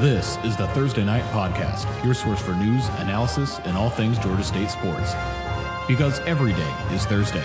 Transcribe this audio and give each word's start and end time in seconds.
This 0.00 0.38
is 0.44 0.56
the 0.56 0.66
Thursday 0.68 1.04
Night 1.04 1.24
Podcast, 1.24 1.84
your 2.02 2.14
source 2.14 2.40
for 2.40 2.54
news, 2.54 2.88
analysis, 3.00 3.58
and 3.64 3.76
all 3.76 3.90
things 3.90 4.18
Georgia 4.18 4.42
State 4.42 4.70
sports. 4.70 5.12
Because 5.86 6.20
every 6.20 6.54
day 6.54 6.74
is 6.90 7.04
Thursday. 7.04 7.44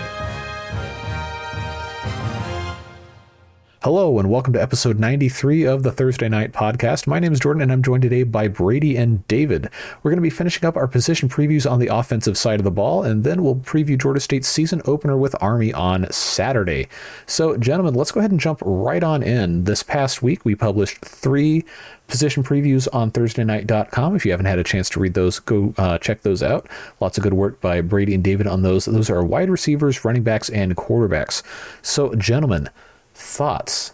Hello, 3.86 4.18
and 4.18 4.28
welcome 4.28 4.52
to 4.52 4.60
episode 4.60 4.98
93 4.98 5.62
of 5.62 5.84
the 5.84 5.92
Thursday 5.92 6.28
Night 6.28 6.50
Podcast. 6.50 7.06
My 7.06 7.20
name 7.20 7.32
is 7.32 7.38
Jordan, 7.38 7.62
and 7.62 7.70
I'm 7.70 7.84
joined 7.84 8.02
today 8.02 8.24
by 8.24 8.48
Brady 8.48 8.96
and 8.96 9.24
David. 9.28 9.70
We're 10.02 10.10
going 10.10 10.18
to 10.18 10.22
be 10.22 10.28
finishing 10.28 10.66
up 10.66 10.76
our 10.76 10.88
position 10.88 11.28
previews 11.28 11.70
on 11.70 11.78
the 11.78 11.86
offensive 11.86 12.36
side 12.36 12.58
of 12.58 12.64
the 12.64 12.72
ball, 12.72 13.04
and 13.04 13.22
then 13.22 13.44
we'll 13.44 13.54
preview 13.54 13.96
Georgia 13.96 14.18
State's 14.18 14.48
season 14.48 14.82
opener 14.86 15.16
with 15.16 15.36
Army 15.40 15.72
on 15.72 16.10
Saturday. 16.10 16.88
So, 17.26 17.56
gentlemen, 17.56 17.94
let's 17.94 18.10
go 18.10 18.18
ahead 18.18 18.32
and 18.32 18.40
jump 18.40 18.60
right 18.64 19.04
on 19.04 19.22
in. 19.22 19.62
This 19.62 19.84
past 19.84 20.20
week, 20.20 20.44
we 20.44 20.56
published 20.56 21.04
three 21.04 21.64
position 22.08 22.42
previews 22.42 22.88
on 22.92 23.12
thursdaynight.com 23.12 24.16
if 24.16 24.24
you 24.24 24.32
haven't 24.32 24.46
had 24.46 24.58
a 24.58 24.64
chance 24.64 24.88
to 24.90 25.00
read 25.00 25.14
those 25.14 25.40
go 25.40 25.74
uh, 25.76 25.98
check 25.98 26.22
those 26.22 26.40
out 26.40 26.68
lots 27.00 27.18
of 27.18 27.24
good 27.24 27.34
work 27.34 27.60
by 27.60 27.80
brady 27.80 28.14
and 28.14 28.22
david 28.22 28.46
on 28.46 28.62
those 28.62 28.84
those 28.84 29.10
are 29.10 29.24
wide 29.24 29.50
receivers 29.50 30.04
running 30.04 30.22
backs 30.22 30.48
and 30.50 30.76
quarterbacks 30.76 31.42
so 31.82 32.14
gentlemen 32.14 32.70
thoughts? 33.16 33.92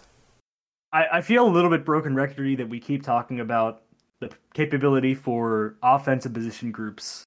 I, 0.91 1.05
I 1.13 1.21
feel 1.21 1.47
a 1.47 1.49
little 1.49 1.69
bit 1.69 1.85
broken 1.85 2.13
recordy 2.13 2.57
that 2.57 2.69
we 2.69 2.79
keep 2.79 3.03
talking 3.03 3.39
about 3.39 3.83
the 4.19 4.29
capability 4.53 5.15
for 5.15 5.75
offensive 5.81 6.33
position 6.33 6.71
groups 6.71 7.23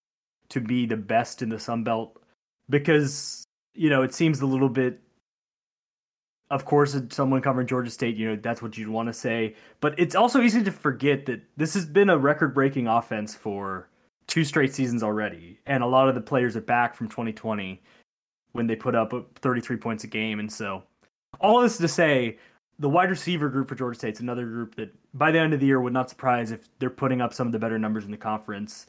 to 0.50 0.60
be 0.60 0.86
the 0.86 0.96
best 0.96 1.42
in 1.42 1.48
the 1.48 1.58
Sun 1.58 1.84
Belt 1.84 2.22
because 2.70 3.44
you 3.74 3.90
know 3.90 4.02
it 4.02 4.14
seems 4.14 4.40
a 4.40 4.46
little 4.46 4.68
bit 4.68 5.00
of 6.50 6.64
course 6.64 6.96
someone 7.10 7.40
covering 7.42 7.66
Georgia 7.66 7.90
State 7.90 8.16
you 8.16 8.28
know 8.28 8.36
that's 8.36 8.62
what 8.62 8.78
you'd 8.78 8.88
want 8.88 9.08
to 9.08 9.12
say 9.12 9.54
but 9.80 9.98
it's 9.98 10.14
also 10.14 10.40
easy 10.40 10.62
to 10.62 10.72
forget 10.72 11.26
that 11.26 11.42
this 11.56 11.74
has 11.74 11.84
been 11.84 12.08
a 12.08 12.16
record 12.16 12.54
breaking 12.54 12.86
offense 12.86 13.34
for 13.34 13.88
two 14.26 14.44
straight 14.44 14.72
seasons 14.72 15.02
already 15.02 15.58
and 15.66 15.82
a 15.82 15.86
lot 15.86 16.08
of 16.08 16.14
the 16.14 16.20
players 16.20 16.56
are 16.56 16.60
back 16.60 16.94
from 16.94 17.08
2020 17.08 17.82
when 18.52 18.66
they 18.66 18.76
put 18.76 18.94
up 18.94 19.12
uh, 19.12 19.20
33 19.36 19.76
points 19.76 20.04
a 20.04 20.06
game 20.06 20.38
and 20.38 20.50
so 20.50 20.82
all 21.40 21.60
this 21.60 21.78
to 21.78 21.88
say 21.88 22.38
the 22.78 22.88
wide 22.88 23.10
receiver 23.10 23.48
group 23.48 23.68
for 23.68 23.74
Georgia 23.74 23.98
State's 23.98 24.20
another 24.20 24.46
group 24.46 24.74
that 24.76 24.94
by 25.14 25.30
the 25.30 25.38
end 25.38 25.54
of 25.54 25.60
the 25.60 25.66
year 25.66 25.80
would 25.80 25.92
not 25.92 26.10
surprise 26.10 26.50
if 26.50 26.68
they're 26.78 26.90
putting 26.90 27.20
up 27.20 27.32
some 27.32 27.46
of 27.46 27.52
the 27.52 27.58
better 27.58 27.78
numbers 27.78 28.04
in 28.04 28.10
the 28.10 28.16
conference. 28.16 28.86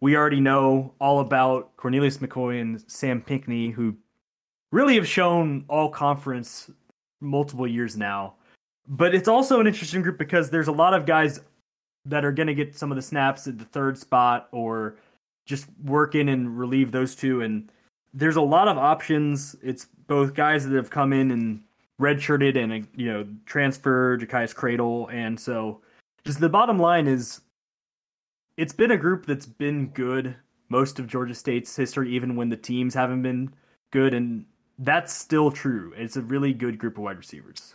We 0.00 0.16
already 0.16 0.40
know 0.40 0.94
all 0.98 1.20
about 1.20 1.76
Cornelius 1.76 2.18
McCoy 2.18 2.60
and 2.60 2.82
Sam 2.90 3.20
Pinckney, 3.20 3.70
who 3.70 3.96
really 4.72 4.94
have 4.96 5.06
shown 5.06 5.64
all 5.68 5.90
conference 5.90 6.70
multiple 7.20 7.66
years 7.66 7.96
now. 7.96 8.34
But 8.88 9.14
it's 9.14 9.28
also 9.28 9.60
an 9.60 9.66
interesting 9.66 10.02
group 10.02 10.18
because 10.18 10.50
there's 10.50 10.68
a 10.68 10.72
lot 10.72 10.94
of 10.94 11.06
guys 11.06 11.40
that 12.06 12.24
are 12.24 12.32
going 12.32 12.46
to 12.46 12.54
get 12.54 12.76
some 12.76 12.90
of 12.90 12.96
the 12.96 13.02
snaps 13.02 13.46
at 13.46 13.58
the 13.58 13.64
third 13.64 13.98
spot 13.98 14.48
or 14.52 14.96
just 15.46 15.66
work 15.84 16.14
in 16.14 16.28
and 16.28 16.58
relieve 16.58 16.92
those 16.92 17.14
two. 17.14 17.42
And 17.42 17.70
there's 18.14 18.36
a 18.36 18.42
lot 18.42 18.68
of 18.68 18.78
options. 18.78 19.54
It's 19.62 19.86
both 20.06 20.34
guys 20.34 20.66
that 20.66 20.74
have 20.74 20.90
come 20.90 21.12
in 21.12 21.30
and 21.30 21.62
redshirted 22.00 22.56
and 22.56 22.88
you 22.96 23.12
know 23.12 23.26
transferred 23.46 24.22
Ja'Kias 24.22 24.54
Cradle, 24.54 25.08
and 25.12 25.38
so 25.38 25.80
just 26.24 26.40
the 26.40 26.48
bottom 26.48 26.78
line 26.78 27.06
is, 27.06 27.40
it's 28.56 28.72
been 28.72 28.90
a 28.90 28.96
group 28.96 29.26
that's 29.26 29.46
been 29.46 29.88
good 29.88 30.34
most 30.68 30.98
of 30.98 31.06
Georgia 31.06 31.34
State's 31.34 31.74
history, 31.76 32.10
even 32.14 32.36
when 32.36 32.48
the 32.48 32.56
teams 32.56 32.94
haven't 32.94 33.22
been 33.22 33.52
good, 33.90 34.14
and 34.14 34.44
that's 34.78 35.12
still 35.12 35.50
true. 35.50 35.92
It's 35.96 36.16
a 36.16 36.22
really 36.22 36.52
good 36.52 36.78
group 36.78 36.96
of 36.96 37.04
wide 37.04 37.18
receivers. 37.18 37.74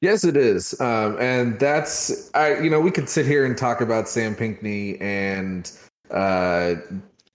Yes, 0.00 0.24
it 0.24 0.36
is, 0.36 0.78
um, 0.80 1.16
and 1.20 1.58
that's 1.60 2.30
I. 2.34 2.58
You 2.58 2.70
know, 2.70 2.80
we 2.80 2.90
could 2.90 3.08
sit 3.08 3.24
here 3.24 3.44
and 3.44 3.56
talk 3.56 3.80
about 3.80 4.08
Sam 4.08 4.34
Pinckney 4.34 5.00
and 5.00 5.70
uh, 6.10 6.74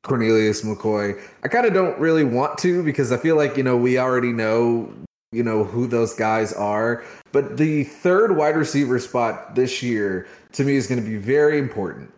Cornelius 0.03 0.63
McCoy. 0.63 1.21
I 1.43 1.47
kind 1.47 1.65
of 1.65 1.73
don't 1.73 1.97
really 1.97 2.25
want 2.25 2.57
to 2.59 2.83
because 2.83 3.13
I 3.13 3.17
feel 3.17 3.37
like 3.37 3.55
you 3.55 3.63
know 3.63 3.77
we 3.77 3.97
already 3.97 4.33
know 4.33 4.91
you 5.31 5.43
know 5.43 5.63
who 5.63 5.87
those 5.87 6.13
guys 6.13 6.53
are. 6.53 7.03
But 7.31 7.57
the 7.57 7.83
third 7.83 8.35
wide 8.35 8.55
receiver 8.55 8.99
spot 8.99 9.55
this 9.55 9.83
year 9.83 10.27
to 10.53 10.63
me 10.63 10.75
is 10.75 10.87
going 10.87 11.01
to 11.03 11.07
be 11.07 11.17
very 11.17 11.59
important. 11.59 12.13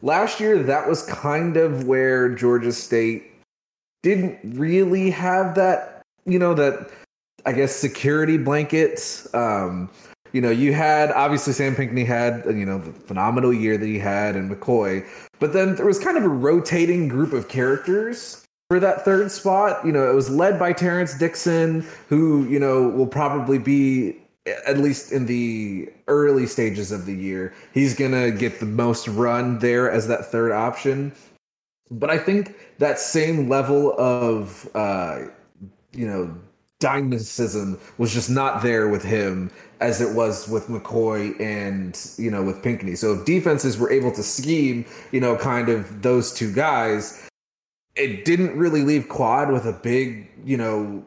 Last 0.00 0.40
year, 0.40 0.62
that 0.62 0.88
was 0.88 1.02
kind 1.04 1.56
of 1.56 1.84
where 1.86 2.28
Georgia 2.28 2.72
State 2.72 3.32
didn't 4.02 4.38
really 4.56 5.10
have 5.10 5.56
that, 5.56 6.02
you 6.24 6.38
know, 6.38 6.54
that 6.54 6.90
I 7.44 7.52
guess 7.52 7.74
security 7.74 8.38
blankets. 8.38 9.32
Um, 9.34 9.90
you 10.32 10.40
know, 10.40 10.50
you 10.50 10.72
had 10.72 11.10
obviously 11.12 11.52
Sam 11.52 11.74
Pinckney 11.74 12.04
had 12.04 12.44
you 12.46 12.66
know 12.66 12.78
the 12.78 12.92
phenomenal 12.92 13.52
year 13.52 13.76
that 13.76 13.86
he 13.86 13.98
had, 13.98 14.36
and 14.36 14.50
McCoy, 14.50 15.06
but 15.38 15.52
then 15.52 15.74
there 15.76 15.86
was 15.86 15.98
kind 15.98 16.16
of 16.16 16.24
a 16.24 16.28
rotating 16.28 17.08
group 17.08 17.32
of 17.32 17.48
characters 17.48 18.44
for 18.68 18.80
that 18.80 19.04
third 19.04 19.30
spot. 19.30 19.84
You 19.84 19.92
know, 19.92 20.10
it 20.10 20.14
was 20.14 20.30
led 20.30 20.58
by 20.58 20.72
Terrence 20.72 21.16
Dixon, 21.16 21.86
who, 22.08 22.46
you 22.48 22.60
know, 22.60 22.88
will 22.88 23.06
probably 23.06 23.58
be 23.58 24.16
at 24.66 24.78
least 24.78 25.12
in 25.12 25.26
the 25.26 25.90
early 26.06 26.46
stages 26.46 26.92
of 26.92 27.06
the 27.06 27.14
year, 27.14 27.54
he's 27.72 27.94
going 27.94 28.12
to 28.12 28.30
get 28.30 28.60
the 28.60 28.66
most 28.66 29.08
run 29.08 29.58
there 29.58 29.90
as 29.90 30.08
that 30.08 30.26
third 30.26 30.52
option. 30.52 31.12
But 31.90 32.10
I 32.10 32.18
think 32.18 32.54
that 32.78 32.98
same 32.98 33.48
level 33.48 33.98
of, 33.98 34.68
uh, 34.74 35.20
you 35.92 36.06
know, 36.06 36.36
dynamism 36.80 37.78
was 37.96 38.12
just 38.12 38.30
not 38.30 38.62
there 38.62 38.88
with 38.88 39.02
him 39.02 39.50
as 39.80 40.00
it 40.00 40.14
was 40.14 40.48
with 40.48 40.66
McCoy 40.66 41.38
and, 41.40 41.98
you 42.16 42.30
know, 42.30 42.42
with 42.42 42.62
Pinckney. 42.62 42.94
So 42.94 43.14
if 43.14 43.24
defenses 43.24 43.78
were 43.78 43.90
able 43.90 44.12
to 44.12 44.22
scheme, 44.22 44.84
you 45.12 45.20
know, 45.20 45.36
kind 45.36 45.68
of 45.68 46.02
those 46.02 46.32
two 46.32 46.52
guys, 46.52 47.27
it 47.98 48.24
didn't 48.24 48.56
really 48.56 48.82
leave 48.82 49.08
Quad 49.08 49.50
with 49.50 49.66
a 49.66 49.72
big, 49.72 50.30
you 50.44 50.56
know, 50.56 51.04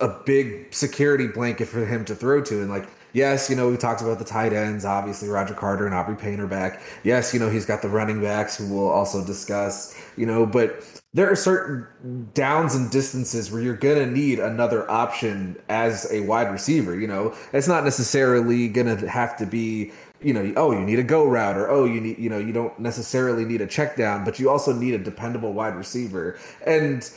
a 0.00 0.08
big 0.08 0.72
security 0.72 1.26
blanket 1.26 1.66
for 1.66 1.84
him 1.84 2.04
to 2.04 2.14
throw 2.14 2.42
to. 2.42 2.60
And 2.60 2.70
like, 2.70 2.88
yes, 3.12 3.50
you 3.50 3.56
know, 3.56 3.68
we 3.68 3.76
talked 3.76 4.00
about 4.00 4.18
the 4.18 4.24
tight 4.24 4.52
ends, 4.52 4.84
obviously 4.84 5.28
Roger 5.28 5.54
Carter 5.54 5.86
and 5.86 5.94
Aubrey 5.94 6.16
Painter 6.16 6.46
back. 6.46 6.80
Yes, 7.02 7.34
you 7.34 7.40
know, 7.40 7.50
he's 7.50 7.66
got 7.66 7.82
the 7.82 7.88
running 7.88 8.22
backs 8.22 8.56
who 8.56 8.72
we'll 8.72 8.88
also 8.88 9.24
discuss, 9.24 10.00
you 10.16 10.24
know, 10.24 10.46
but 10.46 10.84
there 11.14 11.30
are 11.30 11.36
certain 11.36 12.30
downs 12.34 12.74
and 12.74 12.90
distances 12.90 13.50
where 13.50 13.62
you're 13.62 13.76
going 13.76 13.98
to 13.98 14.10
need 14.10 14.38
another 14.38 14.88
option 14.90 15.56
as 15.68 16.06
a 16.12 16.20
wide 16.20 16.52
receiver, 16.52 16.94
you 16.98 17.08
know. 17.08 17.34
It's 17.52 17.66
not 17.66 17.82
necessarily 17.82 18.68
going 18.68 18.94
to 18.94 19.08
have 19.08 19.36
to 19.38 19.46
be 19.46 19.90
you 20.20 20.32
know, 20.32 20.52
oh, 20.56 20.72
you 20.72 20.80
need 20.80 20.98
a 20.98 21.04
go 21.04 21.26
route, 21.26 21.56
or 21.56 21.70
oh, 21.70 21.84
you 21.84 22.00
need, 22.00 22.18
you 22.18 22.28
know, 22.28 22.38
you 22.38 22.52
don't 22.52 22.78
necessarily 22.78 23.44
need 23.44 23.60
a 23.60 23.66
check 23.66 23.96
down, 23.96 24.24
but 24.24 24.38
you 24.38 24.50
also 24.50 24.72
need 24.72 24.94
a 24.94 24.98
dependable 24.98 25.52
wide 25.52 25.76
receiver. 25.76 26.38
And 26.66 27.08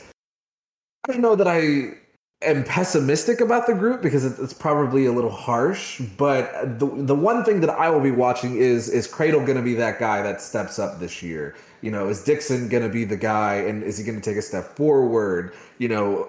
I 1.06 1.12
don't 1.12 1.20
know 1.20 1.34
that 1.34 1.48
I 1.48 1.94
am 2.42 2.64
pessimistic 2.64 3.40
about 3.40 3.66
the 3.66 3.74
group 3.74 4.02
because 4.02 4.24
it's 4.24 4.52
probably 4.52 5.06
a 5.06 5.12
little 5.12 5.30
harsh. 5.30 6.00
But 6.16 6.78
the 6.78 6.86
the 6.86 7.14
one 7.14 7.44
thing 7.44 7.60
that 7.60 7.70
I 7.70 7.90
will 7.90 8.00
be 8.00 8.10
watching 8.10 8.56
is 8.56 8.88
is 8.88 9.06
Cradle 9.06 9.40
going 9.40 9.56
to 9.56 9.62
be 9.62 9.74
that 9.74 9.98
guy 9.98 10.22
that 10.22 10.40
steps 10.40 10.78
up 10.78 11.00
this 11.00 11.22
year? 11.22 11.56
You 11.80 11.90
know, 11.90 12.08
is 12.08 12.22
Dixon 12.22 12.68
going 12.68 12.84
to 12.84 12.88
be 12.88 13.04
the 13.04 13.16
guy, 13.16 13.54
and 13.56 13.82
is 13.82 13.98
he 13.98 14.04
going 14.04 14.20
to 14.20 14.30
take 14.30 14.38
a 14.38 14.42
step 14.42 14.76
forward? 14.76 15.52
You 15.78 15.88
know, 15.88 16.28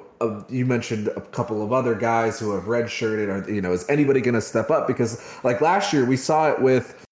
you 0.50 0.66
mentioned 0.66 1.08
a 1.10 1.22
couple 1.22 1.64
of 1.64 1.72
other 1.72 1.96
guys 1.96 2.40
who 2.40 2.54
have 2.54 2.64
redshirted. 2.64 3.28
Are 3.30 3.52
you 3.52 3.62
know, 3.62 3.74
is 3.74 3.88
anybody 3.90 4.22
going 4.22 4.36
to 4.36 4.42
step 4.42 4.70
up? 4.70 4.88
Because 4.88 5.22
like 5.44 5.62
last 5.62 5.94
year, 5.94 6.06
we 6.06 6.18
saw 6.18 6.50
it 6.50 6.62
with 6.62 7.04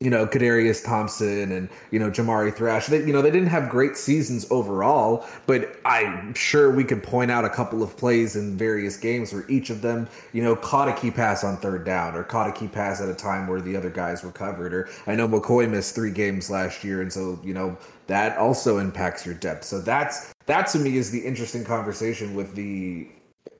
you 0.00 0.10
know, 0.10 0.28
Kadarius 0.28 0.84
Thompson 0.84 1.50
and, 1.50 1.68
you 1.90 1.98
know, 1.98 2.08
Jamari 2.08 2.54
Thrash. 2.54 2.86
They, 2.86 2.98
you 2.98 3.12
know, 3.12 3.20
they 3.20 3.32
didn't 3.32 3.48
have 3.48 3.68
great 3.68 3.96
seasons 3.96 4.46
overall, 4.48 5.26
but 5.46 5.76
I'm 5.84 6.34
sure 6.34 6.70
we 6.72 6.84
could 6.84 7.02
point 7.02 7.32
out 7.32 7.44
a 7.44 7.50
couple 7.50 7.82
of 7.82 7.96
plays 7.96 8.36
in 8.36 8.56
various 8.56 8.96
games 8.96 9.32
where 9.32 9.44
each 9.50 9.70
of 9.70 9.82
them, 9.82 10.08
you 10.32 10.40
know, 10.40 10.54
caught 10.54 10.86
a 10.86 10.92
key 10.92 11.10
pass 11.10 11.42
on 11.42 11.56
third 11.56 11.84
down 11.84 12.14
or 12.14 12.22
caught 12.22 12.48
a 12.48 12.52
key 12.52 12.68
pass 12.68 13.00
at 13.00 13.08
a 13.08 13.14
time 13.14 13.48
where 13.48 13.60
the 13.60 13.74
other 13.74 13.90
guys 13.90 14.22
were 14.22 14.30
covered. 14.30 14.72
Or 14.72 14.88
I 15.08 15.16
know 15.16 15.26
McCoy 15.26 15.68
missed 15.68 15.96
three 15.96 16.12
games 16.12 16.48
last 16.48 16.84
year. 16.84 17.02
And 17.02 17.12
so, 17.12 17.40
you 17.42 17.52
know, 17.52 17.76
that 18.06 18.38
also 18.38 18.78
impacts 18.78 19.26
your 19.26 19.34
depth. 19.34 19.64
So 19.64 19.80
that's, 19.80 20.32
that 20.48 20.66
to 20.68 20.78
me 20.78 20.96
is 20.96 21.10
the 21.10 21.20
interesting 21.20 21.64
conversation 21.64 22.34
with 22.34 22.54
the 22.54 23.08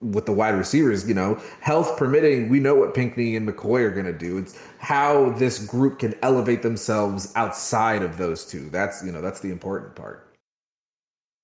with 0.00 0.26
the 0.26 0.32
wide 0.32 0.54
receivers, 0.54 1.08
you 1.08 1.14
know, 1.14 1.40
health 1.60 1.96
permitting, 1.96 2.48
we 2.48 2.60
know 2.60 2.74
what 2.74 2.94
Pinckney 2.94 3.34
and 3.36 3.48
McCoy 3.48 3.80
are 3.80 3.90
going 3.90 4.06
to 4.06 4.12
do. 4.12 4.38
It's 4.38 4.58
how 4.78 5.30
this 5.30 5.64
group 5.64 5.98
can 5.98 6.14
elevate 6.22 6.62
themselves 6.62 7.32
outside 7.34 8.02
of 8.02 8.16
those 8.16 8.46
two. 8.46 8.70
That's, 8.70 9.04
you 9.04 9.10
know, 9.10 9.20
that's 9.20 9.40
the 9.40 9.50
important 9.50 9.96
part. 9.96 10.28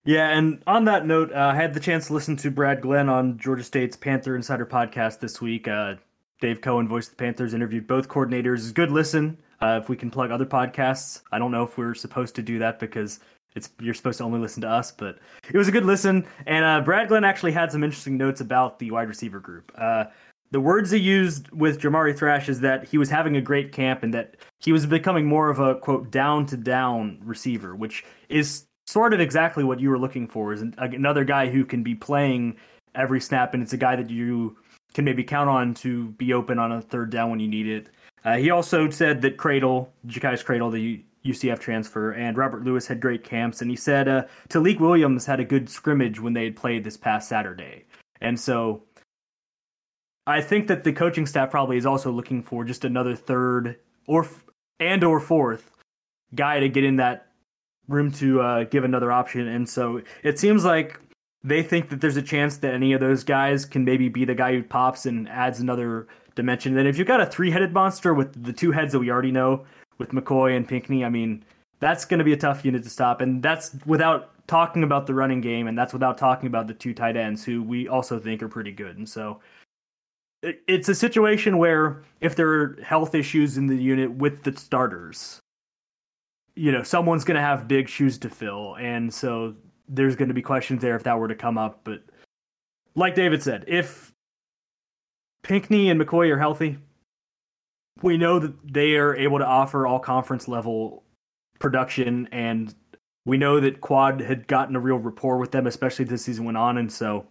Yeah, 0.05 0.29
and 0.29 0.63
on 0.67 0.85
that 0.85 1.07
note, 1.07 1.33
uh, 1.33 1.53
I 1.53 1.55
had 1.55 1.75
the 1.75 1.81
chance 1.81 2.09
to 2.09 2.13
listen 2.13 2.37
to 2.37 2.51
Brad 2.51 2.83
Glenn 2.83 3.09
on 3.09 3.39
Georgia 3.39 3.65
State's 3.65 3.97
Panther 3.97 4.37
Insider 4.37 4.67
podcast 4.67 5.21
this 5.21 5.41
week. 5.41 5.67
Uh, 5.67 5.95
Dave 6.41 6.61
Cohen, 6.61 6.87
voice 6.87 7.07
of 7.07 7.17
the 7.17 7.25
Panthers, 7.25 7.55
interviewed 7.55 7.87
both 7.87 8.09
coordinators. 8.09 8.73
Good 8.75 8.91
listen. 8.91 9.39
Uh, 9.63 9.81
if 9.83 9.89
we 9.89 9.97
can 9.97 10.11
plug 10.11 10.31
other 10.31 10.45
podcasts, 10.45 11.23
I 11.33 11.39
don't 11.39 11.51
know 11.51 11.63
if 11.63 11.79
we're 11.79 11.95
supposed 11.95 12.35
to 12.35 12.43
do 12.43 12.59
that 12.59 12.79
because 12.79 13.19
it's 13.55 13.71
you're 13.81 13.95
supposed 13.95 14.19
to 14.19 14.25
only 14.25 14.41
listen 14.41 14.61
to 14.63 14.69
us, 14.69 14.91
but 14.91 15.19
it 15.49 15.57
was 15.57 15.69
a 15.69 15.73
good 15.73 15.85
listen. 15.85 16.27
And 16.47 16.65
uh, 16.65 16.81
Brad 16.81 17.09
Glenn 17.09 17.25
actually 17.25 17.53
had 17.53 17.71
some 17.71 17.85
interesting 17.85 18.17
notes 18.17 18.41
about 18.41 18.79
the 18.79 18.91
wide 18.91 19.09
receiver 19.09 19.41
group. 19.41 19.73
Uh, 19.77 20.07
the 20.51 20.61
words 20.61 20.91
he 20.91 20.99
used 20.99 21.51
with 21.51 21.81
Jamari 21.81 22.17
Thrash 22.17 22.49
is 22.49 22.61
that 22.61 22.85
he 22.85 22.99
was 22.99 23.11
having 23.11 23.37
a 23.37 23.41
great 23.41 23.73
camp 23.73 24.03
and 24.03 24.15
that 24.15 24.37
he 24.61 24.73
was 24.73 24.87
becoming 24.87 25.27
more 25.27 25.51
of 25.51 25.59
a 25.59 25.75
quote 25.77 26.11
down 26.11 26.47
to 26.47 26.57
down 26.57 27.19
receiver, 27.25 27.75
which 27.75 28.05
is 28.29 28.67
sort 28.87 29.15
of 29.15 29.21
exactly 29.21 29.65
what 29.65 29.81
you 29.81 29.91
were 29.91 29.99
looking 29.99 30.29
for. 30.29 30.53
Is 30.53 30.63
another 30.79 31.25
guy 31.25 31.49
who 31.49 31.65
can 31.65 31.83
be 31.83 31.95
playing 31.95 32.57
every 32.95 33.21
snap, 33.21 33.55
and 33.55 33.63
it's 33.63 33.73
a 33.73 33.77
guy 33.77 33.97
that 33.97 34.11
you 34.11 34.57
can 34.95 35.05
maybe 35.05 35.25
count 35.25 35.51
on 35.51 35.75
to 35.75 36.09
be 36.11 36.33
open 36.33 36.59
on 36.59 36.71
a 36.71 36.81
third 36.81 37.11
down 37.11 37.31
when 37.31 37.41
you 37.41 37.49
need 37.49 37.67
it. 37.67 37.91
Uh, 38.25 38.37
he 38.37 38.51
also 38.51 38.89
said 38.89 39.21
that 39.23 39.37
Cradle, 39.37 39.93
Ja'Khious 40.07 40.45
Cradle, 40.45 40.71
the 40.71 41.05
UCF 41.25 41.59
transfer, 41.59 42.11
and 42.13 42.37
Robert 42.37 42.65
Lewis 42.65 42.87
had 42.87 43.01
great 43.01 43.25
camps, 43.25 43.63
and 43.63 43.71
he 43.71 43.77
said 43.77 44.09
uh, 44.09 44.25
Talik 44.49 44.79
Williams 44.79 45.27
had 45.27 45.41
a 45.41 45.45
good 45.45 45.71
scrimmage 45.71 46.21
when 46.21 46.35
they 46.35 46.45
had 46.45 46.57
played 46.57 46.85
this 46.85 46.97
past 46.97 47.29
Saturday, 47.29 47.85
and 48.21 48.39
so 48.39 48.83
I 50.27 50.41
think 50.41 50.69
that 50.69 50.85
the 50.85 50.93
coaching 50.93 51.27
staff 51.27 51.51
probably 51.51 51.77
is 51.77 51.87
also 51.87 52.11
looking 52.11 52.43
for 52.43 52.65
just 52.65 52.85
another 52.85 53.17
third 53.17 53.79
or 54.07 54.27
and 54.79 55.03
or 55.03 55.21
fourth 55.21 55.71
guy 56.35 56.61
to 56.61 56.69
get 56.69 56.85
in 56.85 56.97
that 56.97 57.29
room 57.89 58.11
to 58.13 58.41
uh, 58.41 58.65
give 58.65 58.85
another 58.85 59.11
option, 59.11 59.49
and 59.49 59.69
so 59.69 60.03
it 60.23 60.39
seems 60.39 60.65
like 60.65 61.01
they 61.43 61.63
think 61.63 61.91
that 61.91 62.01
there's 62.01 62.17
a 62.17 62.23
chance 62.23 62.57
that 62.59 62.73
any 62.73 62.95
of 62.95 63.01
those 63.01 63.23
guys 63.23 63.67
can 63.67 63.85
maybe 63.85 64.09
be 64.09 64.25
the 64.25 64.35
guy 64.35 64.55
who 64.55 64.63
pops 64.63 65.05
and 65.05 65.29
adds 65.29 65.61
another 65.61 66.07
dimension. 66.35 66.75
Then 66.75 66.87
if 66.87 66.99
you've 66.99 67.07
got 67.07 67.21
a 67.21 67.27
three-headed 67.27 67.73
monster 67.73 68.15
with 68.15 68.43
the 68.43 68.53
two 68.53 68.73
heads 68.73 68.93
that 68.93 68.99
we 68.99 69.11
already 69.11 69.31
know 69.31 69.67
with 69.99 70.11
McCoy 70.11 70.57
and 70.57 70.67
Pinckney, 70.67 71.05
I 71.05 71.09
mean 71.09 71.45
that's 71.81 72.05
going 72.05 72.19
to 72.19 72.25
be 72.25 72.33
a 72.33 72.37
tough 72.37 72.65
unit 72.65 72.83
to 72.85 72.91
stop, 72.91 73.21
and 73.21 73.43
that's 73.43 73.77
without 73.85 74.31
talking 74.47 74.83
about 74.83 75.07
the 75.07 75.15
running 75.15 75.41
game, 75.41 75.67
and 75.67 75.77
that's 75.77 75.93
without 75.93 76.19
talking 76.19 76.47
about 76.47 76.67
the 76.67 76.75
two 76.75 76.95
tight 76.95 77.17
ends 77.17 77.45
who 77.45 77.63
we 77.63 77.89
also 77.89 78.19
think 78.19 78.43
are 78.43 78.49
pretty 78.49 78.73
good, 78.73 78.97
and 78.97 79.09
so 79.09 79.41
it's 80.67 80.89
a 80.89 80.95
situation 80.95 81.59
where 81.59 82.03
if 82.21 82.37
there 82.37 82.49
are 82.49 82.79
health 82.83 83.15
issues 83.15 83.57
in 83.57 83.67
the 83.67 83.77
unit 83.77 84.11
with 84.13 84.43
the 84.43 84.57
starters, 84.57 85.41
you 86.55 86.71
know, 86.71 86.83
someone's 86.83 87.25
going 87.25 87.37
to 87.37 87.41
have 87.41 87.69
big 87.69 87.89
shoes 87.89 88.19
to 88.19 88.31
fill. 88.31 88.77
And 88.77 89.13
so 89.13 89.55
there's 89.89 90.17
going 90.17 90.29
to 90.29 90.35
be 90.35 90.43
questions 90.43 90.83
there 90.83 90.97
if 90.97 91.05
that 91.05 91.19
were 91.19 91.29
to 91.29 91.35
come 91.35 91.59
up. 91.59 91.81
But 91.85 92.03
like 92.95 93.15
David 93.15 93.43
said, 93.43 93.65
if 93.67 94.13
Pinckney 95.43 95.91
and 95.91 96.01
McCoy 96.01 96.31
are 96.31 96.39
healthy, 96.39 96.79
we 98.03 98.17
know 98.17 98.39
that 98.39 98.55
they 98.73 98.97
are 98.97 99.15
able 99.15 99.39
to 99.39 99.47
offer 99.47 99.87
all 99.87 99.99
conference 99.99 100.49
level 100.49 101.05
production. 101.59 102.29
And 102.33 102.75
we 103.25 103.39
know 103.39 103.61
that 103.61 103.81
Quad 103.81 104.21
had 104.21 104.47
gotten 104.47 104.77
a 104.77 104.81
real 104.81 104.99
rapport 104.99 105.39
with 105.39 105.53
them, 105.53 105.67
especially 105.67 106.05
as 106.05 106.11
the 106.11 106.19
season 106.19 106.45
went 106.45 106.59
on. 106.59 106.79
And 106.79 106.93
so 106.93 107.27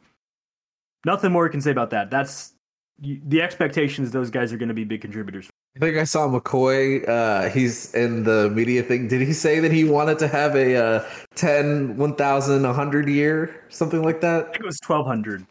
nothing 1.06 1.31
more 1.31 1.44
we 1.44 1.50
can 1.50 1.62
say 1.62 1.71
about 1.71 1.92
that. 1.92 2.10
That's 2.10 2.54
the 3.00 3.42
expectations; 3.42 4.12
those 4.12 4.30
guys 4.30 4.54
are 4.54 4.57
going 4.57 4.69
to 4.69 4.75
be 4.75 4.83
big 4.83 5.01
contributors. 5.01 5.50
I 5.75 5.80
think 5.80 5.98
I 5.98 6.04
saw 6.04 6.27
McCoy. 6.27 7.07
Uh, 7.07 7.50
he's 7.50 7.94
in 7.95 8.24
the 8.24 8.50
media 8.51 8.83
thing. 8.83 9.07
Did 9.07 9.21
he 9.21 9.33
say 9.33 9.60
that 9.60 9.71
he 9.71 9.83
wanted 9.83 10.19
to 10.19 10.27
have 10.27 10.56
a 10.56 10.75
uh, 10.75 11.06
10, 11.33 11.98
1,000, 11.98 12.62
100 12.62 13.10
year, 13.10 13.65
something 13.69 14.04
like 14.04 14.21
that? 14.21 14.42
I 14.42 14.51
think 14.51 14.60
it 14.60 14.65
was 14.65 14.80
1,200. 14.86 15.48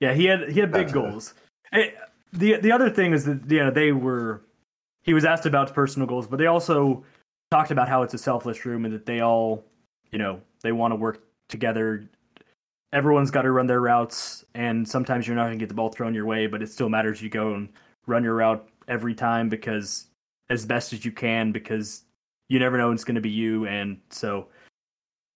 Yeah, 0.00 0.14
he 0.14 0.24
had 0.24 0.50
he 0.50 0.60
had 0.60 0.72
big 0.72 0.86
gotcha. 0.86 1.10
goals. 1.10 1.34
And 1.72 1.92
the 2.32 2.56
the 2.56 2.72
other 2.72 2.90
thing 2.90 3.12
is 3.12 3.24
that 3.24 3.50
you 3.50 3.58
know 3.64 3.70
they 3.70 3.92
were 3.92 4.42
he 5.02 5.14
was 5.14 5.24
asked 5.24 5.46
about 5.46 5.74
personal 5.74 6.06
goals, 6.06 6.26
but 6.26 6.38
they 6.38 6.46
also 6.46 7.04
talked 7.50 7.70
about 7.70 7.88
how 7.88 8.02
it's 8.02 8.14
a 8.14 8.18
selfless 8.18 8.64
room 8.64 8.84
and 8.84 8.94
that 8.94 9.06
they 9.06 9.20
all 9.20 9.64
you 10.10 10.18
know 10.18 10.40
they 10.62 10.72
want 10.72 10.92
to 10.92 10.96
work 10.96 11.22
together 11.48 12.08
everyone's 12.92 13.30
got 13.30 13.42
to 13.42 13.52
run 13.52 13.66
their 13.66 13.80
routes, 13.80 14.44
and 14.54 14.88
sometimes 14.88 15.26
you're 15.26 15.36
not 15.36 15.46
going 15.46 15.58
to 15.58 15.62
get 15.62 15.68
the 15.68 15.74
ball 15.74 15.90
thrown 15.90 16.14
your 16.14 16.26
way, 16.26 16.46
but 16.46 16.62
it 16.62 16.70
still 16.70 16.88
matters 16.88 17.22
you 17.22 17.28
go 17.28 17.54
and 17.54 17.68
run 18.06 18.24
your 18.24 18.34
route 18.34 18.68
every 18.88 19.14
time 19.14 19.48
because 19.48 20.06
as 20.48 20.66
best 20.66 20.92
as 20.92 21.04
you 21.04 21.12
can 21.12 21.52
because 21.52 22.02
you 22.48 22.58
never 22.58 22.76
know 22.76 22.90
it's 22.90 23.04
going 23.04 23.14
to 23.14 23.20
be 23.20 23.30
you, 23.30 23.66
and 23.66 24.00
so 24.10 24.48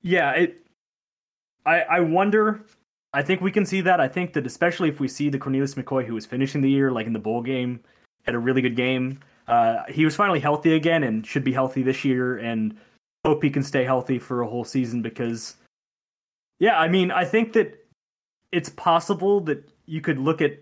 yeah, 0.03 0.33
it. 0.33 0.67
I 1.67 1.81
I 1.83 2.01
wonder. 2.01 2.65
I 3.15 3.23
think 3.23 3.41
we 3.41 3.53
can 3.53 3.65
see 3.65 3.81
that. 3.83 4.01
I 4.01 4.09
think 4.09 4.33
that 4.35 4.47
especially 4.47 4.89
if 4.89 5.01
we 5.01 5.09
see 5.09 5.29
the 5.29 5.39
Cornelius 5.39 5.75
McCoy 5.75 6.05
who 6.05 6.15
was 6.15 6.27
finishing 6.27 6.61
the 6.61 6.71
year 6.71 6.91
like 6.91 7.07
in 7.07 7.13
the 7.13 7.19
bowl 7.19 7.43
game, 7.43 7.81
had 8.25 8.35
a 8.35 8.39
really 8.39 8.61
good 8.61 8.77
game. 8.77 9.21
Uh, 9.47 9.85
he 9.89 10.05
was 10.05 10.17
finally 10.17 10.41
healthy 10.41 10.75
again 10.75 11.03
and 11.03 11.27
should 11.27 11.45
be 11.45 11.53
healthy 11.53 11.83
this 11.83 12.05
year, 12.05 12.37
and 12.39 12.77
hope 13.25 13.43
he 13.43 13.51
can 13.51 13.63
stay 13.63 13.85
healthy 13.85 14.19
for 14.19 14.43
a 14.43 14.47
whole 14.47 14.65
season 14.65 15.01
because 15.01 15.57
yeah, 16.59 16.79
I 16.79 16.89
mean, 16.89 17.11
I 17.11 17.25
think 17.25 17.53
that 17.55 17.85
it's 18.53 18.69
possible 18.69 19.41
that 19.41 19.69
you 19.87 20.01
could 20.01 20.19
look 20.19 20.41
at 20.41 20.59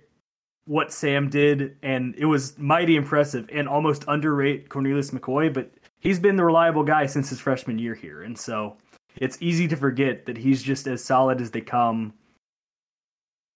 what 0.65 0.93
Sam 0.93 1.29
did, 1.29 1.77
and 1.83 2.15
it 2.17 2.25
was 2.25 2.59
mighty 2.59 2.97
impressive 2.97 3.49
and 3.53 3.69
almost 3.69 4.05
underrate 4.09 4.69
Cornelius 4.69 5.11
McCoy, 5.11 5.53
but 5.53 5.71
he's 6.01 6.19
been 6.19 6.37
the 6.37 6.45
reliable 6.45 6.85
guy 6.85 7.07
since 7.07 7.31
his 7.31 7.41
freshman 7.41 7.79
year 7.79 7.95
here. 7.95 8.23
And 8.23 8.39
so 8.39 8.77
it's 9.17 9.39
easy 9.41 9.69
to 9.69 9.77
forget 9.77 10.27
that 10.27 10.39
he's 10.39 10.63
just 10.63 10.87
as 10.87 11.05
solid 11.05 11.41
as 11.41 11.51
they 11.51 11.61
come. 11.61 12.15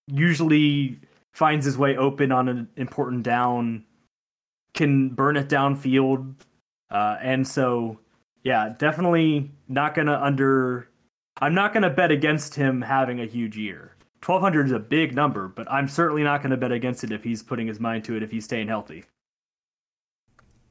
Usually 0.06 1.00
finds 1.32 1.67
his 1.67 1.76
way 1.76 1.97
open 1.97 2.32
on 2.32 2.49
an 2.49 2.69
important 2.76 3.23
down, 3.23 3.85
can 4.75 5.11
burn 5.11 5.37
it 5.37 5.49
downfield. 5.49 6.35
Uh, 6.91 7.17
and 7.20 7.47
so, 7.47 7.99
yeah, 8.43 8.75
definitely 8.79 9.50
not 9.69 9.94
going 9.94 10.06
to 10.06 10.23
under 10.23 10.88
I'm 11.41 11.55
not 11.55 11.73
going 11.73 11.82
to 11.82 11.91
bet 11.91 12.11
against 12.11 12.55
him 12.55 12.82
having 12.82 13.20
a 13.20 13.26
huge 13.26 13.58
year. 13.58 13.94
1200 14.25 14.67
is 14.67 14.73
a 14.73 14.79
big 14.79 15.14
number, 15.14 15.49
but 15.49 15.70
I'm 15.70 15.87
certainly 15.87 16.23
not 16.23 16.43
going 16.43 16.50
to 16.50 16.56
bet 16.56 16.73
against 16.73 17.05
it 17.05 17.12
if 17.12 17.25
he's 17.25 17.43
putting 17.43 17.67
his 17.67 17.79
mind 17.79 18.05
to 18.05 18.17
it 18.17 18.23
if 18.23 18.31
he's 18.31 18.44
staying 18.44 18.69
healthy. 18.69 19.05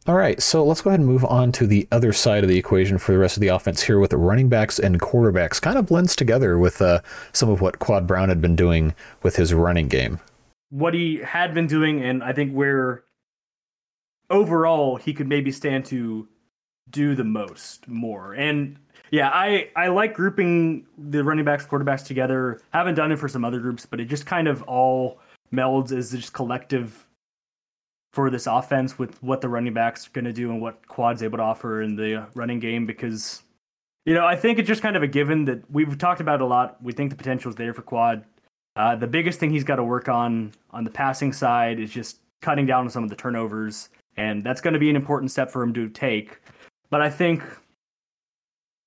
All 0.07 0.16
right, 0.16 0.40
so 0.40 0.63
let's 0.63 0.81
go 0.81 0.92
ahead 0.92 1.00
and 1.00 1.10
move 1.10 1.25
on 1.25 1.52
to 1.54 1.66
the 1.66 1.88
other 1.92 2.13
side 2.13 2.44
of 2.44 2.50
the 2.50 2.60
equation 2.60 3.00
for 3.00 3.12
the 3.12 3.18
rest 3.18 3.38
of 3.38 3.42
the 3.42 3.48
offense 3.48 3.81
here 3.81 3.98
with 3.98 4.13
running 4.13 4.50
backs 4.50 4.78
and 4.78 5.02
quarterbacks. 5.02 5.60
Kind 5.60 5.80
of 5.80 5.88
blends 5.88 6.16
together 6.16 6.60
with 6.60 6.80
uh, 6.80 7.02
some 7.34 7.50
of 7.50 7.60
what 7.60 7.80
Quad 7.80 8.06
Brown 8.06 8.30
had 8.30 8.40
been 8.40 8.56
doing 8.56 8.94
with 9.24 9.38
his 9.38 9.52
running 9.52 9.88
game. 9.88 10.19
What 10.69 10.94
he 10.94 11.18
had 11.18 11.56
been 11.56 11.66
doing, 11.66 12.04
and 12.04 12.24
I 12.24 12.34
think 12.34 12.54
where 12.54 13.04
overall 14.30 14.98
he 14.98 15.12
could 15.12 15.28
maybe 15.28 15.52
stand 15.52 15.86
to 15.86 16.28
do 16.92 17.16
the 17.16 17.24
most 17.24 17.88
more. 17.88 18.34
And 18.34 18.78
yeah, 19.10 19.31
I 19.34 19.69
I 19.75 19.88
like 19.88 20.13
grouping 20.13 20.86
the 21.00 21.24
running 21.24 21.46
backs, 21.46 21.66
quarterbacks 21.66 22.06
together. 22.06 22.62
Haven't 22.72 22.94
done 22.94 23.12
it 23.12 23.18
for 23.18 23.28
some 23.28 23.44
other 23.44 23.60
groups, 23.60 23.88
but 23.88 24.00
it 24.00 24.06
just 24.06 24.28
kind 24.28 24.48
of 24.48 24.62
all 24.63 25.19
melds 25.51 25.92
as 25.92 26.12
just 26.12 26.34
collective 26.34 27.08
for 28.16 28.30
this 28.30 28.48
offense 28.48 28.98
with 28.98 29.22
what 29.22 29.42
the 29.42 29.50
running 29.50 29.74
backs 29.74 30.08
are 30.08 30.12
going 30.12 30.24
to 30.24 30.32
do 30.32 30.50
and 30.50 30.62
what 30.62 30.88
Quad's 30.88 31.22
able 31.22 31.38
to 31.38 31.44
offer 31.44 31.82
in 31.82 31.98
the 31.98 32.25
running 32.34 32.60
game 32.60 32.86
because 32.86 33.44
you 34.06 34.13
know, 34.13 34.25
I 34.25 34.36
think 34.36 34.58
it's 34.58 34.68
just 34.68 34.82
kind 34.82 34.96
of 34.96 35.04
a 35.04 35.08
given 35.08 35.46
that 35.46 35.70
we've 35.70 35.98
talked 35.98 36.22
about 36.22 36.39
a 36.39 36.46
lot. 36.46 36.82
We 36.82 36.94
think 36.94 37.10
the 37.10 37.16
potential 37.16 37.50
is 37.50 37.56
there 37.56 37.74
for 37.74 37.82
Quad. 37.82 38.24
Uh, 38.78 38.96
the 38.96 39.08
biggest 39.08 39.39
thing 39.39 39.50
he's 39.50 39.63
got 39.63 39.78
to 39.78 39.84
work 39.84 40.08
on 40.08 40.54
on 40.72 40.86
the 40.86 40.92
passing 40.92 41.34
side 41.34 41.80
is 41.80 41.89
just 41.89 42.20
cutting 42.42 42.66
down 42.66 42.86
on 42.86 42.89
some 42.89 43.04
of 43.04 43.10
the 43.10 43.16
turnovers, 43.16 43.89
and 44.16 44.44
that's 44.44 44.62
going 44.62 44.75
to 44.75 44.80
be 44.80 44.89
an 44.89 44.96
important 44.96 45.32
step 45.32 45.51
for 45.51 45.62
him 45.62 45.74
to 45.74 45.89
take. 45.89 46.39
But 46.89 47.01
I 47.01 47.10
think 47.10 47.44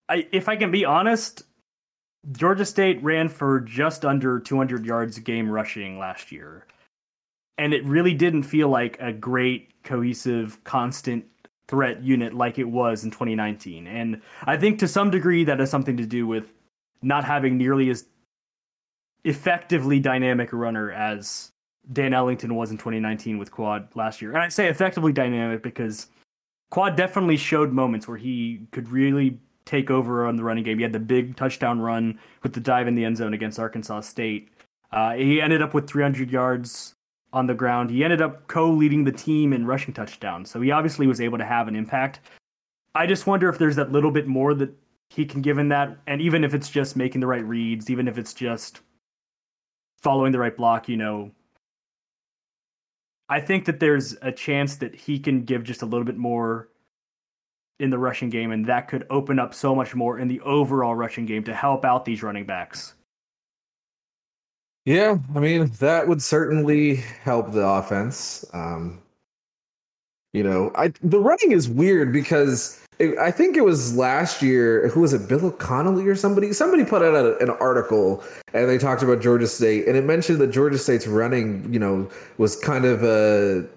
I, 0.08 0.26
if 0.32 0.48
I 0.48 0.56
can 0.56 0.70
be 0.70 0.84
honest, 0.84 1.42
Georgia 2.32 2.64
State 2.64 3.02
ran 3.02 3.28
for 3.28 3.60
just 3.60 4.04
under 4.04 4.40
200 4.40 4.86
yards 4.86 5.18
game 5.18 5.50
rushing 5.50 5.98
last 5.98 6.30
year. 6.30 6.64
And 7.58 7.74
it 7.74 7.84
really 7.84 8.14
didn't 8.14 8.44
feel 8.44 8.68
like 8.68 8.96
a 9.00 9.12
great, 9.12 9.82
cohesive, 9.82 10.62
constant 10.64 11.24
threat 11.66 12.02
unit 12.02 12.32
like 12.32 12.58
it 12.58 12.64
was 12.64 13.04
in 13.04 13.10
2019. 13.10 13.86
And 13.86 14.22
I 14.44 14.56
think 14.56 14.78
to 14.78 14.88
some 14.88 15.10
degree 15.10 15.44
that 15.44 15.60
has 15.60 15.70
something 15.70 15.96
to 15.98 16.06
do 16.06 16.26
with 16.26 16.54
not 17.02 17.24
having 17.24 17.58
nearly 17.58 17.90
as 17.90 18.06
effectively 19.24 20.00
dynamic 20.00 20.52
a 20.52 20.56
runner 20.56 20.90
as 20.90 21.52
Dan 21.92 22.14
Ellington 22.14 22.54
was 22.54 22.70
in 22.70 22.78
2019 22.78 23.38
with 23.38 23.50
Quad 23.50 23.88
last 23.94 24.22
year. 24.22 24.32
And 24.32 24.42
I 24.42 24.48
say 24.48 24.68
effectively 24.68 25.12
dynamic 25.12 25.62
because 25.62 26.06
Quad 26.70 26.96
definitely 26.96 27.36
showed 27.36 27.72
moments 27.72 28.08
where 28.08 28.16
he 28.16 28.66
could 28.72 28.88
really 28.88 29.38
take 29.64 29.90
over 29.90 30.26
on 30.26 30.36
the 30.36 30.44
running 30.44 30.64
game. 30.64 30.78
He 30.78 30.82
had 30.82 30.92
the 30.92 30.98
big 30.98 31.36
touchdown 31.36 31.80
run 31.80 32.18
with 32.42 32.54
the 32.54 32.60
dive 32.60 32.88
in 32.88 32.94
the 32.94 33.04
end 33.04 33.18
zone 33.18 33.34
against 33.34 33.58
Arkansas 33.58 34.00
State. 34.02 34.48
Uh, 34.90 35.12
he 35.12 35.40
ended 35.40 35.60
up 35.60 35.74
with 35.74 35.86
300 35.86 36.30
yards 36.30 36.94
on 37.32 37.46
the 37.46 37.54
ground. 37.54 37.90
He 37.90 38.04
ended 38.04 38.22
up 38.22 38.46
co-leading 38.48 39.04
the 39.04 39.12
team 39.12 39.52
in 39.52 39.66
rushing 39.66 39.94
touchdowns. 39.94 40.50
So 40.50 40.60
he 40.60 40.70
obviously 40.70 41.06
was 41.06 41.20
able 41.20 41.38
to 41.38 41.44
have 41.44 41.68
an 41.68 41.76
impact. 41.76 42.20
I 42.94 43.06
just 43.06 43.26
wonder 43.26 43.48
if 43.48 43.58
there's 43.58 43.76
that 43.76 43.92
little 43.92 44.10
bit 44.10 44.26
more 44.26 44.54
that 44.54 44.74
he 45.10 45.24
can 45.24 45.40
give 45.40 45.58
in 45.58 45.68
that, 45.68 45.96
and 46.06 46.20
even 46.20 46.44
if 46.44 46.52
it's 46.52 46.68
just 46.68 46.96
making 46.96 47.20
the 47.20 47.26
right 47.26 47.44
reads, 47.44 47.88
even 47.88 48.08
if 48.08 48.18
it's 48.18 48.34
just 48.34 48.80
following 50.02 50.32
the 50.32 50.38
right 50.38 50.56
block, 50.56 50.88
you 50.88 50.96
know. 50.96 51.30
I 53.28 53.40
think 53.40 53.64
that 53.66 53.80
there's 53.80 54.16
a 54.20 54.32
chance 54.32 54.76
that 54.76 54.94
he 54.94 55.18
can 55.18 55.44
give 55.44 55.64
just 55.64 55.82
a 55.82 55.86
little 55.86 56.04
bit 56.04 56.16
more 56.16 56.68
in 57.80 57.90
the 57.90 57.98
rushing 57.98 58.28
game, 58.28 58.50
and 58.50 58.66
that 58.66 58.88
could 58.88 59.06
open 59.08 59.38
up 59.38 59.54
so 59.54 59.74
much 59.74 59.94
more 59.94 60.18
in 60.18 60.28
the 60.28 60.40
overall 60.40 60.94
rushing 60.94 61.24
game 61.24 61.44
to 61.44 61.54
help 61.54 61.84
out 61.84 62.04
these 62.04 62.22
running 62.22 62.44
backs. 62.44 62.94
Yeah, 64.88 65.18
I 65.36 65.40
mean 65.40 65.70
that 65.80 66.08
would 66.08 66.22
certainly 66.22 66.96
help 67.22 67.52
the 67.52 67.60
offense. 67.60 68.42
Um, 68.54 69.02
you 70.32 70.42
know, 70.42 70.72
I 70.76 70.94
the 71.02 71.20
running 71.20 71.52
is 71.52 71.68
weird 71.68 72.10
because 72.10 72.82
it, 72.98 73.18
I 73.18 73.30
think 73.30 73.58
it 73.58 73.66
was 73.66 73.94
last 73.94 74.40
year. 74.40 74.88
Who 74.88 75.00
was 75.00 75.12
it? 75.12 75.28
Bill 75.28 75.50
Connelly 75.50 76.06
or 76.06 76.14
somebody? 76.14 76.54
Somebody 76.54 76.86
put 76.86 77.02
out 77.02 77.14
a, 77.14 77.36
an 77.36 77.50
article 77.60 78.24
and 78.54 78.66
they 78.66 78.78
talked 78.78 79.02
about 79.02 79.20
Georgia 79.20 79.46
State 79.46 79.86
and 79.88 79.94
it 79.94 80.04
mentioned 80.04 80.40
that 80.40 80.52
Georgia 80.52 80.78
State's 80.78 81.06
running, 81.06 81.70
you 81.70 81.78
know, 81.78 82.10
was 82.38 82.56
kind 82.56 82.86
of 82.86 83.04
a 83.04 83.68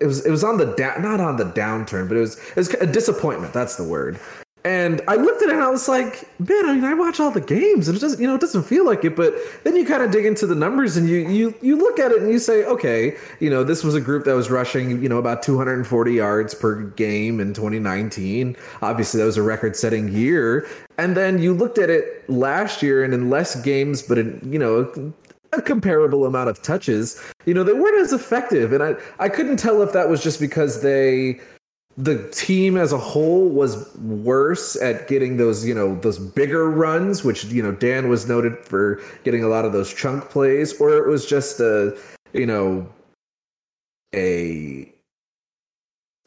it 0.00 0.06
was 0.06 0.24
it 0.24 0.30
was 0.30 0.44
on 0.44 0.56
the 0.56 0.74
down 0.76 1.02
not 1.02 1.20
on 1.20 1.36
the 1.36 1.44
downturn, 1.44 2.08
but 2.08 2.16
it 2.16 2.20
was 2.20 2.38
it 2.38 2.56
was 2.56 2.72
a 2.76 2.86
disappointment. 2.86 3.52
That's 3.52 3.76
the 3.76 3.84
word. 3.84 4.18
And 4.64 5.00
I 5.06 5.14
looked 5.14 5.42
at 5.42 5.48
it 5.48 5.54
and 5.54 5.62
I 5.62 5.70
was 5.70 5.88
like, 5.88 6.28
man, 6.40 6.68
I 6.68 6.74
mean, 6.74 6.84
I 6.84 6.92
watch 6.92 7.20
all 7.20 7.30
the 7.30 7.40
games 7.40 7.88
and 7.88 7.96
it 7.96 8.00
doesn't, 8.00 8.20
you 8.20 8.26
know, 8.26 8.34
it 8.34 8.40
doesn't 8.40 8.64
feel 8.64 8.84
like 8.84 9.04
it. 9.04 9.14
But 9.14 9.34
then 9.64 9.76
you 9.76 9.86
kind 9.86 10.02
of 10.02 10.10
dig 10.10 10.26
into 10.26 10.46
the 10.46 10.54
numbers 10.54 10.96
and 10.96 11.08
you 11.08 11.28
you 11.28 11.54
you 11.62 11.76
look 11.76 11.98
at 11.98 12.10
it 12.10 12.20
and 12.20 12.30
you 12.30 12.38
say, 12.38 12.64
okay, 12.64 13.16
you 13.40 13.50
know, 13.50 13.62
this 13.62 13.84
was 13.84 13.94
a 13.94 14.00
group 14.00 14.24
that 14.24 14.34
was 14.34 14.50
rushing, 14.50 15.00
you 15.02 15.08
know, 15.08 15.18
about 15.18 15.42
240 15.42 16.12
yards 16.12 16.54
per 16.54 16.82
game 16.90 17.40
in 17.40 17.54
2019. 17.54 18.56
Obviously, 18.82 19.20
that 19.20 19.26
was 19.26 19.36
a 19.36 19.42
record-setting 19.42 20.12
year. 20.12 20.68
And 20.98 21.16
then 21.16 21.40
you 21.40 21.54
looked 21.54 21.78
at 21.78 21.88
it 21.88 22.28
last 22.28 22.82
year 22.82 23.04
and 23.04 23.14
in 23.14 23.30
less 23.30 23.60
games, 23.62 24.02
but 24.02 24.18
in 24.18 24.40
you 24.52 24.58
know 24.58 25.12
a 25.52 25.62
comparable 25.62 26.26
amount 26.26 26.50
of 26.50 26.60
touches, 26.62 27.22
you 27.46 27.54
know, 27.54 27.64
they 27.64 27.72
weren't 27.72 28.00
as 28.00 28.12
effective. 28.12 28.72
And 28.72 28.82
I 28.82 28.96
I 29.18 29.28
couldn't 29.28 29.56
tell 29.56 29.82
if 29.82 29.92
that 29.92 30.08
was 30.08 30.22
just 30.22 30.40
because 30.40 30.82
they 30.82 31.40
the 31.98 32.30
team 32.30 32.76
as 32.76 32.92
a 32.92 32.98
whole 32.98 33.48
was 33.48 33.92
worse 33.96 34.76
at 34.76 35.08
getting 35.08 35.36
those, 35.36 35.66
you 35.66 35.74
know, 35.74 35.96
those 35.96 36.16
bigger 36.16 36.70
runs, 36.70 37.24
which, 37.24 37.44
you 37.46 37.60
know, 37.60 37.72
Dan 37.72 38.08
was 38.08 38.28
noted 38.28 38.56
for 38.58 39.02
getting 39.24 39.42
a 39.42 39.48
lot 39.48 39.64
of 39.64 39.72
those 39.72 39.92
chunk 39.92 40.30
plays, 40.30 40.80
or 40.80 40.96
it 40.96 41.08
was 41.08 41.26
just 41.26 41.58
a, 41.58 41.98
you 42.32 42.46
know, 42.46 42.88
a 44.14 44.92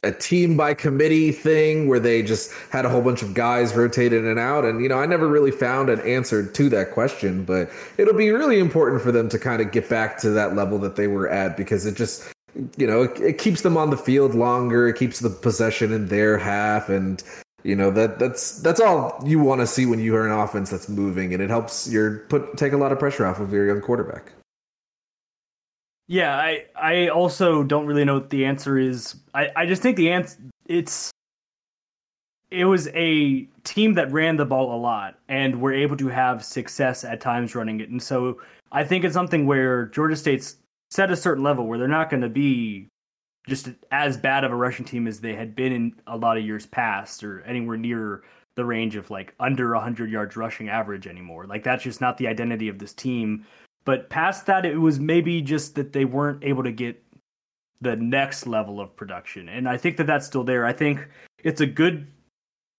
a 0.04 0.12
team 0.12 0.58
by 0.58 0.74
committee 0.74 1.32
thing 1.32 1.88
where 1.88 2.00
they 2.00 2.24
just 2.24 2.52
had 2.72 2.86
a 2.86 2.90
whole 2.90 3.04
bunch 3.04 3.22
of 3.22 3.36
guys 3.36 3.76
rotate 3.76 4.12
in 4.12 4.26
and 4.26 4.40
out. 4.40 4.66
And 4.66 4.82
you 4.82 4.90
know 4.90 4.98
i 4.98 5.06
never 5.06 5.28
really 5.28 5.52
found 5.52 5.90
an 5.90 6.00
answer 6.02 6.46
to 6.46 6.70
that 6.70 6.92
question 6.92 7.46
but 7.46 7.70
it'll 7.98 8.16
be 8.16 8.32
really 8.32 8.60
important 8.60 9.02
for 9.02 9.12
them 9.12 9.30
to 9.30 9.38
kind 9.38 9.62
of 9.62 9.72
get 9.72 9.88
back 9.88 10.18
to 10.20 10.32
that 10.32 10.56
level 10.56 10.80
that 10.80 10.96
they 10.96 11.08
were 11.08 11.30
at 11.30 11.56
because 11.56 11.86
it 11.86 11.96
just 11.96 12.34
you 12.78 12.88
know, 12.88 13.04
it, 13.04 13.20
it, 13.20 13.38
keeps 13.38 13.62
them 13.62 13.78
on 13.78 13.90
the 13.90 13.98
field 13.98 14.36
longer. 14.36 14.88
It 14.88 14.98
keeps 14.98 15.20
the 15.20 15.30
possession 15.30 15.92
in 15.92 16.08
their 16.08 16.38
half, 16.38 16.90
and 16.90 17.24
you 17.64 17.76
know 17.76 17.92
that 17.92 18.20
that's 18.20 18.60
that's 18.62 18.80
all 18.80 19.22
you 19.26 19.40
want 19.40 19.62
to 19.62 19.68
see 19.68 19.86
when 19.86 20.00
you 20.00 20.16
are 20.16 20.26
an 20.26 20.34
offense 20.34 20.70
that's 20.70 20.90
moving, 20.90 21.34
and 21.34 21.42
it 21.42 21.50
helps 21.50 21.90
your 21.92 22.20
put 22.30 22.58
take 22.58 22.74
a 22.74 22.78
lot 22.78 22.92
of 22.92 23.00
pressure 23.00 23.26
off 23.26 23.40
of 23.40 23.54
your 23.54 23.68
young 23.68 23.82
quarterback. 23.82 24.34
Yeah, 26.08 26.36
I 26.36 26.66
I 26.76 27.08
also 27.08 27.64
don't 27.64 27.86
really 27.86 28.04
know 28.04 28.16
what 28.16 28.30
the 28.30 28.46
answer 28.46 28.78
is. 28.78 29.16
I 29.34 29.50
I 29.56 29.66
just 29.66 29.82
think 29.82 29.98
the 29.98 30.12
answer 30.12 30.38
it's 30.66 31.12
it 32.50 32.66
was 32.66 32.90
a 32.90 33.44
team 33.64 33.94
that 33.94 34.12
ran 34.12 34.36
the 34.36 34.46
ball 34.46 34.76
a 34.76 34.80
lot 34.80 35.18
and 35.30 35.62
were 35.62 35.72
able 35.72 35.96
to 35.96 36.10
have 36.10 36.44
success 36.44 37.06
at 37.06 37.22
times 37.22 37.56
running 37.56 37.80
it, 37.80 37.90
and 37.90 38.04
so 38.04 38.42
I 38.74 38.84
think 38.84 39.06
it's 39.06 39.14
something 39.14 39.46
where 39.46 39.86
Georgia 39.86 40.16
State's 40.16 40.58
set 40.92 41.12
a 41.12 41.16
certain 41.16 41.44
level 41.44 41.66
where 41.66 41.80
they're 41.80 41.88
not 41.88 42.10
going 42.10 42.22
to 42.22 42.30
be 42.30 42.90
just 43.48 43.70
as 43.92 44.18
bad 44.18 44.44
of 44.44 44.52
a 44.52 44.56
rushing 44.56 44.86
team 44.86 45.08
as 45.08 45.20
they 45.20 45.34
had 45.34 45.56
been 45.56 45.72
in 45.72 45.94
a 46.08 46.18
lot 46.18 46.38
of 46.38 46.46
years 46.46 46.66
past 46.66 47.24
or 47.24 47.42
anywhere 47.42 47.78
near 47.78 48.24
the 48.56 48.66
range 48.66 48.96
of 48.96 49.10
like 49.10 49.34
under 49.40 49.74
100 49.74 50.12
yards 50.12 50.36
rushing 50.36 50.70
average 50.70 51.08
anymore. 51.08 51.48
Like 51.48 51.64
that's 51.64 51.84
just 51.84 52.02
not 52.02 52.18
the 52.18 52.28
identity 52.28 52.68
of 52.68 52.78
this 52.78 52.94
team. 52.94 53.46
But 53.84 54.10
past 54.10 54.46
that, 54.46 54.66
it 54.66 54.78
was 54.78 55.00
maybe 55.00 55.42
just 55.42 55.74
that 55.76 55.94
they 55.94 56.06
weren't 56.06 56.44
able 56.44 56.64
to 56.64 56.72
get 56.72 57.02
the 57.80 57.96
next 57.96 58.46
level 58.46 58.80
of 58.80 58.96
production. 58.96 59.50
And 59.50 59.68
I 59.68 59.78
think 59.78 59.98
that 59.98 60.06
that's 60.06 60.28
still 60.28 60.44
there. 60.44 60.66
I 60.66 60.74
think 60.74 61.08
it's 61.44 61.62
a 61.62 61.66
good 61.66 62.06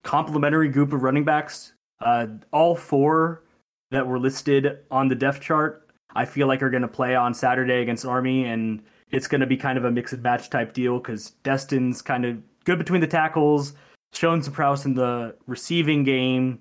complementary 0.05 0.69
group 0.69 0.93
of 0.93 1.03
running 1.03 1.25
backs. 1.25 1.73
Uh, 2.01 2.27
all 2.53 2.77
four 2.77 3.43
that 3.91 4.07
were 4.07 4.19
listed 4.19 4.79
on 4.91 5.09
the 5.09 5.15
depth 5.15 5.41
chart 5.41 5.82
I 6.15 6.25
feel 6.25 6.47
like 6.47 6.63
are 6.63 6.71
going 6.71 6.83
to 6.83 6.89
play 6.89 7.15
on 7.15 7.35
Saturday 7.35 7.81
against 7.81 8.05
Army, 8.05 8.45
and 8.45 8.83
it's 9.11 9.29
going 9.29 9.41
to 9.41 9.47
be 9.47 9.57
kind 9.57 9.79
of 9.79 9.85
a 9.85 9.91
mix 9.91 10.13
and 10.13 10.23
match 10.23 10.51
type 10.51 10.73
deal 10.73 10.99
because 10.99 11.31
Destin's 11.43 12.03
kind 12.03 12.25
of 12.25 12.39
good 12.65 12.79
between 12.79 13.01
the 13.01 13.07
tackles, 13.07 13.75
shown 14.13 14.43
some 14.43 14.53
prowess 14.53 14.85
in 14.85 14.95
the 14.95 15.35
receiving 15.47 16.05
game. 16.05 16.61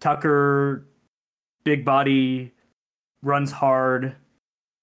Tucker, 0.00 0.86
big 1.64 1.84
body, 1.84 2.52
runs 3.22 3.52
hard. 3.52 4.14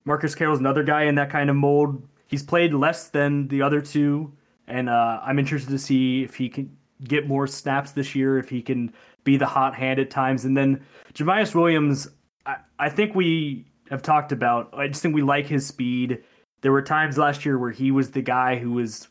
Marcus 0.06 0.36
Carroll's 0.36 0.60
another 0.60 0.84
guy 0.84 1.04
in 1.04 1.16
that 1.16 1.30
kind 1.30 1.50
of 1.50 1.56
mold. 1.56 2.08
He's 2.28 2.44
played 2.44 2.74
less 2.74 3.10
than 3.10 3.48
the 3.48 3.62
other 3.62 3.82
two, 3.82 4.34
and 4.68 4.90
uh, 4.90 5.22
I'm 5.24 5.40
interested 5.40 5.72
to 5.72 5.80
see 5.80 6.24
if 6.24 6.36
he 6.36 6.50
can 6.50 6.76
get 7.04 7.28
more 7.28 7.48
snaps 7.48 7.92
this 7.92 8.16
year, 8.16 8.38
if 8.38 8.50
he 8.50 8.62
can 8.62 8.94
be 9.24 9.38
the 9.38 9.46
hot 9.46 9.76
hand 9.76 10.00
at 10.00 10.10
times. 10.10 10.46
And 10.46 10.56
then 10.56 10.82
Jamyest 11.14 11.56
Williams, 11.56 12.08
I, 12.46 12.58
I 12.80 12.90
think 12.90 13.16
we 13.16 13.66
have 13.90 14.02
talked 14.02 14.32
about. 14.32 14.74
I 14.74 14.88
just 14.88 15.02
think 15.02 15.16
we 15.16 15.22
like 15.22 15.48
his 15.48 15.66
speed. 15.66 16.24
There 16.62 16.72
were 16.72 16.82
times 16.82 17.18
last 17.18 17.46
year 17.46 17.58
where 17.58 17.72
he 17.72 17.92
was 17.92 18.12
the 18.12 18.22
guy 18.22 18.58
who 18.58 18.72
was 18.72 19.08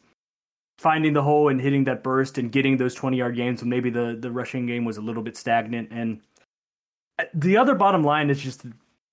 finding 0.78 1.12
the 1.12 1.22
hole 1.22 1.48
and 1.48 1.60
hitting 1.60 1.84
that 1.84 2.02
burst 2.02 2.38
and 2.38 2.50
getting 2.50 2.76
those 2.76 2.94
20 2.94 3.16
yard 3.16 3.36
games 3.36 3.60
when 3.60 3.70
maybe 3.70 3.90
the, 3.90 4.16
the 4.18 4.30
rushing 4.30 4.66
game 4.66 4.84
was 4.84 4.96
a 4.96 5.00
little 5.00 5.22
bit 5.22 5.36
stagnant. 5.36 5.88
And 5.90 6.20
the 7.32 7.56
other 7.56 7.74
bottom 7.74 8.02
line 8.02 8.30
is 8.30 8.40
just 8.40 8.66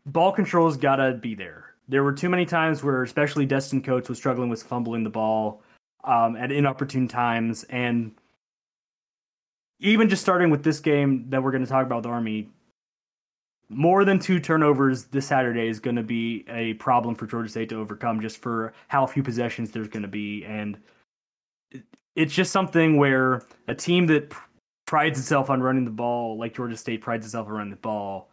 ball 0.06 0.32
control's 0.32 0.78
got 0.78 0.96
to 0.98 1.14
be 1.14 1.36
there. 1.36 1.76
There 1.88 2.04
were 2.04 2.14
too 2.14 2.30
many 2.30 2.46
times 2.46 2.84
where, 2.84 3.04
especially 3.04 3.46
Destin 3.46 3.82
Coates, 3.82 4.10
was 4.10 4.18
struggling 4.18 4.50
with 4.50 4.64
fumbling 4.64 5.04
the 5.04 5.10
ball 5.10 5.62
um, 6.04 6.36
at 6.36 6.52
inopportune 6.52 7.08
times. 7.08 7.64
And 7.66 8.14
even 9.80 10.10
just 10.10 10.22
starting 10.22 10.50
with 10.50 10.64
this 10.64 10.80
game 10.80 11.26
that 11.30 11.44
we're 11.44 11.52
going 11.52 11.64
to 11.66 11.70
talk 11.70 11.86
about 11.86 11.98
with 11.98 12.06
Army, 12.08 12.50
more 13.72 14.04
than 14.04 14.20
two 14.20 14.40
turnovers 14.40 15.06
this 15.06 15.28
Saturday 15.28 15.68
is 15.68 15.80
going 15.80 15.96
to 15.96 16.04
be 16.04 16.46
a 16.50 16.74
problem 16.76 17.16
for 17.16 17.26
Georgia 17.26 17.50
State 17.50 17.70
to 17.70 17.80
overcome 17.80 18.20
just 18.20 18.38
for 18.38 18.74
how 18.90 19.06
few 19.06 19.24
possessions 19.24 19.72
there's 19.72 19.88
going 19.88 20.02
to 20.02 20.10
be. 20.10 20.44
And 20.46 20.78
it's 22.16 22.34
just 22.34 22.52
something 22.52 22.98
where 22.98 23.44
a 23.68 23.76
team 23.76 24.08
that 24.08 24.34
prides 24.86 25.18
itself 25.18 25.50
on 25.50 25.62
running 25.62 25.86
the 25.86 25.92
ball, 25.92 26.38
like 26.38 26.54
Georgia 26.54 26.76
State 26.76 27.02
prides 27.02 27.26
itself 27.26 27.48
on 27.48 27.54
running 27.54 27.72
the 27.72 27.78
ball, 27.78 28.30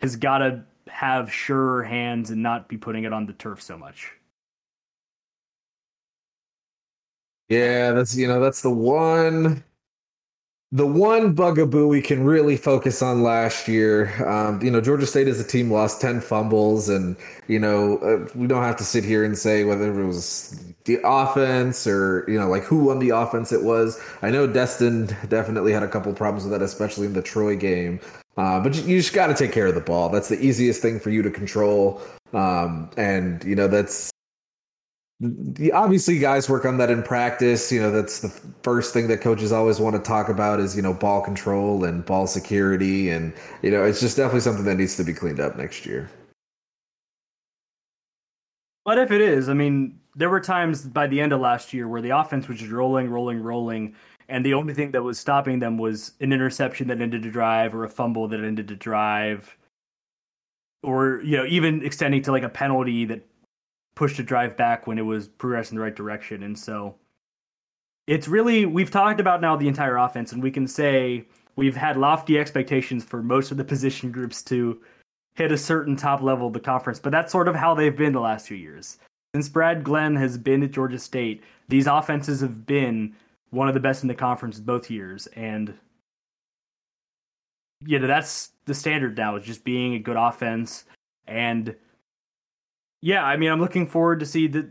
has 0.00 0.16
got 0.16 0.38
to 0.38 0.64
have 0.88 1.32
sure 1.32 1.84
hands 1.84 2.30
and 2.30 2.42
not 2.42 2.68
be 2.68 2.76
putting 2.76 3.04
it 3.04 3.12
on 3.12 3.26
the 3.26 3.32
turf 3.34 3.62
so 3.62 3.78
much. 3.78 4.12
Yeah, 7.48 7.92
that's 7.92 8.16
you 8.16 8.28
know 8.28 8.40
that's 8.40 8.62
the 8.62 8.70
one 8.70 9.64
the 10.72 10.86
one 10.86 11.32
bugaboo 11.32 11.88
we 11.88 12.00
can 12.00 12.22
really 12.22 12.56
focus 12.56 13.02
on 13.02 13.24
last 13.24 13.66
year, 13.66 14.24
um, 14.28 14.62
you 14.62 14.70
know, 14.70 14.80
Georgia 14.80 15.06
State 15.06 15.26
as 15.26 15.40
a 15.40 15.44
team 15.44 15.68
lost 15.68 16.00
10 16.00 16.20
fumbles, 16.20 16.88
and, 16.88 17.16
you 17.48 17.58
know, 17.58 17.98
uh, 17.98 18.28
we 18.36 18.46
don't 18.46 18.62
have 18.62 18.76
to 18.76 18.84
sit 18.84 19.02
here 19.02 19.24
and 19.24 19.36
say 19.36 19.64
whether 19.64 20.00
it 20.00 20.06
was 20.06 20.64
the 20.84 21.00
offense 21.02 21.88
or, 21.88 22.24
you 22.28 22.38
know, 22.38 22.48
like 22.48 22.62
who 22.62 22.84
won 22.84 23.00
the 23.00 23.10
offense 23.10 23.50
it 23.50 23.64
was. 23.64 24.00
I 24.22 24.30
know 24.30 24.46
Destin 24.46 25.06
definitely 25.28 25.72
had 25.72 25.82
a 25.82 25.88
couple 25.88 26.12
problems 26.12 26.44
with 26.44 26.52
that, 26.52 26.62
especially 26.62 27.06
in 27.06 27.14
the 27.14 27.22
Troy 27.22 27.56
game. 27.56 27.98
Uh, 28.36 28.60
but 28.60 28.76
you 28.76 28.96
just 28.96 29.12
got 29.12 29.26
to 29.26 29.34
take 29.34 29.50
care 29.50 29.66
of 29.66 29.74
the 29.74 29.80
ball. 29.80 30.08
That's 30.08 30.28
the 30.28 30.40
easiest 30.40 30.80
thing 30.80 31.00
for 31.00 31.10
you 31.10 31.20
to 31.22 31.30
control. 31.30 32.00
Um, 32.32 32.88
and, 32.96 33.42
you 33.42 33.56
know, 33.56 33.66
that's 33.66 34.12
obviously 35.72 36.18
guys 36.18 36.48
work 36.48 36.64
on 36.64 36.78
that 36.78 36.90
in 36.90 37.02
practice. 37.02 37.70
You 37.70 37.80
know 37.80 37.90
that's 37.90 38.20
the 38.20 38.28
first 38.62 38.94
thing 38.94 39.08
that 39.08 39.20
coaches 39.20 39.52
always 39.52 39.78
want 39.78 39.96
to 39.96 40.02
talk 40.02 40.28
about 40.28 40.60
is 40.60 40.74
you 40.74 40.82
know 40.82 40.94
ball 40.94 41.22
control 41.22 41.84
and 41.84 42.04
ball 42.04 42.26
security. 42.26 43.10
And 43.10 43.34
you 43.62 43.70
know 43.70 43.84
it's 43.84 44.00
just 44.00 44.16
definitely 44.16 44.40
something 44.40 44.64
that 44.64 44.76
needs 44.76 44.96
to 44.96 45.04
be 45.04 45.12
cleaned 45.12 45.40
up 45.40 45.56
next 45.56 45.84
year. 45.84 46.10
But 48.84 48.98
if 48.98 49.10
it 49.10 49.20
is 49.20 49.48
i 49.48 49.54
mean 49.54 50.00
there 50.16 50.30
were 50.30 50.40
times 50.40 50.82
by 50.82 51.06
the 51.06 51.20
end 51.20 51.32
of 51.32 51.40
last 51.40 51.72
year 51.72 51.86
where 51.86 52.02
the 52.02 52.10
offense 52.10 52.48
was 52.48 52.58
just 52.58 52.72
rolling 52.72 53.08
rolling 53.10 53.42
rolling. 53.42 53.94
And 54.28 54.46
the 54.46 54.54
only 54.54 54.74
thing 54.74 54.92
that 54.92 55.02
was 55.02 55.18
stopping 55.18 55.58
them 55.58 55.76
was 55.76 56.12
an 56.20 56.32
interception 56.32 56.86
that 56.88 57.00
ended 57.00 57.26
a 57.26 57.30
drive 57.30 57.74
or 57.74 57.84
a 57.84 57.88
fumble 57.88 58.28
that 58.28 58.40
ended 58.40 58.70
a 58.70 58.76
drive. 58.76 59.56
Or 60.82 61.20
you 61.22 61.36
know 61.36 61.44
even 61.46 61.84
extending 61.84 62.22
to 62.22 62.32
like 62.32 62.42
a 62.42 62.48
penalty 62.48 63.04
that 63.06 63.26
pushed 64.00 64.18
a 64.18 64.22
drive 64.22 64.56
back 64.56 64.86
when 64.86 64.96
it 64.96 65.02
was 65.02 65.28
progressing 65.28 65.76
the 65.76 65.84
right 65.84 65.94
direction. 65.94 66.42
And 66.42 66.58
so 66.58 66.94
it's 68.06 68.28
really 68.28 68.64
we've 68.64 68.90
talked 68.90 69.20
about 69.20 69.42
now 69.42 69.56
the 69.56 69.68
entire 69.68 69.98
offense, 69.98 70.32
and 70.32 70.42
we 70.42 70.50
can 70.50 70.66
say 70.66 71.26
we've 71.54 71.76
had 71.76 71.98
lofty 71.98 72.38
expectations 72.38 73.04
for 73.04 73.22
most 73.22 73.50
of 73.50 73.58
the 73.58 73.64
position 73.74 74.10
groups 74.10 74.40
to 74.44 74.80
hit 75.34 75.52
a 75.52 75.58
certain 75.58 75.96
top 75.96 76.22
level 76.22 76.46
of 76.46 76.54
the 76.54 76.60
conference, 76.60 76.98
but 76.98 77.10
that's 77.10 77.30
sort 77.30 77.46
of 77.46 77.54
how 77.54 77.74
they've 77.74 77.94
been 77.94 78.14
the 78.14 78.20
last 78.20 78.48
few 78.48 78.56
years. 78.56 78.96
Since 79.34 79.50
Brad 79.50 79.84
Glenn 79.84 80.16
has 80.16 80.38
been 80.38 80.62
at 80.62 80.70
Georgia 80.70 80.98
State, 80.98 81.44
these 81.68 81.86
offenses 81.86 82.40
have 82.40 82.64
been 82.64 83.14
one 83.50 83.68
of 83.68 83.74
the 83.74 83.80
best 83.80 84.02
in 84.02 84.08
the 84.08 84.14
conference 84.14 84.60
both 84.60 84.90
years, 84.90 85.26
and 85.36 85.74
you 87.84 87.98
know 87.98 88.06
that's 88.06 88.52
the 88.64 88.72
standard 88.72 89.18
now 89.18 89.36
is 89.36 89.44
just 89.44 89.62
being 89.62 89.92
a 89.92 89.98
good 89.98 90.16
offense 90.16 90.86
And 91.26 91.76
yeah, 93.02 93.24
I 93.24 93.36
mean, 93.36 93.50
I'm 93.50 93.60
looking 93.60 93.86
forward 93.86 94.20
to 94.20 94.26
see 94.26 94.46
the 94.46 94.68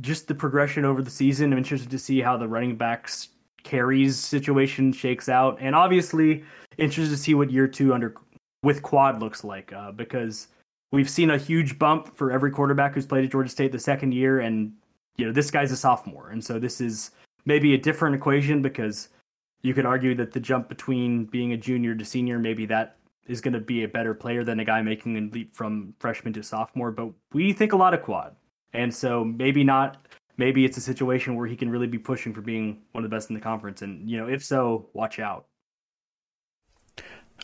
just 0.00 0.28
the 0.28 0.34
progression 0.34 0.84
over 0.84 1.02
the 1.02 1.10
season. 1.10 1.52
I'm 1.52 1.58
interested 1.58 1.90
to 1.90 1.98
see 1.98 2.20
how 2.20 2.36
the 2.36 2.48
running 2.48 2.76
backs 2.76 3.28
carries 3.62 4.16
situation 4.16 4.92
shakes 4.92 5.28
out, 5.28 5.58
and 5.60 5.74
obviously 5.74 6.44
interested 6.76 7.14
to 7.14 7.20
see 7.20 7.34
what 7.34 7.50
year 7.50 7.68
two 7.68 7.94
under 7.94 8.14
with 8.62 8.82
quad 8.82 9.20
looks 9.20 9.44
like 9.44 9.72
uh, 9.72 9.92
because 9.92 10.48
we've 10.90 11.08
seen 11.08 11.30
a 11.30 11.38
huge 11.38 11.78
bump 11.78 12.16
for 12.16 12.32
every 12.32 12.50
quarterback 12.50 12.94
who's 12.94 13.06
played 13.06 13.24
at 13.24 13.30
Georgia 13.30 13.50
State 13.50 13.72
the 13.72 13.78
second 13.78 14.12
year, 14.12 14.40
and 14.40 14.72
you 15.16 15.26
know 15.26 15.32
this 15.32 15.50
guy's 15.50 15.72
a 15.72 15.76
sophomore, 15.76 16.30
and 16.30 16.44
so 16.44 16.58
this 16.58 16.80
is 16.80 17.12
maybe 17.44 17.74
a 17.74 17.78
different 17.78 18.14
equation 18.14 18.60
because 18.60 19.08
you 19.62 19.74
could 19.74 19.86
argue 19.86 20.14
that 20.14 20.32
the 20.32 20.40
jump 20.40 20.68
between 20.68 21.24
being 21.24 21.52
a 21.52 21.56
junior 21.56 21.94
to 21.94 22.04
senior 22.04 22.38
maybe 22.38 22.66
that 22.66 22.97
is 23.28 23.40
going 23.40 23.54
to 23.54 23.60
be 23.60 23.84
a 23.84 23.88
better 23.88 24.14
player 24.14 24.42
than 24.42 24.60
a 24.60 24.64
guy 24.64 24.82
making 24.82 25.16
a 25.16 25.20
leap 25.32 25.54
from 25.54 25.94
freshman 26.00 26.32
to 26.32 26.42
sophomore. 26.42 26.90
But 26.90 27.10
we 27.32 27.52
think 27.52 27.72
a 27.72 27.76
lot 27.76 27.94
of 27.94 28.02
quad, 28.02 28.34
and 28.72 28.92
so 28.92 29.24
maybe 29.24 29.62
not. 29.64 30.06
Maybe 30.36 30.64
it's 30.64 30.76
a 30.76 30.80
situation 30.80 31.34
where 31.34 31.48
he 31.48 31.56
can 31.56 31.68
really 31.68 31.88
be 31.88 31.98
pushing 31.98 32.32
for 32.32 32.40
being 32.40 32.82
one 32.92 33.04
of 33.04 33.10
the 33.10 33.14
best 33.14 33.28
in 33.28 33.34
the 33.34 33.40
conference, 33.40 33.82
and 33.82 34.08
you 34.08 34.16
know, 34.16 34.28
if 34.28 34.44
so, 34.44 34.88
watch 34.92 35.18
out. 35.18 35.46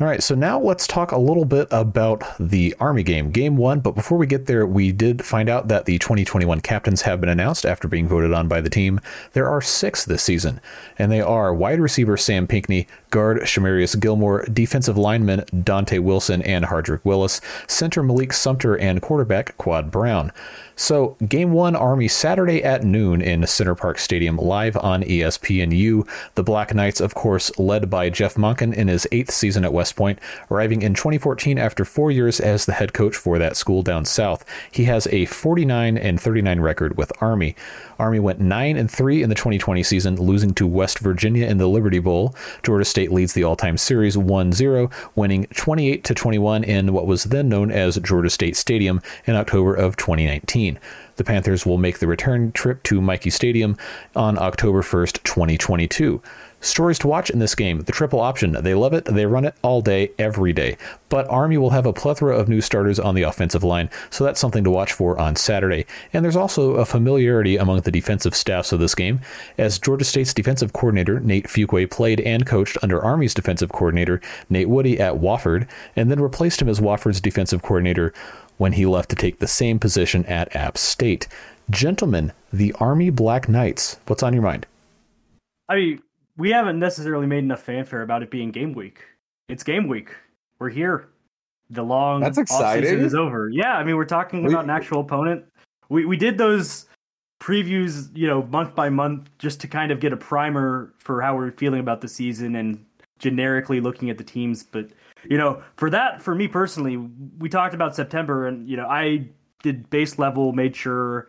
All 0.01 0.09
right, 0.09 0.21
so 0.21 0.35
now 0.35 0.59
let's 0.59 0.89
talk 0.89 1.13
a 1.13 1.19
little 1.19 1.45
bit 1.45 1.69
about 1.71 2.25
the 2.41 2.75
Army 2.81 3.05
game, 3.05 3.31
game 3.31 3.57
one. 3.57 3.79
But 3.79 3.95
before 3.95 4.19
we 4.19 4.27
get 4.27 4.47
there, 4.47 4.67
we 4.67 4.91
did 4.91 5.25
find 5.25 5.49
out 5.49 5.69
that 5.69 5.85
the 5.85 6.01
2021 6.01 6.63
captains 6.63 7.03
have 7.03 7.21
been 7.21 7.31
announced 7.31 7.65
after 7.65 7.87
being 7.87 8.09
voted 8.09 8.33
on 8.33 8.49
by 8.49 8.61
the 8.61 8.69
team. 8.69 9.01
There 9.35 9.49
are 9.49 9.61
six 9.61 10.05
this 10.05 10.25
season, 10.25 10.61
and 10.99 11.13
they 11.13 11.21
are 11.21 11.55
wide 11.55 11.79
receiver 11.79 12.17
Sam 12.17 12.49
Pinckney, 12.49 12.89
guard 13.11 13.43
Shamarius 13.43 14.01
Gilmore, 14.01 14.45
defensive 14.53 14.99
lineman 14.99 15.45
Dante 15.63 15.99
Wilson 15.99 16.43
and 16.43 16.65
Hardrick 16.65 17.05
Willis, 17.05 17.41
center 17.69 18.03
Malik 18.03 18.33
Sumter, 18.33 18.75
and 18.75 19.01
quarterback 19.01 19.57
Quad 19.59 19.93
Brown. 19.93 20.33
So, 20.77 21.17
game 21.29 21.53
one, 21.53 21.77
Army 21.77 22.09
Saturday 22.09 22.63
at 22.65 22.83
noon 22.83 23.23
in 23.23 23.47
Center 23.47 23.77
Parc 23.77 23.99
Stadium, 23.99 24.37
live 24.37 24.77
on 24.77 25.03
ESPNU. 25.03 26.09
The 26.35 26.43
Black 26.43 26.75
Knights, 26.75 27.01
of 27.01 27.15
course, 27.15 27.57
led 27.59 27.89
by 27.89 28.11
Jeff 28.11 28.35
Monken 28.35 28.75
in 28.75 28.89
his 28.89 29.07
eighth 29.13 29.31
season 29.31 29.65
at 29.65 29.73
West 29.73 29.95
Point, 29.95 30.19
arriving 30.51 30.83
in 30.83 30.95
2014 30.95 31.59
after 31.59 31.85
four 31.85 32.11
years 32.11 32.41
as 32.41 32.67
the 32.67 32.73
head 32.73 32.93
coach 32.93 33.15
for 33.15 33.39
that 33.39 33.57
school 33.57 33.83
down 33.83 34.05
south. 34.05 34.45
He 34.71 34.85
has 34.85 35.07
a 35.13 35.27
49 35.27 35.97
and 35.97 36.21
39 36.21 36.61
record 36.61 36.97
with 36.97 37.13
Army. 37.21 37.55
Army 37.99 38.19
went 38.19 38.41
9 38.41 38.77
and 38.77 38.91
3 38.91 39.23
in 39.23 39.29
the 39.29 39.35
2020 39.37 39.83
season, 39.85 40.17
losing 40.17 40.53
to 40.55 40.67
West 40.67 40.99
Virginia 40.99 41.47
in 41.47 41.59
the 41.59 41.69
Liberty 41.69 42.01
Bowl. 42.01 42.35
Georgia 42.65 42.85
State 42.85 43.13
leads 43.13 43.33
the 43.33 43.45
all-time 43.45 43.77
series 43.77 44.17
1-0, 44.17 44.93
winning 45.15 45.47
28 45.55 46.03
to 46.03 46.15
21 46.15 46.65
in 46.65 46.93
what 46.93 47.07
was 47.07 47.25
then 47.25 47.49
known 47.49 47.71
as 47.71 47.97
Georgia 47.99 48.31
State 48.31 48.57
Stadium 48.57 49.01
in 49.27 49.37
October 49.37 49.75
of 49.75 49.97
2019. 49.97 50.64
The 51.17 51.25
Panthers 51.25 51.65
will 51.65 51.79
make 51.79 51.99
the 51.99 52.07
return 52.07 52.53
trip 52.53 52.83
to 52.85 53.01
Michie 53.01 53.31
Stadium 53.31 53.77
on 54.17 54.39
October 54.39 54.83
1st, 54.83 55.23
2022. 55.23 56.21
Stories 56.65 56.99
to 57.01 57.09
watch 57.09 57.29
in 57.29 57.41
this 57.41 57.55
game 57.55 57.81
the 57.83 57.93
triple 57.93 58.21
option. 58.21 58.53
They 58.53 58.73
love 58.73 58.95
it, 58.95 59.05
they 59.05 59.27
run 59.27 59.45
it 59.45 59.55
all 59.61 59.83
day, 59.83 60.13
every 60.19 60.55
day. 60.55 60.79
But 61.11 61.29
Army 61.29 61.59
will 61.59 61.71
have 61.71 61.85
a 61.85 61.93
plethora 61.93 62.35
of 62.35 62.49
new 62.49 62.63
starters 62.63 62.99
on 62.99 63.15
the 63.15 63.23
offensive 63.23 63.63
line, 63.63 63.91
so 64.09 64.25
that's 64.25 64.41
something 64.41 64.65
to 64.65 64.71
watch 64.71 64.91
for 64.91 65.21
on 65.21 65.37
Saturday. 65.37 65.85
And 66.15 66.25
there's 66.25 66.37
also 66.37 66.77
a 66.77 66.87
familiarity 66.87 67.59
among 67.59 67.83
the 67.83 67.91
defensive 67.91 68.35
staffs 68.35 68.73
of 68.73 68.81
this 68.81 68.95
game, 68.95 69.21
as 69.59 69.79
Georgia 69.79 70.07
State's 70.07 70.33
defensive 70.33 70.73
coordinator, 70.73 71.21
Nate 71.21 71.49
Fuqua, 71.49 71.91
played 71.91 72.21
and 72.23 72.47
coached 72.47 72.79
under 72.83 73.03
Army's 73.03 73.35
defensive 73.35 73.71
coordinator, 73.71 74.23
Nate 74.49 74.71
Woody, 74.71 74.99
at 74.99 75.17
Wofford, 75.17 75.69
and 75.95 76.11
then 76.11 76.19
replaced 76.19 76.63
him 76.63 76.71
as 76.71 76.81
Wofford's 76.81 77.21
defensive 77.21 77.61
coordinator 77.61 78.15
when 78.59 78.73
he 78.73 78.87
left 78.87 79.11
to 79.11 79.17
take 79.17 79.39
the 79.39 79.47
same 79.47 79.79
position 79.79 80.25
at 80.27 80.55
App 80.55 80.79
State. 80.79 81.27
Gentlemen, 81.71 82.33
the 82.53 82.73
Army 82.79 83.11
Black 83.11 83.49
Knights, 83.49 83.99
what's 84.07 84.23
on 84.23 84.33
your 84.35 84.43
mind? 84.43 84.67
I 85.69 85.77
mean, 85.77 86.03
we 86.37 86.51
haven't 86.51 86.79
necessarily 86.79 87.27
made 87.27 87.39
enough 87.45 87.63
fanfare 87.63 88.03
about 88.03 88.23
it 88.23 88.31
being 88.31 88.51
game 88.51 88.73
week. 88.73 89.01
It's 89.49 89.63
game 89.63 89.89
week. 89.89 90.11
We're 90.59 90.69
here. 90.71 91.09
The 91.71 91.83
long 91.83 92.21
That's 92.21 92.39
exciting. 92.39 92.99
is 93.01 93.15
over. 93.15 93.49
Yeah, 93.49 93.77
I 93.77 93.85
mean, 93.85 93.97
we're 93.97 94.05
talking 94.05 94.43
We- 94.45 94.51
about 94.53 94.65
an 94.65 94.71
actual 94.71 95.01
opponent. 95.01 95.45
We 95.89 96.05
we 96.05 96.17
did 96.17 96.39
those 96.39 96.87
previews, 97.41 98.09
you 98.17 98.27
know, 98.27 98.43
month 98.45 98.75
by 98.75 98.89
month, 98.89 99.29
just 99.39 99.61
to 99.63 99.69
kind 99.69 99.91
of 99.91 100.01
get 100.01 100.13
a 100.13 100.17
primer 100.17 100.93
for 100.99 101.21
how 101.21 101.37
we're 101.37 101.51
feeling 101.51 101.81
about 101.81 102.01
the 102.01 102.09
season 102.09 102.57
and 102.57 102.85
generically 103.19 103.81
looking 103.81 104.11
at 104.11 104.19
the 104.19 104.25
teams. 104.25 104.63
But 104.63 104.89
you 105.29 105.39
know, 105.39 105.63
for 105.77 105.91
that, 105.91 106.23
for 106.23 106.35
me 106.35 106.49
personally, 106.49 106.97
we 107.39 107.49
talked 107.49 107.75
about 107.75 107.97
September, 107.97 108.47
and 108.47 108.69
you 108.69 108.77
know, 108.77 108.87
I 108.87 109.29
did 109.63 109.89
base 109.91 110.19
level, 110.19 110.53
made 110.53 110.77
sure 110.77 111.29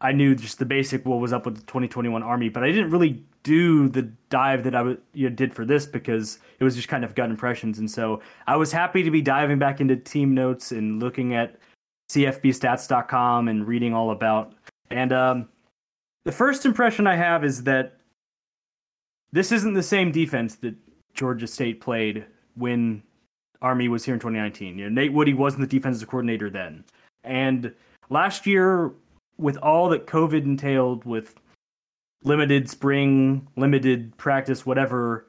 I 0.00 0.12
knew 0.12 0.34
just 0.34 0.58
the 0.58 0.66
basic 0.66 1.06
what 1.06 1.18
was 1.20 1.32
up 1.32 1.46
with 1.46 1.56
the 1.56 1.62
2021 1.62 2.22
Army, 2.22 2.48
but 2.48 2.62
I 2.62 2.70
didn't 2.70 2.90
really 2.90 3.24
do 3.42 3.88
the 3.88 4.02
dive 4.28 4.64
that 4.64 4.74
I 4.74 4.78
w- 4.78 5.00
you 5.12 5.28
know, 5.30 5.34
did 5.34 5.54
for 5.54 5.64
this 5.64 5.86
because 5.86 6.38
it 6.58 6.64
was 6.64 6.76
just 6.76 6.88
kind 6.88 7.04
of 7.04 7.14
gut 7.14 7.30
impressions. 7.30 7.78
And 7.78 7.90
so 7.90 8.20
I 8.46 8.56
was 8.56 8.70
happy 8.70 9.02
to 9.02 9.10
be 9.10 9.22
diving 9.22 9.58
back 9.58 9.80
into 9.80 9.96
team 9.96 10.34
notes 10.34 10.72
and 10.72 11.00
looking 11.00 11.34
at 11.34 11.58
CFBstats.com 12.10 13.48
and 13.48 13.66
reading 13.66 13.94
all 13.94 14.10
about. 14.10 14.52
And 14.90 15.12
um, 15.12 15.48
the 16.24 16.32
first 16.32 16.66
impression 16.66 17.06
I 17.06 17.16
have 17.16 17.44
is 17.44 17.62
that 17.64 17.96
this 19.32 19.52
isn't 19.52 19.74
the 19.74 19.82
same 19.82 20.12
defense 20.12 20.56
that 20.56 20.74
Georgia 21.14 21.46
State 21.46 21.80
played 21.80 22.26
when 22.56 23.02
Army 23.62 23.88
was 23.88 24.04
here 24.04 24.14
in 24.14 24.20
2019. 24.20 24.78
You 24.78 24.84
know, 24.84 25.02
Nate 25.02 25.12
Woody 25.12 25.34
wasn't 25.34 25.62
the 25.62 25.76
defensive 25.78 26.08
coordinator 26.08 26.50
then. 26.50 26.84
And 27.24 27.74
last 28.10 28.46
year, 28.46 28.92
with 29.38 29.56
all 29.58 29.88
that 29.88 30.06
COVID 30.06 30.44
entailed, 30.44 31.04
with 31.04 31.34
limited 32.22 32.68
spring, 32.68 33.48
limited 33.56 34.16
practice, 34.16 34.66
whatever, 34.66 35.26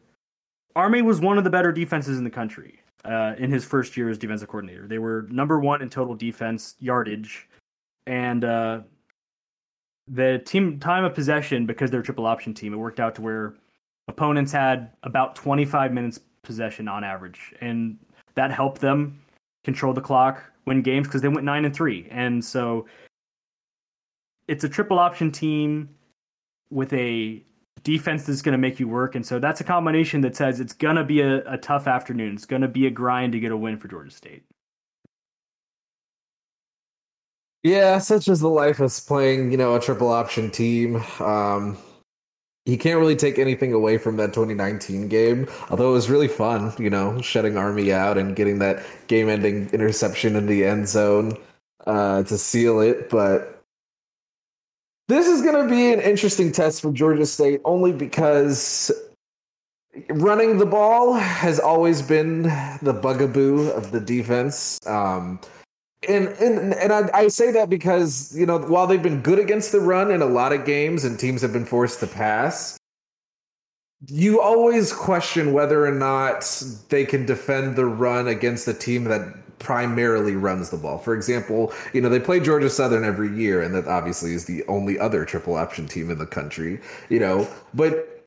Army 0.75 1.01
was 1.01 1.21
one 1.21 1.37
of 1.37 1.43
the 1.43 1.49
better 1.49 1.71
defenses 1.71 2.17
in 2.17 2.23
the 2.23 2.29
country 2.29 2.81
uh, 3.05 3.35
in 3.37 3.51
his 3.51 3.63
first 3.63 3.95
year 3.95 4.09
as 4.09 4.17
defensive 4.17 4.49
coordinator. 4.49 4.87
They 4.87 4.99
were 4.99 5.27
number 5.29 5.59
one 5.59 5.81
in 5.81 5.89
total 5.89 6.15
defense 6.15 6.75
yardage, 6.79 7.47
and 8.05 8.43
uh, 8.43 8.81
the 10.07 10.41
team 10.45 10.79
time 10.79 11.05
of 11.05 11.13
possession 11.13 11.65
because 11.65 11.89
they're 11.89 12.01
a 12.01 12.03
triple 12.03 12.25
option 12.25 12.53
team. 12.53 12.73
It 12.73 12.77
worked 12.77 12.99
out 12.99 13.15
to 13.15 13.21
where 13.21 13.55
opponents 14.07 14.51
had 14.51 14.91
about 15.03 15.35
25 15.35 15.93
minutes 15.93 16.19
possession 16.45 16.87
on 16.87 17.03
average, 17.03 17.53
and 17.59 17.97
that 18.35 18.51
helped 18.51 18.81
them 18.81 19.19
control 19.63 19.93
the 19.93 20.01
clock, 20.01 20.43
win 20.65 20.81
games 20.81 21.07
because 21.07 21.21
they 21.21 21.27
went 21.27 21.43
nine 21.43 21.65
and 21.65 21.75
three, 21.75 22.07
and 22.11 22.43
so 22.43 22.85
it's 24.47 24.63
a 24.63 24.69
triple 24.69 24.99
option 24.99 25.31
team 25.31 25.89
with 26.69 26.93
a 26.93 27.43
defense 27.83 28.25
that's 28.25 28.41
going 28.41 28.53
to 28.53 28.57
make 28.57 28.79
you 28.79 28.87
work. 28.87 29.15
And 29.15 29.25
so 29.25 29.39
that's 29.39 29.61
a 29.61 29.63
combination 29.63 30.21
that 30.21 30.35
says 30.35 30.59
it's 30.59 30.73
going 30.73 30.95
to 30.95 31.03
be 31.03 31.21
a, 31.21 31.37
a 31.51 31.57
tough 31.57 31.87
afternoon. 31.87 32.33
It's 32.33 32.45
going 32.45 32.61
to 32.61 32.67
be 32.67 32.87
a 32.87 32.89
grind 32.89 33.33
to 33.33 33.39
get 33.39 33.51
a 33.51 33.57
win 33.57 33.77
for 33.77 33.87
Georgia 33.87 34.11
State. 34.11 34.43
Yeah, 37.63 37.97
such 37.97 38.27
is 38.27 38.41
the 38.41 38.49
life 38.49 38.79
of 38.79 38.93
playing, 39.07 39.51
you 39.51 39.57
know, 39.57 39.75
a 39.75 39.79
triple 39.79 40.09
option 40.09 40.51
team. 40.51 40.97
Um, 41.19 41.77
you 42.65 42.77
can't 42.77 42.99
really 42.99 43.15
take 43.15 43.37
anything 43.37 43.73
away 43.73 43.97
from 43.97 44.17
that 44.17 44.33
2019 44.33 45.07
game, 45.07 45.47
although 45.69 45.89
it 45.89 45.93
was 45.93 46.09
really 46.09 46.27
fun, 46.27 46.73
you 46.79 46.89
know, 46.89 47.21
shutting 47.21 47.57
Army 47.57 47.93
out 47.93 48.17
and 48.17 48.35
getting 48.35 48.59
that 48.59 48.83
game 49.07 49.29
ending 49.29 49.69
interception 49.69 50.35
in 50.35 50.47
the 50.47 50.65
end 50.65 50.87
zone 50.87 51.37
uh, 51.85 52.23
to 52.23 52.37
seal 52.37 52.79
it. 52.79 53.09
But 53.09 53.63
this 55.07 55.27
is 55.27 55.43
going 55.43 55.63
to 55.63 55.69
be 55.69 55.93
an 55.93 55.99
interesting 55.99 56.51
test 56.51 56.81
for 56.81 56.91
Georgia 56.91 57.27
State 57.27 57.61
only 57.65 57.91
because 57.91 58.91
running 60.09 60.57
the 60.57 60.65
ball 60.65 61.13
has 61.13 61.59
always 61.59 62.01
been 62.01 62.43
the 62.81 62.97
bugaboo 62.99 63.69
of 63.69 63.91
the 63.91 63.99
defense. 63.99 64.79
Um, 64.87 65.39
and 66.07 66.27
and 66.29 66.73
and 66.73 66.93
I, 66.93 67.09
I 67.13 67.27
say 67.27 67.51
that 67.51 67.69
because 67.69 68.35
you 68.37 68.45
know 68.45 68.59
while 68.59 68.87
they've 68.87 69.01
been 69.01 69.21
good 69.21 69.39
against 69.39 69.71
the 69.71 69.79
run 69.79 70.11
in 70.11 70.21
a 70.21 70.25
lot 70.25 70.53
of 70.53 70.65
games 70.65 71.03
and 71.03 71.19
teams 71.19 71.41
have 71.41 71.53
been 71.53 71.65
forced 71.65 71.99
to 72.01 72.07
pass, 72.07 72.77
you 74.07 74.41
always 74.41 74.93
question 74.93 75.53
whether 75.53 75.85
or 75.85 75.91
not 75.91 76.63
they 76.89 77.05
can 77.05 77.25
defend 77.25 77.75
the 77.75 77.85
run 77.85 78.27
against 78.27 78.67
a 78.67 78.73
team 78.73 79.05
that 79.05 79.59
primarily 79.59 80.35
runs 80.35 80.69
the 80.69 80.77
ball. 80.77 80.97
For 80.97 81.15
example, 81.15 81.73
you 81.93 82.01
know 82.01 82.09
they 82.09 82.19
play 82.19 82.39
Georgia 82.39 82.69
Southern 82.69 83.03
every 83.03 83.35
year, 83.35 83.61
and 83.61 83.73
that 83.75 83.87
obviously 83.87 84.33
is 84.33 84.45
the 84.45 84.63
only 84.67 84.99
other 84.99 85.25
triple 85.25 85.55
option 85.55 85.87
team 85.87 86.09
in 86.09 86.17
the 86.17 86.25
country. 86.25 86.79
You 87.09 87.19
know, 87.19 87.47
but 87.73 88.25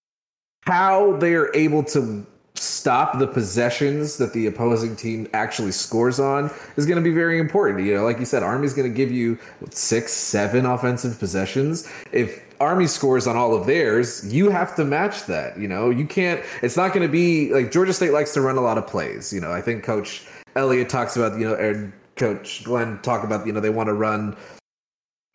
how 0.62 1.16
they 1.16 1.34
are 1.34 1.54
able 1.54 1.82
to 1.82 2.26
stop 2.58 3.18
the 3.18 3.26
possessions 3.26 4.16
that 4.18 4.32
the 4.32 4.46
opposing 4.46 4.96
team 4.96 5.28
actually 5.32 5.72
scores 5.72 6.18
on 6.20 6.50
is 6.76 6.86
going 6.86 6.96
to 6.96 7.02
be 7.02 7.14
very 7.14 7.38
important. 7.38 7.84
You 7.86 7.94
know, 7.96 8.04
like 8.04 8.18
you 8.18 8.24
said, 8.24 8.42
Army's 8.42 8.74
going 8.74 8.90
to 8.90 8.94
give 8.94 9.10
you 9.10 9.38
six, 9.70 10.12
seven 10.12 10.66
offensive 10.66 11.18
possessions. 11.18 11.88
If 12.12 12.44
Army 12.60 12.86
scores 12.86 13.26
on 13.26 13.36
all 13.36 13.54
of 13.54 13.66
theirs, 13.66 14.32
you 14.32 14.50
have 14.50 14.74
to 14.76 14.84
match 14.84 15.24
that. 15.26 15.58
You 15.58 15.68
know, 15.68 15.90
you 15.90 16.06
can't, 16.06 16.42
it's 16.62 16.76
not 16.76 16.92
going 16.92 17.06
to 17.06 17.12
be 17.12 17.52
like 17.52 17.70
Georgia 17.70 17.92
State 17.92 18.12
likes 18.12 18.34
to 18.34 18.40
run 18.40 18.56
a 18.56 18.60
lot 18.60 18.78
of 18.78 18.86
plays. 18.86 19.32
You 19.32 19.40
know, 19.40 19.52
I 19.52 19.60
think 19.60 19.84
Coach 19.84 20.26
Elliott 20.56 20.88
talks 20.88 21.16
about, 21.16 21.38
you 21.38 21.48
know, 21.48 21.54
and 21.54 21.92
Coach 22.16 22.64
Glenn 22.64 22.98
talk 23.02 23.22
about, 23.24 23.46
you 23.46 23.52
know, 23.52 23.60
they 23.60 23.70
want 23.70 23.86
to 23.88 23.94
run 23.94 24.36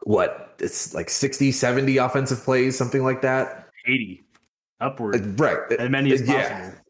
what 0.04 0.56
it's 0.60 0.94
like 0.94 1.10
60, 1.10 1.52
70 1.52 1.98
offensive 1.98 2.44
plays, 2.44 2.78
something 2.78 3.04
like 3.04 3.22
that. 3.22 3.70
80 3.86 4.24
upward. 4.82 5.16
Uh, 5.16 5.44
right. 5.44 5.72
As 5.80 5.90
many 5.90 6.12
as 6.12 6.22
Yeah. 6.22 6.50
possible. 6.60 6.83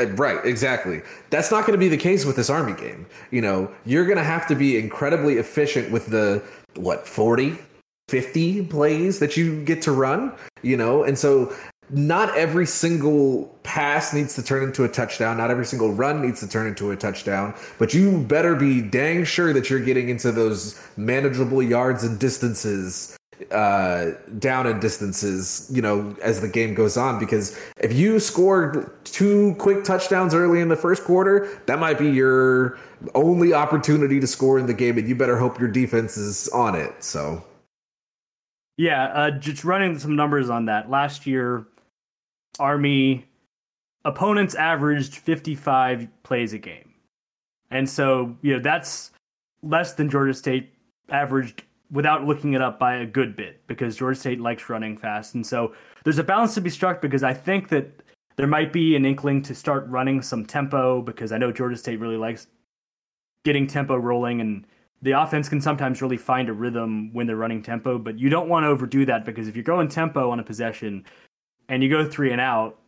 Uh, 0.00 0.06
Right, 0.06 0.44
exactly. 0.44 1.02
That's 1.30 1.50
not 1.50 1.66
going 1.66 1.72
to 1.72 1.78
be 1.78 1.88
the 1.88 1.96
case 1.96 2.24
with 2.24 2.36
this 2.36 2.50
Army 2.50 2.72
game. 2.72 3.06
You 3.30 3.42
know, 3.42 3.70
you're 3.84 4.06
going 4.06 4.18
to 4.18 4.24
have 4.24 4.46
to 4.48 4.54
be 4.54 4.78
incredibly 4.78 5.34
efficient 5.34 5.90
with 5.90 6.06
the, 6.06 6.42
what, 6.76 7.06
40, 7.06 7.56
50 8.08 8.66
plays 8.66 9.18
that 9.20 9.36
you 9.36 9.64
get 9.64 9.82
to 9.82 9.92
run, 9.92 10.32
you 10.62 10.76
know? 10.76 11.04
And 11.04 11.18
so 11.18 11.54
not 11.90 12.36
every 12.36 12.66
single 12.66 13.46
pass 13.62 14.12
needs 14.12 14.34
to 14.34 14.42
turn 14.42 14.62
into 14.62 14.84
a 14.84 14.88
touchdown. 14.88 15.36
Not 15.36 15.50
every 15.50 15.66
single 15.66 15.92
run 15.92 16.22
needs 16.22 16.40
to 16.40 16.48
turn 16.48 16.66
into 16.66 16.90
a 16.90 16.96
touchdown. 16.96 17.54
But 17.78 17.94
you 17.94 18.18
better 18.18 18.54
be 18.54 18.80
dang 18.80 19.24
sure 19.24 19.52
that 19.52 19.70
you're 19.70 19.80
getting 19.80 20.08
into 20.08 20.32
those 20.32 20.80
manageable 20.96 21.62
yards 21.62 22.04
and 22.04 22.18
distances 22.18 23.16
uh 23.50 24.12
down 24.38 24.66
in 24.66 24.78
distances 24.80 25.68
you 25.72 25.82
know 25.82 26.14
as 26.22 26.40
the 26.40 26.48
game 26.48 26.74
goes 26.74 26.96
on 26.96 27.18
because 27.18 27.58
if 27.80 27.92
you 27.92 28.20
scored 28.20 28.92
two 29.04 29.54
quick 29.58 29.84
touchdowns 29.84 30.34
early 30.34 30.60
in 30.60 30.68
the 30.68 30.76
first 30.76 31.04
quarter 31.04 31.60
that 31.66 31.78
might 31.78 31.98
be 31.98 32.10
your 32.10 32.78
only 33.14 33.52
opportunity 33.52 34.20
to 34.20 34.26
score 34.26 34.58
in 34.58 34.66
the 34.66 34.74
game 34.74 34.96
and 34.98 35.08
you 35.08 35.14
better 35.14 35.36
hope 35.38 35.58
your 35.58 35.68
defense 35.68 36.16
is 36.16 36.48
on 36.48 36.74
it 36.74 36.92
so 37.02 37.42
Yeah, 38.76 39.04
uh, 39.04 39.30
just 39.30 39.64
running 39.64 39.98
some 39.98 40.16
numbers 40.16 40.50
on 40.50 40.64
that. 40.66 40.90
Last 40.90 41.26
year, 41.26 41.66
Army 42.58 43.26
opponents 44.04 44.54
averaged 44.54 45.14
55 45.14 46.08
plays 46.22 46.52
a 46.52 46.58
game. 46.58 46.92
And 47.70 47.88
so, 47.88 48.36
you 48.42 48.54
know, 48.54 48.60
that's 48.60 49.10
less 49.62 49.94
than 49.94 50.10
Georgia 50.10 50.34
State 50.34 50.72
averaged 51.08 51.62
without 51.90 52.24
looking 52.24 52.54
it 52.54 52.62
up 52.62 52.78
by 52.78 52.96
a 52.96 53.06
good 53.06 53.36
bit 53.36 53.66
because 53.66 53.96
Georgia 53.96 54.18
State 54.18 54.40
likes 54.40 54.68
running 54.68 54.96
fast. 54.96 55.34
And 55.34 55.46
so 55.46 55.74
there's 56.04 56.18
a 56.18 56.24
balance 56.24 56.54
to 56.54 56.60
be 56.60 56.70
struck 56.70 57.00
because 57.00 57.22
I 57.22 57.34
think 57.34 57.68
that 57.68 58.02
there 58.36 58.46
might 58.46 58.72
be 58.72 58.96
an 58.96 59.04
inkling 59.04 59.42
to 59.42 59.54
start 59.54 59.86
running 59.88 60.22
some 60.22 60.44
tempo 60.44 61.02
because 61.02 61.30
I 61.30 61.38
know 61.38 61.52
Georgia 61.52 61.76
State 61.76 62.00
really 62.00 62.16
likes 62.16 62.48
getting 63.44 63.66
tempo 63.66 63.96
rolling 63.96 64.40
and 64.40 64.66
the 65.02 65.12
offense 65.12 65.48
can 65.48 65.60
sometimes 65.60 66.00
really 66.00 66.16
find 66.16 66.48
a 66.48 66.52
rhythm 66.52 67.12
when 67.12 67.26
they're 67.26 67.36
running 67.36 67.62
tempo, 67.62 67.98
but 67.98 68.18
you 68.18 68.30
don't 68.30 68.48
want 68.48 68.64
to 68.64 68.68
overdo 68.68 69.04
that 69.04 69.24
because 69.26 69.48
if 69.48 69.54
you're 69.54 69.62
going 69.62 69.86
tempo 69.86 70.30
on 70.30 70.40
a 70.40 70.42
possession 70.42 71.04
and 71.68 71.82
you 71.82 71.90
go 71.90 72.08
three 72.08 72.32
and 72.32 72.40
out, 72.40 72.78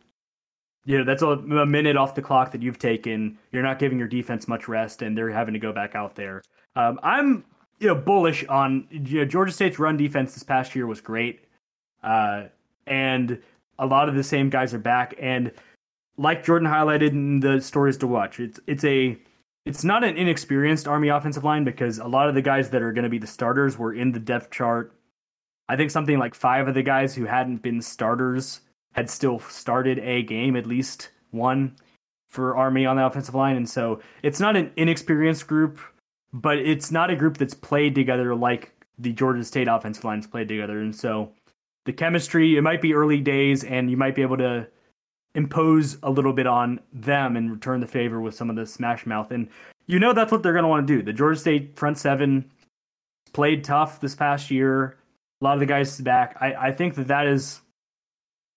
you 0.85 0.97
know, 0.97 1.03
that's 1.03 1.21
a, 1.21 1.27
a 1.27 1.65
minute 1.65 1.95
off 1.95 2.15
the 2.15 2.21
clock 2.21 2.51
that 2.51 2.63
you've 2.63 2.79
taken. 2.79 3.37
You're 3.51 3.61
not 3.61 3.77
giving 3.77 3.99
your 3.99 4.07
defense 4.07 4.47
much 4.47 4.67
rest 4.67 5.03
and 5.03 5.15
they're 5.15 5.29
having 5.29 5.53
to 5.53 5.59
go 5.59 5.71
back 5.71 5.93
out 5.93 6.15
there. 6.15 6.41
Um, 6.75 6.99
I'm, 7.03 7.45
you 7.79 7.87
know, 7.87 7.95
bullish 7.95 8.45
on 8.45 8.87
you 8.89 9.19
know, 9.19 9.25
Georgia 9.25 9.51
State's 9.51 9.79
run 9.79 9.97
defense 9.97 10.33
this 10.33 10.43
past 10.43 10.75
year 10.75 10.87
was 10.87 11.01
great. 11.01 11.45
Uh, 12.03 12.45
and 12.85 13.41
a 13.79 13.85
lot 13.85 14.09
of 14.09 14.15
the 14.15 14.23
same 14.23 14.49
guys 14.49 14.73
are 14.73 14.79
back. 14.79 15.13
And 15.19 15.51
like 16.17 16.43
Jordan 16.43 16.67
highlighted 16.67 17.09
in 17.09 17.39
the 17.39 17.61
stories 17.61 17.97
to 17.97 18.07
watch, 18.07 18.39
it's, 18.39 18.59
it's 18.65 18.83
a, 18.83 19.17
it's 19.65 19.83
not 19.83 20.03
an 20.03 20.17
inexperienced 20.17 20.87
Army 20.87 21.09
offensive 21.09 21.43
line 21.43 21.63
because 21.63 21.99
a 21.99 22.07
lot 22.07 22.29
of 22.29 22.35
the 22.35 22.41
guys 22.41 22.69
that 22.69 22.81
are 22.81 22.93
going 22.93 23.03
to 23.03 23.09
be 23.09 23.19
the 23.19 23.27
starters 23.27 23.77
were 23.77 23.93
in 23.93 24.13
the 24.13 24.19
depth 24.19 24.49
chart. 24.49 24.93
I 25.69 25.75
think 25.75 25.91
something 25.91 26.17
like 26.17 26.33
five 26.33 26.67
of 26.67 26.73
the 26.73 26.83
guys 26.83 27.13
who 27.15 27.25
hadn't 27.25 27.61
been 27.61 27.81
starters 27.81 28.61
had 28.93 29.09
still 29.09 29.39
started 29.39 29.99
a 29.99 30.23
game, 30.23 30.55
at 30.55 30.65
least 30.65 31.09
one 31.31 31.75
for 32.29 32.55
Army 32.55 32.85
on 32.85 32.95
the 32.95 33.05
offensive 33.05 33.35
line. 33.35 33.57
And 33.57 33.69
so 33.69 34.01
it's 34.23 34.39
not 34.39 34.55
an 34.55 34.71
inexperienced 34.75 35.47
group, 35.47 35.79
but 36.41 36.59
it's 36.59 36.91
not 36.91 37.09
a 37.09 37.15
group 37.15 37.37
that's 37.37 37.55
played 37.55 37.95
together 37.95 38.35
like 38.35 38.71
the 38.99 39.11
Georgia 39.11 39.43
State 39.43 39.67
offensive 39.67 40.03
lines 40.03 40.27
played 40.27 40.47
together. 40.47 40.79
And 40.79 40.95
so 40.95 41.31
the 41.85 41.93
chemistry, 41.93 42.57
it 42.57 42.61
might 42.61 42.81
be 42.81 42.93
early 42.93 43.19
days 43.19 43.63
and 43.63 43.89
you 43.89 43.97
might 43.97 44.13
be 44.13 44.21
able 44.21 44.37
to 44.37 44.67
impose 45.33 45.97
a 46.03 46.11
little 46.11 46.33
bit 46.33 46.45
on 46.45 46.79
them 46.93 47.35
and 47.35 47.51
return 47.51 47.79
the 47.79 47.87
favor 47.87 48.21
with 48.21 48.35
some 48.35 48.51
of 48.51 48.55
the 48.55 48.67
smash 48.67 49.05
mouth. 49.07 49.31
And 49.31 49.49
you 49.87 49.97
know 49.97 50.13
that's 50.13 50.31
what 50.31 50.43
they're 50.43 50.53
going 50.53 50.63
to 50.63 50.69
want 50.69 50.87
to 50.87 50.95
do. 50.95 51.01
The 51.01 51.13
Georgia 51.13 51.39
State 51.39 51.75
front 51.75 51.97
seven 51.97 52.51
played 53.33 53.63
tough 53.63 53.99
this 53.99 54.15
past 54.15 54.51
year. 54.51 54.97
A 55.41 55.43
lot 55.43 55.55
of 55.55 55.59
the 55.59 55.65
guys 55.65 55.99
back. 55.99 56.37
I, 56.39 56.53
I 56.53 56.71
think 56.71 56.95
that 56.95 57.07
that 57.07 57.25
is 57.25 57.61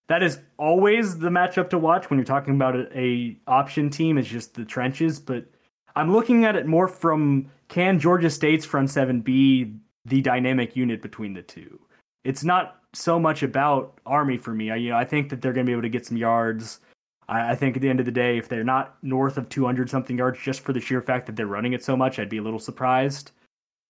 that 0.08 0.22
is 0.22 0.38
always 0.58 1.18
the 1.18 1.28
matchup 1.28 1.70
to 1.70 1.78
watch 1.78 2.10
when 2.10 2.18
you're 2.18 2.26
talking 2.26 2.56
about 2.56 2.76
a, 2.76 2.98
a 2.98 3.38
option 3.46 3.88
team. 3.88 4.18
It's 4.18 4.28
just 4.28 4.54
the 4.54 4.64
trenches, 4.64 5.18
but 5.18 5.46
I'm 5.96 6.12
looking 6.12 6.44
at 6.44 6.56
it 6.56 6.66
more 6.66 6.88
from 6.88 7.50
can 7.68 7.98
Georgia 7.98 8.30
State's 8.30 8.64
front 8.64 8.90
seven 8.90 9.20
be 9.20 9.74
the 10.04 10.20
dynamic 10.20 10.76
unit 10.76 11.02
between 11.02 11.34
the 11.34 11.42
two? 11.42 11.80
It's 12.24 12.44
not 12.44 12.80
so 12.92 13.18
much 13.18 13.42
about 13.42 13.98
Army 14.04 14.36
for 14.36 14.52
me. 14.52 14.70
I, 14.70 14.76
you 14.76 14.90
know, 14.90 14.96
I 14.96 15.04
think 15.04 15.30
that 15.30 15.40
they're 15.40 15.52
going 15.52 15.66
to 15.66 15.70
be 15.70 15.72
able 15.72 15.82
to 15.82 15.88
get 15.88 16.06
some 16.06 16.16
yards. 16.16 16.80
I, 17.28 17.52
I 17.52 17.54
think 17.54 17.76
at 17.76 17.82
the 17.82 17.88
end 17.88 18.00
of 18.00 18.06
the 18.06 18.12
day, 18.12 18.36
if 18.36 18.48
they're 18.48 18.64
not 18.64 18.96
north 19.02 19.38
of 19.38 19.48
200 19.48 19.88
something 19.88 20.18
yards, 20.18 20.40
just 20.40 20.60
for 20.60 20.72
the 20.72 20.80
sheer 20.80 21.00
fact 21.00 21.26
that 21.26 21.36
they're 21.36 21.46
running 21.46 21.72
it 21.72 21.84
so 21.84 21.96
much, 21.96 22.18
I'd 22.18 22.28
be 22.28 22.38
a 22.38 22.42
little 22.42 22.58
surprised. 22.58 23.30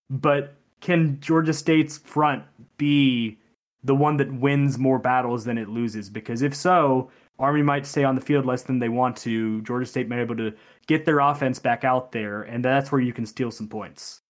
But 0.08 0.54
can 0.80 1.20
Georgia 1.20 1.52
State's 1.52 1.98
front 1.98 2.44
be 2.76 3.38
the 3.82 3.94
one 3.94 4.18
that 4.18 4.32
wins 4.32 4.78
more 4.78 4.98
battles 4.98 5.44
than 5.44 5.58
it 5.58 5.68
loses? 5.68 6.10
Because 6.10 6.42
if 6.42 6.54
so, 6.54 7.10
Army 7.40 7.62
might 7.62 7.86
stay 7.86 8.04
on 8.04 8.14
the 8.14 8.20
field 8.20 8.44
less 8.44 8.62
than 8.62 8.78
they 8.78 8.90
want 8.90 9.16
to. 9.16 9.62
Georgia 9.62 9.86
State 9.86 10.08
may 10.08 10.16
be 10.16 10.22
able 10.22 10.36
to 10.36 10.52
get 10.86 11.06
their 11.06 11.20
offense 11.20 11.58
back 11.58 11.84
out 11.84 12.12
there, 12.12 12.42
and 12.42 12.64
that's 12.64 12.92
where 12.92 13.00
you 13.00 13.14
can 13.14 13.24
steal 13.24 13.50
some 13.50 13.66
points. 13.66 14.20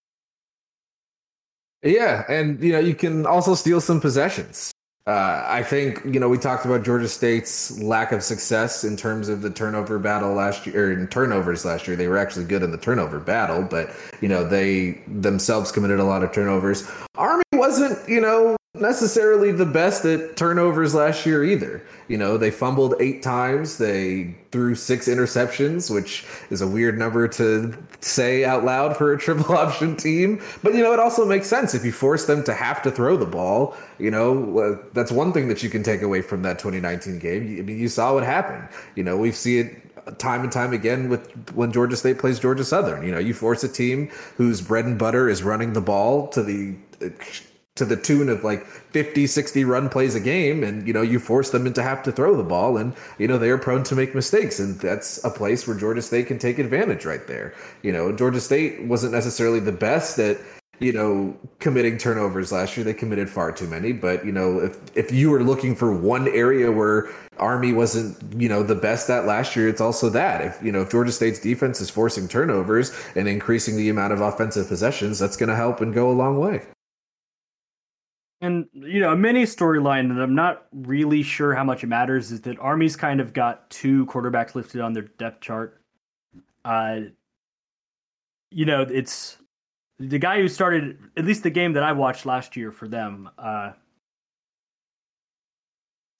Yeah, 1.83 2.23
and 2.29 2.63
you 2.63 2.71
know 2.71 2.79
you 2.79 2.95
can 2.95 3.25
also 3.25 3.53
steal 3.53 3.81
some 3.81 3.99
possessions. 3.99 4.71
Uh, 5.07 5.43
I 5.47 5.63
think 5.63 5.99
you 6.05 6.19
know 6.19 6.29
we 6.29 6.37
talked 6.37 6.63
about 6.63 6.83
Georgia 6.85 7.09
State's 7.09 7.77
lack 7.81 8.11
of 8.11 8.23
success 8.23 8.83
in 8.83 8.95
terms 8.95 9.29
of 9.29 9.41
the 9.41 9.49
turnover 9.49 9.99
battle 9.99 10.33
last 10.33 10.65
year, 10.65 10.89
or 10.89 10.91
in 10.93 11.07
turnovers 11.07 11.65
last 11.65 11.87
year. 11.87 11.97
They 11.97 12.07
were 12.07 12.17
actually 12.17 12.45
good 12.45 12.63
in 12.63 12.71
the 12.71 12.77
turnover 12.77 13.19
battle, 13.19 13.63
but 13.63 13.89
you 14.21 14.29
know 14.29 14.47
they 14.47 15.01
themselves 15.07 15.71
committed 15.71 15.99
a 15.99 16.05
lot 16.05 16.23
of 16.23 16.31
turnovers. 16.31 16.89
Army 17.15 17.43
wasn't 17.53 18.07
you 18.07 18.21
know 18.21 18.55
necessarily 18.73 19.51
the 19.51 19.65
best 19.65 20.05
at 20.05 20.37
turnovers 20.37 20.95
last 20.95 21.25
year 21.25 21.43
either. 21.43 21.83
You 22.07 22.17
know 22.17 22.37
they 22.37 22.51
fumbled 22.51 22.95
eight 22.99 23.21
times, 23.21 23.77
they 23.77 24.35
threw 24.51 24.75
six 24.75 25.07
interceptions, 25.07 25.93
which 25.93 26.25
is 26.49 26.61
a 26.61 26.67
weird 26.67 26.97
number 26.97 27.27
to 27.27 27.77
say 28.01 28.43
out 28.43 28.63
loud 28.63 28.97
for 28.97 29.13
a 29.13 29.17
triple 29.19 29.55
option 29.55 29.95
team. 29.95 30.41
But 30.63 30.73
you 30.73 30.83
know, 30.83 30.93
it 30.93 30.99
also 30.99 31.25
makes 31.25 31.47
sense 31.47 31.73
if 31.73 31.85
you 31.85 31.91
force 31.91 32.25
them 32.25 32.43
to 32.45 32.53
have 32.53 32.81
to 32.83 32.91
throw 32.91 33.17
the 33.17 33.25
ball. 33.25 33.75
You 33.99 34.11
know, 34.11 34.59
uh, 34.59 34.77
that's 34.93 35.11
one 35.11 35.33
thing 35.33 35.47
that 35.49 35.63
you 35.63 35.69
can 35.69 35.83
take 35.83 36.01
away 36.01 36.21
from 36.21 36.41
that 36.43 36.59
2019 36.59 37.19
game. 37.19 37.59
I 37.59 37.61
mean, 37.61 37.79
you 37.79 37.87
saw 37.87 38.13
what 38.13 38.23
happened. 38.23 38.67
You 38.95 39.03
know, 39.03 39.17
we've 39.17 39.35
seen 39.35 39.67
it 39.67 40.17
time 40.17 40.41
and 40.41 40.51
time 40.51 40.73
again 40.73 41.09
with 41.09 41.51
when 41.53 41.71
Georgia 41.71 41.95
State 41.95 42.19
plays 42.19 42.39
Georgia 42.39 42.63
Southern. 42.63 43.05
You 43.05 43.11
know, 43.11 43.19
you 43.19 43.33
force 43.33 43.63
a 43.63 43.69
team 43.69 44.09
whose 44.37 44.61
bread 44.61 44.85
and 44.85 44.97
butter 44.97 45.29
is 45.29 45.43
running 45.43 45.73
the 45.73 45.81
ball 45.81 46.27
to 46.29 46.41
the 46.41 46.75
to 47.75 47.85
the 47.85 47.95
tune 47.95 48.27
of 48.27 48.43
like 48.43 48.65
50 48.65 49.27
60 49.27 49.63
run 49.63 49.87
plays 49.87 50.13
a 50.13 50.19
game 50.19 50.63
and 50.63 50.85
you 50.85 50.93
know 50.93 51.01
you 51.01 51.19
force 51.19 51.51
them 51.51 51.65
into 51.65 51.81
have 51.81 52.03
to 52.03 52.11
throw 52.11 52.35
the 52.35 52.43
ball 52.43 52.75
and 52.75 52.93
you 53.17 53.27
know 53.27 53.37
they're 53.37 53.57
prone 53.57 53.83
to 53.83 53.95
make 53.95 54.13
mistakes 54.13 54.59
and 54.59 54.79
that's 54.79 55.23
a 55.23 55.29
place 55.29 55.65
where 55.67 55.77
Georgia 55.77 56.01
State 56.01 56.27
can 56.27 56.37
take 56.37 56.59
advantage 56.59 57.05
right 57.05 57.25
there. 57.27 57.53
You 57.81 57.93
know 57.93 58.11
Georgia 58.11 58.41
State 58.41 58.83
wasn't 58.83 59.13
necessarily 59.13 59.61
the 59.61 59.71
best 59.71 60.19
at 60.19 60.37
you 60.79 60.91
know 60.91 61.37
committing 61.59 61.97
turnovers 61.97 62.51
last 62.51 62.75
year. 62.75 62.83
They 62.83 62.93
committed 62.93 63.29
far 63.29 63.53
too 63.53 63.67
many 63.67 63.93
but 63.93 64.25
you 64.25 64.33
know 64.33 64.59
if 64.59 64.77
if 64.97 65.13
you 65.13 65.31
were 65.31 65.41
looking 65.41 65.73
for 65.73 65.93
one 65.93 66.27
area 66.27 66.69
where 66.69 67.09
army 67.37 67.71
wasn't 67.71 68.17
you 68.39 68.49
know 68.49 68.63
the 68.63 68.75
best 68.75 69.09
at 69.09 69.25
last 69.25 69.55
year 69.55 69.69
it's 69.69 69.81
also 69.81 70.09
that. 70.09 70.41
If 70.41 70.61
you 70.61 70.73
know 70.73 70.81
if 70.81 70.91
georgia 70.91 71.13
state's 71.13 71.39
defense 71.39 71.79
is 71.79 71.89
forcing 71.89 72.27
turnovers 72.27 72.91
and 73.15 73.29
increasing 73.29 73.77
the 73.77 73.87
amount 73.87 74.11
of 74.11 74.19
offensive 74.19 74.67
possessions 74.67 75.19
that's 75.19 75.37
going 75.37 75.47
to 75.47 75.55
help 75.55 75.79
and 75.79 75.93
go 75.93 76.11
a 76.11 76.13
long 76.13 76.37
way 76.37 76.63
And 78.41 78.67
you 78.73 78.99
know, 78.99 79.11
a 79.11 79.15
mini 79.15 79.43
storyline 79.43 80.13
that 80.13 80.21
I'm 80.21 80.33
not 80.33 80.65
really 80.73 81.21
sure 81.21 81.53
how 81.53 81.63
much 81.63 81.83
it 81.83 81.87
matters 81.87 82.31
is 82.31 82.41
that 82.41 82.57
Army's 82.59 82.95
kind 82.95 83.21
of 83.21 83.33
got 83.33 83.69
two 83.69 84.07
quarterbacks 84.07 84.55
listed 84.55 84.81
on 84.81 84.93
their 84.93 85.03
depth 85.03 85.41
chart. 85.41 85.79
Uh, 86.65 87.01
you 88.49 88.65
know, 88.65 88.81
it's 88.81 89.37
the 89.99 90.17
guy 90.17 90.39
who 90.39 90.47
started 90.47 90.97
at 91.15 91.25
least 91.25 91.43
the 91.43 91.51
game 91.51 91.73
that 91.73 91.83
I 91.83 91.91
watched 91.91 92.25
last 92.25 92.55
year 92.57 92.71
for 92.71 92.87
them. 92.87 93.29
Uh, 93.37 93.73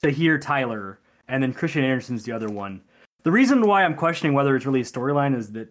Tyhier 0.04 0.40
Tyler, 0.40 1.00
and 1.28 1.42
then 1.42 1.54
Christian 1.54 1.84
Anderson's 1.84 2.24
the 2.24 2.32
other 2.32 2.50
one. 2.50 2.82
The 3.24 3.32
reason 3.32 3.66
why 3.66 3.84
I'm 3.84 3.96
questioning 3.96 4.34
whether 4.34 4.56
it's 4.56 4.66
really 4.66 4.82
a 4.82 4.84
storyline 4.84 5.36
is 5.36 5.52
that 5.54 5.70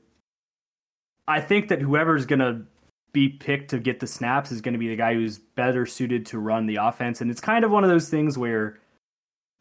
I 1.28 1.40
think 1.40 1.68
that 1.68 1.80
whoever's 1.80 2.26
gonna 2.26 2.62
be 3.12 3.28
picked 3.28 3.70
to 3.70 3.78
get 3.78 4.00
the 4.00 4.06
snaps 4.06 4.52
is 4.52 4.60
going 4.60 4.74
to 4.74 4.78
be 4.78 4.88
the 4.88 4.96
guy 4.96 5.14
who's 5.14 5.38
better 5.38 5.86
suited 5.86 6.26
to 6.26 6.38
run 6.38 6.66
the 6.66 6.76
offense. 6.76 7.20
And 7.20 7.30
it's 7.30 7.40
kind 7.40 7.64
of 7.64 7.70
one 7.70 7.84
of 7.84 7.90
those 7.90 8.08
things 8.08 8.38
where 8.38 8.78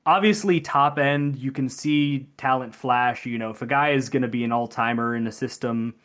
obviously 0.06 0.62
top 0.62 0.98
end 0.98 1.36
you 1.36 1.52
can 1.52 1.70
see 1.70 2.28
talent 2.38 2.74
flash, 2.76 3.26
you 3.26 3.38
know, 3.38 3.50
if 3.50 3.62
a 3.62 3.66
guy 3.66 3.90
is 3.90 4.10
going 4.10 4.22
to 4.22 4.28
be 4.28 4.44
an 4.44 4.52
all-timer 4.52 5.16
in 5.16 5.28
a 5.28 5.32
system, 5.32 5.96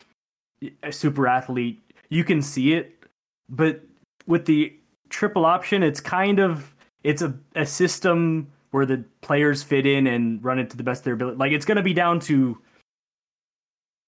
a 0.83 0.93
super 0.93 1.29
athlete, 1.29 1.81
you 2.09 2.25
can 2.25 2.41
see 2.41 2.75
it, 2.75 3.05
but 3.49 3.83
with 4.27 4.47
the 4.47 4.75
triple 5.09 5.45
option, 5.45 5.83
it's 5.83 6.01
kind 6.01 6.39
of 6.39 6.75
it's 7.03 7.23
a, 7.23 7.35
a 7.55 7.67
system 7.67 8.51
where 8.71 8.87
the 8.87 9.05
players 9.21 9.63
fit 9.63 9.87
in 9.87 10.07
and 10.07 10.43
run 10.43 10.59
it 10.59 10.71
to 10.71 10.77
the 10.77 10.83
best 10.83 11.01
of 11.01 11.05
their 11.05 11.15
ability. 11.15 11.37
Like 11.37 11.53
it's 11.53 11.65
going 11.65 11.77
to 11.77 11.83
be 11.83 11.95
down 11.95 12.19
to 12.21 12.59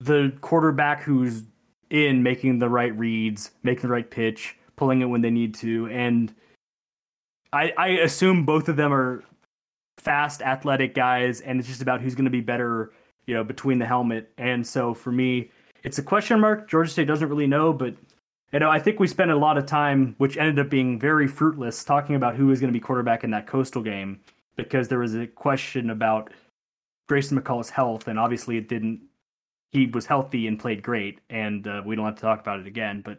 the 0.01 0.33
quarterback 0.41 1.03
who's 1.03 1.43
in 1.91 2.23
making 2.23 2.59
the 2.59 2.69
right 2.69 2.97
reads, 2.97 3.51
making 3.63 3.83
the 3.83 3.89
right 3.89 4.11
pitch, 4.11 4.57
pulling 4.77 5.01
it 5.01 5.07
when 5.07 5.23
they 5.23 5.31
need 5.31 5.55
to, 5.57 5.89
and 5.89 6.35
I, 7.53 7.73
I 7.77 7.89
assume 7.89 8.45
both 8.45 8.69
of 8.69 8.77
them 8.77 8.93
are 8.93 9.25
fast, 9.99 10.43
athletic 10.43 10.95
guys, 10.95 11.41
and 11.41 11.59
it's 11.59 11.69
just 11.69 11.83
about 11.83 12.01
who's 12.01 12.15
going 12.15 12.27
to 12.27 12.31
be 12.31 12.41
better, 12.41 12.93
you 13.27 13.35
know, 13.35 13.45
between 13.45 13.79
the 13.79 13.87
helmet. 13.87 14.31
And 14.37 14.67
so 14.67 14.95
for 14.95 15.11
me, 15.11 15.51
it's 15.83 15.99
a 15.99 16.03
question 16.03 16.41
mark. 16.41 16.69
Georgia 16.69 16.91
State 16.91 17.07
doesn't 17.07 17.29
really 17.29 17.47
know, 17.47 17.73
but 17.73 17.95
you 18.53 18.61
know, 18.61 18.71
I 18.71 18.79
think 18.79 19.01
we 19.01 19.07
spent 19.07 19.31
a 19.31 19.37
lot 19.37 19.59
of 19.59 19.67
time, 19.67 20.15
which 20.19 20.37
ended 20.37 20.59
up 20.59 20.71
being 20.71 21.01
very 21.01 21.27
fruitless, 21.27 21.85
talking 21.85 22.15
about 22.15 22.37
who 22.37 22.47
was 22.47 22.61
going 22.61 22.73
to 22.73 22.79
be 22.79 22.83
quarterback 22.83 23.25
in 23.25 23.31
that 23.31 23.47
coastal 23.47 23.83
game 23.83 24.21
because 24.57 24.89
there 24.89 24.99
was 24.99 25.15
a 25.15 25.27
question 25.27 25.91
about 25.91 26.31
Grayson 27.09 27.39
McCullough's 27.39 27.71
health, 27.71 28.09
and 28.09 28.19
obviously 28.19 28.57
it 28.57 28.69
didn't. 28.69 29.01
He 29.73 29.87
was 29.87 30.07
healthy 30.07 30.47
and 30.47 30.59
played 30.59 30.83
great, 30.83 31.21
and 31.29 31.67
uh, 31.67 31.83
we 31.85 31.97
don't 31.97 32.05
have 32.05 32.15
to 32.17 32.23
talk 32.23 32.41
about 32.41 32.61
it 32.61 32.67
again. 32.67 33.03
But 33.03 33.19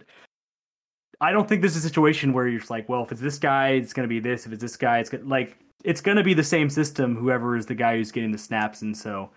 I 1.20 1.32
don't 1.32 1.48
think 1.48 1.62
this 1.62 1.76
is 1.76 1.84
a 1.84 1.88
situation 1.88 2.34
where 2.34 2.48
you're 2.48 2.60
just 2.60 2.72
like, 2.72 2.88
well, 2.88 3.04
if 3.04 3.12
it's 3.12 3.22
this 3.22 3.40
guy, 3.40 3.70
it's 3.70 3.94
going 3.94 4.08
to 4.08 4.10
be 4.10 4.20
this. 4.20 4.46
If 4.46 4.54
it's 4.54 4.62
this 4.62 4.78
guy, 4.78 5.00
it's 5.00 5.10
gonna, 5.10 5.26
like 5.26 5.58
it's 5.84 6.02
going 6.02 6.18
to 6.18 6.24
be 6.24 6.34
the 6.34 6.44
same 6.44 6.70
system. 6.70 7.16
Whoever 7.16 7.56
is 7.56 7.66
the 7.66 7.76
guy 7.76 7.98
who's 7.98 8.12
getting 8.12 8.32
the 8.32 8.38
snaps, 8.38 8.82
and 8.82 8.96
so 8.96 9.30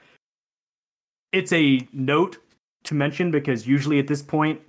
it's 1.33 1.53
a 1.53 1.87
note 1.93 2.39
to 2.85 2.95
mention 2.95 3.31
because 3.31 3.67
usually 3.67 3.99
at 3.99 4.07
this 4.07 4.23
point, 4.23 4.61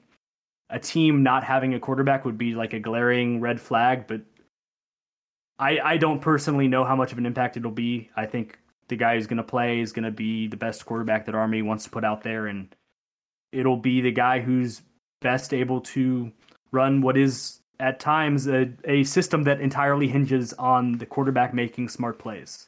a 0.70 0.80
team 0.80 1.24
not 1.24 1.44
having 1.44 1.74
a 1.74 1.80
quarterback 1.80 2.26
would 2.26 2.38
be 2.38 2.56
like 2.56 2.74
a 2.74 2.80
glaring 2.80 3.40
red 3.40 3.60
flag. 3.60 4.08
But 4.08 4.22
I 5.60 5.80
I 5.80 5.98
don't 5.98 6.22
personally 6.22 6.68
know 6.68 6.84
how 6.86 6.96
much 6.96 7.12
of 7.12 7.18
an 7.18 7.26
impact 7.26 7.58
it'll 7.58 7.72
be. 7.72 8.10
I 8.16 8.26
think 8.26 8.58
the 8.92 8.98
guy 8.98 9.16
who's 9.16 9.26
going 9.26 9.38
to 9.38 9.44
play 9.44 9.80
is 9.80 9.92
going 9.92 10.06
to 10.06 10.12
be 10.12 10.48
the 10.48 10.58
best 10.58 10.86
quarterback 10.86 11.26
that 11.26 11.34
Army 11.34 11.64
wants 11.64 11.86
to 11.86 11.90
put 11.90 12.04
out 12.04 12.22
there, 12.22 12.46
and 12.46 12.76
it'll 13.52 13.78
be 13.78 14.02
the 14.02 14.12
guy 14.12 14.42
who's 14.42 14.84
best 15.22 15.54
able 15.54 15.82
to 15.82 16.32
run 16.72 17.02
what 17.02 17.18
is 17.18 17.60
at 17.80 18.00
times 18.00 18.48
a, 18.48 18.72
a 18.86 19.04
system 19.04 19.44
that 19.44 19.60
entirely 19.60 20.08
hinges 20.08 20.54
on 20.54 21.00
the 21.00 21.06
quarterback 21.06 21.54
making 21.54 21.90
smart 21.90 22.20
plays. 22.20 22.68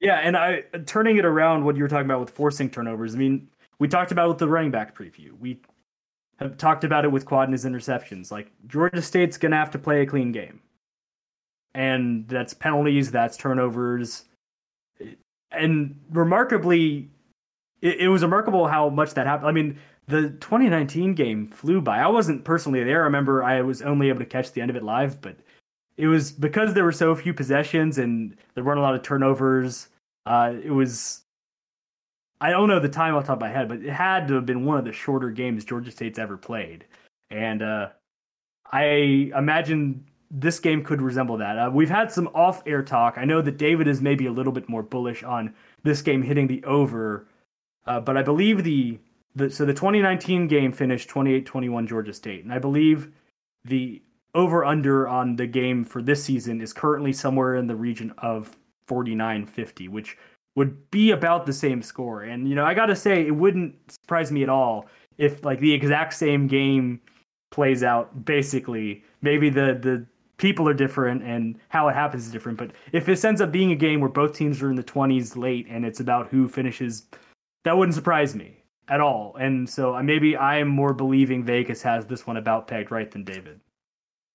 Yeah, 0.00 0.16
and 0.16 0.36
I 0.36 0.62
turning 0.84 1.16
it 1.16 1.24
around 1.24 1.64
what 1.64 1.76
you 1.76 1.82
were 1.82 1.88
talking 1.88 2.04
about 2.04 2.20
with 2.20 2.30
forcing 2.30 2.68
turnovers. 2.68 3.14
I 3.14 3.18
mean, 3.18 3.48
we 3.78 3.88
talked 3.88 4.12
about 4.12 4.28
with 4.28 4.38
the 4.38 4.48
running 4.48 4.70
back 4.70 4.96
preview. 4.96 5.38
We 5.38 5.60
have 6.38 6.56
talked 6.56 6.84
about 6.84 7.04
it 7.04 7.12
with 7.12 7.24
quad 7.24 7.44
and 7.44 7.52
his 7.52 7.64
interceptions. 7.64 8.30
Like 8.30 8.50
Georgia 8.66 9.02
State's 9.02 9.38
gonna 9.38 9.56
have 9.56 9.70
to 9.70 9.78
play 9.78 10.02
a 10.02 10.06
clean 10.06 10.32
game, 10.32 10.60
and 11.74 12.28
that's 12.28 12.54
penalties, 12.54 13.10
that's 13.10 13.36
turnovers, 13.36 14.24
and 15.50 15.98
remarkably, 16.10 17.10
it, 17.82 18.00
it 18.00 18.08
was 18.08 18.22
remarkable 18.22 18.66
how 18.66 18.88
much 18.88 19.14
that 19.14 19.26
happened. 19.26 19.48
I 19.48 19.52
mean, 19.52 19.78
the 20.06 20.30
2019 20.30 21.14
game 21.14 21.46
flew 21.46 21.80
by. 21.80 21.98
I 21.98 22.08
wasn't 22.08 22.44
personally 22.44 22.82
there. 22.82 23.02
I 23.02 23.04
remember 23.04 23.42
I 23.42 23.60
was 23.62 23.82
only 23.82 24.08
able 24.08 24.20
to 24.20 24.26
catch 24.26 24.52
the 24.52 24.60
end 24.60 24.70
of 24.70 24.76
it 24.76 24.82
live, 24.82 25.20
but 25.20 25.36
it 25.96 26.06
was 26.06 26.32
because 26.32 26.74
there 26.74 26.84
were 26.84 26.92
so 26.92 27.14
few 27.14 27.34
possessions 27.34 27.98
and 27.98 28.36
there 28.54 28.64
weren't 28.64 28.78
a 28.78 28.82
lot 28.82 28.94
of 28.94 29.02
turnovers. 29.02 29.88
Uh, 30.26 30.54
it 30.62 30.70
was 30.70 31.22
I 32.40 32.50
don't 32.50 32.68
know 32.68 32.78
the 32.78 32.88
time 32.88 33.14
off 33.14 33.24
the 33.24 33.28
top 33.28 33.38
of 33.38 33.40
my 33.40 33.48
head, 33.48 33.68
but 33.68 33.82
it 33.82 33.90
had 33.90 34.28
to 34.28 34.34
have 34.34 34.46
been 34.46 34.64
one 34.64 34.78
of 34.78 34.84
the 34.84 34.92
shorter 34.92 35.30
games 35.30 35.64
Georgia 35.64 35.90
State's 35.90 36.18
ever 36.18 36.36
played, 36.36 36.84
and 37.30 37.62
uh, 37.62 37.88
I 38.70 39.32
imagine 39.36 40.04
this 40.30 40.60
game 40.60 40.84
could 40.84 41.00
resemble 41.00 41.36
that. 41.38 41.58
Uh, 41.58 41.70
we've 41.72 41.90
had 41.90 42.12
some 42.12 42.28
off-air 42.34 42.82
talk. 42.82 43.14
I 43.16 43.24
know 43.24 43.40
that 43.40 43.56
David 43.56 43.88
is 43.88 44.02
maybe 44.02 44.26
a 44.26 44.32
little 44.32 44.52
bit 44.52 44.68
more 44.68 44.82
bullish 44.82 45.22
on 45.22 45.54
this 45.84 46.02
game 46.02 46.22
hitting 46.22 46.46
the 46.46 46.62
over, 46.64 47.26
uh, 47.86 48.00
but 48.00 48.16
I 48.16 48.22
believe 48.22 48.64
the 48.64 48.98
the, 49.34 49.50
so 49.50 49.64
the 49.64 49.74
2019 49.74 50.48
game 50.48 50.72
finished 50.72 51.08
28-21 51.08 51.86
Georgia 51.86 52.12
State, 52.12 52.42
and 52.42 52.52
I 52.52 52.58
believe 52.58 53.12
the 53.64 54.02
over 54.34 54.64
under 54.64 55.06
on 55.06 55.36
the 55.36 55.46
game 55.46 55.84
for 55.84 56.02
this 56.02 56.24
season 56.24 56.60
is 56.60 56.72
currently 56.72 57.12
somewhere 57.12 57.54
in 57.54 57.66
the 57.66 57.76
region 57.76 58.12
of 58.18 58.56
49-50, 58.88 59.88
which 59.88 60.16
would 60.56 60.90
be 60.90 61.12
about 61.12 61.46
the 61.46 61.52
same 61.52 61.82
score. 61.82 62.22
And 62.22 62.48
you 62.48 62.54
know, 62.54 62.64
I 62.64 62.74
got 62.74 62.86
to 62.86 62.96
say 62.96 63.26
it 63.26 63.34
wouldn't 63.34 63.76
surprise 63.90 64.32
me 64.32 64.42
at 64.42 64.48
all 64.48 64.86
if 65.16 65.44
like 65.44 65.60
the 65.60 65.72
exact 65.72 66.14
same 66.14 66.46
game 66.48 67.00
plays 67.50 67.82
out 67.82 68.24
basically. 68.24 69.04
Maybe 69.22 69.50
the 69.50 69.78
the 69.80 70.06
people 70.38 70.66
are 70.68 70.74
different 70.74 71.22
and 71.22 71.58
how 71.68 71.88
it 71.88 71.94
happens 71.94 72.26
is 72.26 72.32
different, 72.32 72.56
but 72.56 72.70
if 72.92 73.04
this 73.04 73.24
ends 73.24 73.40
up 73.40 73.52
being 73.52 73.72
a 73.72 73.76
game 73.76 74.00
where 74.00 74.08
both 74.08 74.32
teams 74.32 74.62
are 74.62 74.70
in 74.70 74.76
the 74.76 74.82
20s 74.82 75.36
late 75.36 75.66
and 75.68 75.84
it's 75.84 76.00
about 76.00 76.28
who 76.28 76.48
finishes 76.48 77.06
that 77.64 77.76
wouldn't 77.76 77.94
surprise 77.94 78.34
me 78.34 78.56
at 78.88 79.00
all. 79.00 79.36
And 79.38 79.68
so 79.68 79.94
uh, 79.94 80.02
maybe 80.02 80.36
I 80.36 80.56
am 80.58 80.68
more 80.68 80.94
believing 80.94 81.44
Vegas 81.44 81.82
has 81.82 82.06
this 82.06 82.26
one 82.26 82.36
about 82.36 82.66
pegged 82.66 82.90
right 82.90 83.10
than 83.10 83.24
David. 83.24 83.60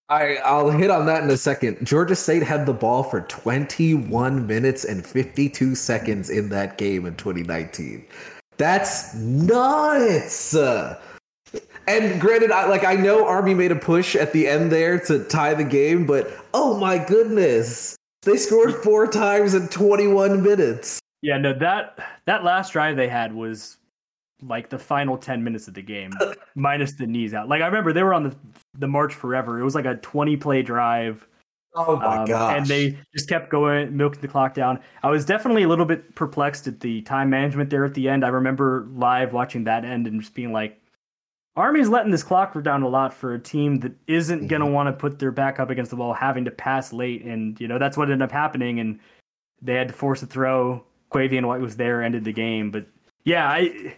I, 0.10 0.36
I'll 0.46 0.70
hit 0.70 0.92
on 0.92 1.06
that 1.08 1.24
in 1.24 1.30
a 1.30 1.38
second. 1.38 1.86
Georgia 1.86 2.16
State 2.16 2.44
had 2.44 2.66
the 2.66 2.74
ball 2.74 3.04
for 3.04 3.22
21 3.22 4.46
minutes 4.46 4.84
and 4.84 5.04
52 5.06 5.76
seconds 5.76 6.30
in 6.30 6.50
that 6.50 6.78
game 6.78 7.06
in 7.06 7.16
2019. 7.16 8.06
That's 8.58 9.16
nuts. 9.16 10.54
And 11.88 12.20
granted, 12.20 12.52
I 12.52 12.68
like 12.68 12.86
I 12.86 12.94
know 12.94 13.28
Army 13.28 13.54
made 13.54 13.72
a 13.72 13.76
push 13.76 14.16
at 14.16 14.32
the 14.32 14.48
end 14.48 14.72
there 14.72 15.00
to 15.02 15.24
tie 15.26 15.54
the 15.54 15.64
game, 15.64 16.06
but 16.06 16.32
oh 16.54 16.78
my 16.78 16.98
goodness, 16.98 17.98
they 18.22 18.38
scored 18.38 18.76
four 18.76 19.08
times 19.08 19.54
in 19.54 19.68
21 19.68 20.42
minutes. 20.42 21.00
Yeah, 21.22 21.38
no 21.38 21.54
that 21.60 22.00
that 22.26 22.44
last 22.44 22.74
drive 22.74 22.96
they 22.96 23.08
had 23.08 23.34
was 23.34 23.78
like 24.42 24.70
the 24.70 24.80
final 24.80 25.18
10 25.18 25.42
minutes 25.44 25.70
of 25.70 25.74
the 25.74 25.82
game 25.82 26.12
minus 26.56 26.94
the 26.94 27.08
knees 27.08 27.34
out. 27.34 27.48
Like 27.48 27.62
i 27.62 27.66
remember 27.66 27.94
they 27.94 28.04
were 28.04 28.14
on 28.14 28.24
the 28.24 28.36
the 28.78 28.88
march 28.88 29.14
forever. 29.14 29.60
It 29.60 29.64
was 29.64 29.76
like 29.76 29.86
a 29.86 29.96
20 29.96 30.38
play 30.38 30.62
drive. 30.62 31.28
Oh 31.76 31.96
my 31.98 32.18
um, 32.18 32.28
god 32.28 32.58
and 32.58 32.68
they 32.68 32.98
just 33.16 33.28
kept 33.28 33.50
going 33.50 33.96
milking 33.96 34.22
the 34.22 34.28
clock 34.28 34.54
down. 34.54 34.80
I 35.02 35.10
was 35.10 35.26
definitely 35.26 35.64
a 35.64 35.68
little 35.68 35.86
bit 35.86 36.16
perplexed 36.16 36.68
at 36.68 36.82
the 36.82 37.02
time 37.02 37.30
management 37.30 37.70
there 37.70 37.84
at 37.84 37.94
the 37.94 38.10
end. 38.10 38.24
I 38.24 38.30
remember 38.30 38.88
live 38.94 39.34
watching 39.34 39.64
that 39.64 39.86
end 39.86 40.08
and 40.08 40.22
just 40.22 40.34
being 40.34 40.52
like 40.52 40.80
army's 41.56 41.90
letting 41.90 42.12
this 42.12 42.24
clock 42.24 42.54
go 42.54 42.62
down 42.62 42.84
a 42.84 42.88
lot 42.88 43.14
for 43.14 43.34
a 43.34 43.40
team 43.40 43.80
that 43.80 43.94
isn't 44.08 44.40
mm-hmm. 44.40 44.48
going 44.48 44.62
to 44.62 44.66
want 44.66 44.88
to 44.88 44.94
put 44.94 45.20
their 45.20 45.32
back 45.32 45.60
up 45.60 45.70
against 45.70 45.92
the 45.92 45.98
wall 45.98 46.14
having 46.14 46.46
to 46.46 46.52
pass 46.52 46.92
late 46.92 47.24
and 47.24 47.60
you 47.62 47.68
know 47.68 47.78
that's 47.78 47.96
what 47.98 48.10
ended 48.10 48.24
up 48.24 48.32
happening 48.32 48.80
and 48.80 49.00
they 49.62 49.76
had 49.76 49.88
to 49.88 49.94
force 49.94 50.22
a 50.24 50.26
throw 50.26 50.84
Quavian 51.14 51.46
White 51.46 51.62
was 51.62 51.78
there, 51.78 52.02
ended 52.02 52.26
the 52.26 52.34
game. 52.34 52.72
But 52.72 52.88
yeah, 53.24 53.48
I 53.48 53.96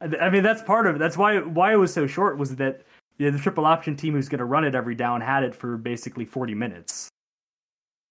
I 0.00 0.30
mean, 0.30 0.42
that's 0.42 0.62
part 0.62 0.86
of 0.86 0.96
it. 0.96 0.98
That's 0.98 1.18
why 1.18 1.38
why 1.40 1.72
it 1.72 1.76
was 1.76 1.92
so 1.92 2.06
short 2.06 2.38
was 2.38 2.56
that 2.56 2.82
you 3.18 3.30
know, 3.30 3.36
the 3.36 3.42
triple 3.42 3.66
option 3.66 3.96
team 3.96 4.14
who's 4.14 4.28
going 4.28 4.38
to 4.38 4.44
run 4.44 4.64
it 4.64 4.74
every 4.74 4.94
down 4.94 5.20
had 5.20 5.44
it 5.44 5.54
for 5.54 5.76
basically 5.76 6.24
40 6.24 6.54
minutes. 6.54 7.08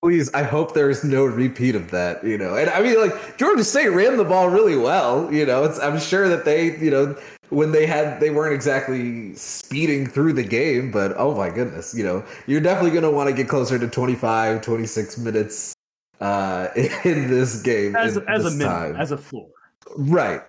Please, 0.01 0.33
I 0.33 0.43
hope 0.43 0.73
there's 0.73 1.03
no 1.03 1.25
repeat 1.25 1.75
of 1.75 1.91
that, 1.91 2.23
you 2.23 2.37
know. 2.37 2.55
And 2.55 2.69
I 2.71 2.81
mean, 2.81 2.99
like 2.99 3.37
Georgia 3.37 3.63
State 3.63 3.89
ran 3.89 4.17
the 4.17 4.23
ball 4.23 4.49
really 4.49 4.75
well, 4.75 5.31
you 5.31 5.45
know. 5.45 5.71
I'm 5.81 5.99
sure 5.99 6.27
that 6.27 6.43
they, 6.43 6.77
you 6.79 6.89
know, 6.89 7.15
when 7.49 7.71
they 7.71 7.85
had 7.85 8.19
they 8.19 8.31
weren't 8.31 8.55
exactly 8.55 9.35
speeding 9.35 10.07
through 10.07 10.33
the 10.33 10.43
game, 10.43 10.91
but 10.91 11.13
oh 11.17 11.35
my 11.35 11.49
goodness, 11.49 11.93
you 11.93 12.03
know, 12.03 12.25
you're 12.47 12.61
definitely 12.61 12.91
going 12.91 13.03
to 13.03 13.11
want 13.11 13.29
to 13.29 13.35
get 13.35 13.47
closer 13.47 13.77
to 13.77 13.87
25, 13.87 14.61
26 14.61 15.17
minutes 15.19 15.73
uh 16.19 16.67
in 16.75 17.29
this 17.29 17.61
game 17.61 17.95
as, 17.95 18.17
as 18.27 18.45
a 18.45 18.51
minimum, 18.51 18.95
as 18.95 19.11
a 19.11 19.17
floor. 19.17 19.49
Right 19.97 20.41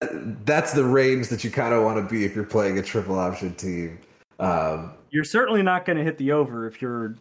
that's 0.00 0.72
the 0.72 0.84
range 0.84 1.28
that 1.28 1.44
you 1.44 1.50
kind 1.50 1.72
of 1.72 1.82
want 1.82 1.96
to 1.96 2.14
be 2.14 2.24
if 2.24 2.34
you're 2.34 2.44
playing 2.44 2.78
a 2.78 2.82
triple 2.82 3.18
option 3.18 3.54
team. 3.54 3.98
Um, 4.38 4.92
you're 5.10 5.24
certainly 5.24 5.62
not 5.62 5.84
going 5.84 5.98
to 5.98 6.04
hit 6.04 6.18
the 6.18 6.32
over 6.32 6.66
if 6.66 6.80
you're 6.82 7.16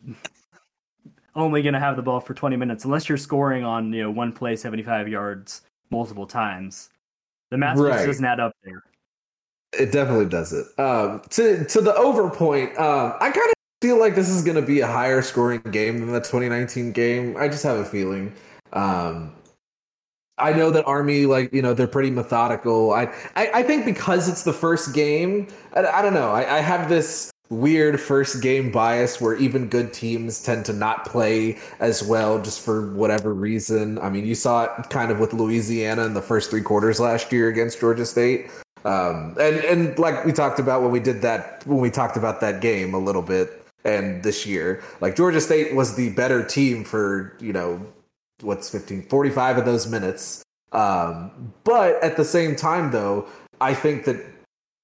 only 1.36 1.62
going 1.62 1.74
to 1.74 1.80
have 1.80 1.96
the 1.96 2.02
ball 2.02 2.20
for 2.20 2.34
20 2.34 2.56
minutes, 2.56 2.86
unless 2.86 3.10
you're 3.10 3.18
scoring 3.18 3.64
on 3.64 3.92
you 3.94 4.04
know 4.04 4.12
one 4.12 4.32
play 4.32 4.56
75 4.56 5.08
yards 5.08 5.62
multiple 5.92 6.26
times. 6.26 6.90
The 7.52 7.58
math 7.58 7.78
right. 7.78 7.94
just 7.94 8.06
doesn't 8.06 8.26
add 8.26 8.40
up 8.40 8.54
there. 8.64 8.84
It 9.78 9.92
definitely 9.92 10.28
doesn't. 10.28 10.68
Um, 10.80 11.22
to 11.32 11.66
to 11.66 11.82
the 11.82 11.94
over 11.96 12.30
point, 12.30 12.78
um, 12.78 13.14
I 13.20 13.32
kind 13.32 13.48
of 13.48 13.54
feel 13.82 14.00
like 14.00 14.16
this 14.16 14.30
is 14.30 14.44
going 14.44 14.56
to 14.56 14.66
be 14.66 14.80
a 14.80 14.88
higher 14.88 15.22
scoring 15.22 15.62
game 15.72 16.00
than 16.00 16.12
the 16.12 16.20
2019 16.20 16.92
game. 16.92 17.36
I 17.38 17.48
just 17.48 17.64
have 17.64 17.78
a 17.78 17.86
feeling. 17.86 18.34
Um, 18.74 19.34
I 20.38 20.54
know 20.54 20.72
that 20.72 20.86
Army, 20.86 21.26
like 21.26 21.54
you 21.54 21.62
know, 21.62 21.74
they're 21.74 21.88
pretty 21.88 22.12
methodical. 22.12 22.94
I 22.94 23.04
I, 23.36 23.52
I 23.56 23.64
think 23.64 23.86
because 23.86 24.30
it's 24.30 24.44
the 24.44 24.54
first 24.54 24.94
game, 24.94 25.48
I, 25.76 25.86
I 25.86 26.02
don't 26.02 26.14
know. 26.14 26.32
I, 26.32 26.58
I 26.58 26.60
have 26.62 26.90
this 26.90 27.32
weird 27.50 28.00
first 28.02 28.42
game 28.42 28.72
bias 28.72 29.22
where 29.22 29.36
even 29.36 29.68
good 29.68 29.94
teams 29.94 30.44
tend 30.44 30.66
to 30.66 30.74
not 30.74 31.06
play 31.06 31.58
as 31.80 32.04
well 32.04 32.42
just 32.42 32.62
for 32.62 32.92
whatever 32.94 33.34
reason. 33.34 34.00
I 34.00 34.10
mean, 34.10 34.26
you 34.26 34.36
saw 34.36 34.64
it 34.64 34.90
kind 34.90 35.12
of 35.12 35.20
with 35.20 35.34
Louisiana 35.34 36.06
in 36.06 36.14
the 36.14 36.22
first 36.22 36.50
three 36.50 36.62
quarters 36.62 37.00
last 37.00 37.32
year 37.32 37.50
against 37.50 37.80
Georgia 37.80 38.06
State. 38.06 38.50
Um, 38.84 39.36
and 39.40 39.58
and 39.58 39.98
like 39.98 40.26
we 40.26 40.32
talked 40.32 40.60
about 40.60 40.84
when 40.84 40.92
we 40.92 41.00
did 41.00 41.22
that 41.24 41.66
when 41.66 41.80
we 41.80 41.90
talked 41.90 42.18
about 42.18 42.42
that 42.42 42.62
game 42.62 42.94
a 42.94 43.00
little 43.00 43.24
bit 43.24 43.66
and 43.84 44.22
this 44.24 44.46
year, 44.46 44.84
like 45.02 45.16
Georgia 45.16 45.42
State 45.42 45.74
was 45.74 45.96
the 45.96 46.10
better 46.12 46.44
team 46.44 46.84
for 46.84 47.36
you 47.40 47.52
know 47.52 47.86
what's 48.42 48.70
15 48.70 49.04
45 49.04 49.58
of 49.58 49.66
those 49.66 49.88
minutes. 49.88 50.44
Um, 50.72 51.54
but 51.64 52.02
at 52.04 52.18
the 52.18 52.26
same 52.26 52.56
time, 52.56 52.92
though, 52.92 53.28
I 53.62 53.74
think 53.74 54.06
that 54.06 54.24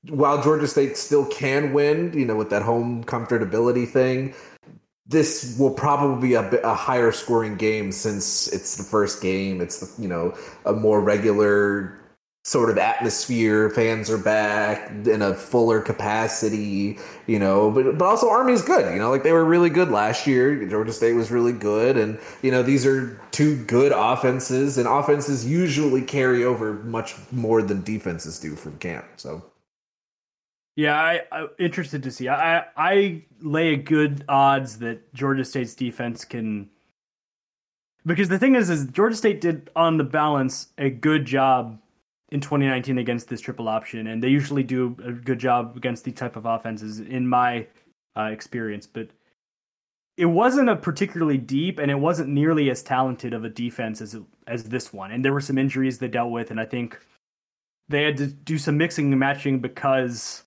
while 0.09 0.41
Georgia 0.41 0.67
State 0.67 0.97
still 0.97 1.25
can 1.25 1.73
win, 1.73 2.11
you 2.13 2.25
know, 2.25 2.35
with 2.35 2.49
that 2.49 2.63
home 2.63 3.03
comfortability 3.03 3.87
thing, 3.87 4.33
this 5.05 5.57
will 5.59 5.73
probably 5.73 6.29
be 6.29 6.33
a, 6.35 6.43
bit, 6.43 6.61
a 6.63 6.73
higher 6.73 7.11
scoring 7.11 7.55
game 7.55 7.91
since 7.91 8.47
it's 8.47 8.77
the 8.77 8.83
first 8.83 9.21
game. 9.21 9.61
It's 9.61 9.79
the, 9.79 10.01
you 10.01 10.07
know 10.07 10.35
a 10.65 10.73
more 10.73 11.01
regular 11.01 11.97
sort 12.43 12.69
of 12.71 12.77
atmosphere. 12.77 13.69
Fans 13.69 14.09
are 14.09 14.17
back 14.17 14.89
in 14.89 15.21
a 15.21 15.35
fuller 15.35 15.81
capacity, 15.81 16.97
you 17.27 17.37
know. 17.37 17.69
But 17.69 17.97
but 17.97 18.05
also 18.05 18.29
Army's 18.29 18.61
good, 18.61 18.91
you 18.93 18.99
know. 18.99 19.11
Like 19.11 19.23
they 19.23 19.33
were 19.33 19.45
really 19.45 19.69
good 19.69 19.91
last 19.91 20.25
year. 20.25 20.65
Georgia 20.67 20.93
State 20.93 21.13
was 21.13 21.29
really 21.29 21.53
good, 21.53 21.97
and 21.97 22.17
you 22.41 22.49
know 22.49 22.63
these 22.63 22.85
are 22.85 23.19
two 23.31 23.63
good 23.65 23.91
offenses, 23.91 24.77
and 24.77 24.87
offenses 24.87 25.45
usually 25.45 26.01
carry 26.01 26.43
over 26.43 26.73
much 26.73 27.15
more 27.31 27.61
than 27.61 27.83
defenses 27.83 28.39
do 28.39 28.55
from 28.55 28.77
camp. 28.79 29.05
So. 29.17 29.43
Yeah, 30.75 30.95
I, 30.95 31.21
I'm 31.31 31.49
interested 31.59 32.03
to 32.03 32.11
see. 32.11 32.29
I 32.29 32.65
I 32.77 33.23
lay 33.41 33.73
a 33.73 33.77
good 33.77 34.23
odds 34.29 34.79
that 34.79 35.13
Georgia 35.13 35.43
State's 35.43 35.75
defense 35.75 36.23
can 36.23 36.69
because 38.05 38.29
the 38.29 38.39
thing 38.39 38.55
is 38.55 38.69
is 38.69 38.85
Georgia 38.87 39.15
State 39.15 39.41
did 39.41 39.69
on 39.75 39.97
the 39.97 40.03
balance 40.03 40.67
a 40.77 40.89
good 40.89 41.25
job 41.25 41.79
in 42.29 42.39
2019 42.39 42.97
against 42.97 43.27
this 43.27 43.41
triple 43.41 43.67
option 43.67 44.07
and 44.07 44.23
they 44.23 44.29
usually 44.29 44.63
do 44.63 44.95
a 45.03 45.11
good 45.11 45.39
job 45.39 45.75
against 45.75 46.05
these 46.05 46.15
type 46.15 46.35
of 46.35 46.45
offenses 46.45 46.99
in 46.99 47.27
my 47.27 47.67
uh, 48.17 48.29
experience 48.31 48.87
but 48.87 49.09
it 50.17 50.25
wasn't 50.25 50.69
a 50.69 50.75
particularly 50.75 51.37
deep 51.37 51.77
and 51.77 51.91
it 51.91 51.99
wasn't 51.99 52.29
nearly 52.29 52.69
as 52.69 52.81
talented 52.83 53.33
of 53.33 53.43
a 53.43 53.49
defense 53.49 53.99
as 54.01 54.15
as 54.47 54.63
this 54.65 54.93
one 54.93 55.11
and 55.11 55.25
there 55.25 55.33
were 55.33 55.41
some 55.41 55.57
injuries 55.57 55.97
they 55.97 56.07
dealt 56.07 56.31
with 56.31 56.51
and 56.51 56.59
I 56.59 56.65
think 56.65 56.97
they 57.89 58.03
had 58.03 58.17
to 58.17 58.27
do 58.27 58.57
some 58.57 58.77
mixing 58.77 59.11
and 59.11 59.19
matching 59.19 59.59
because 59.59 60.43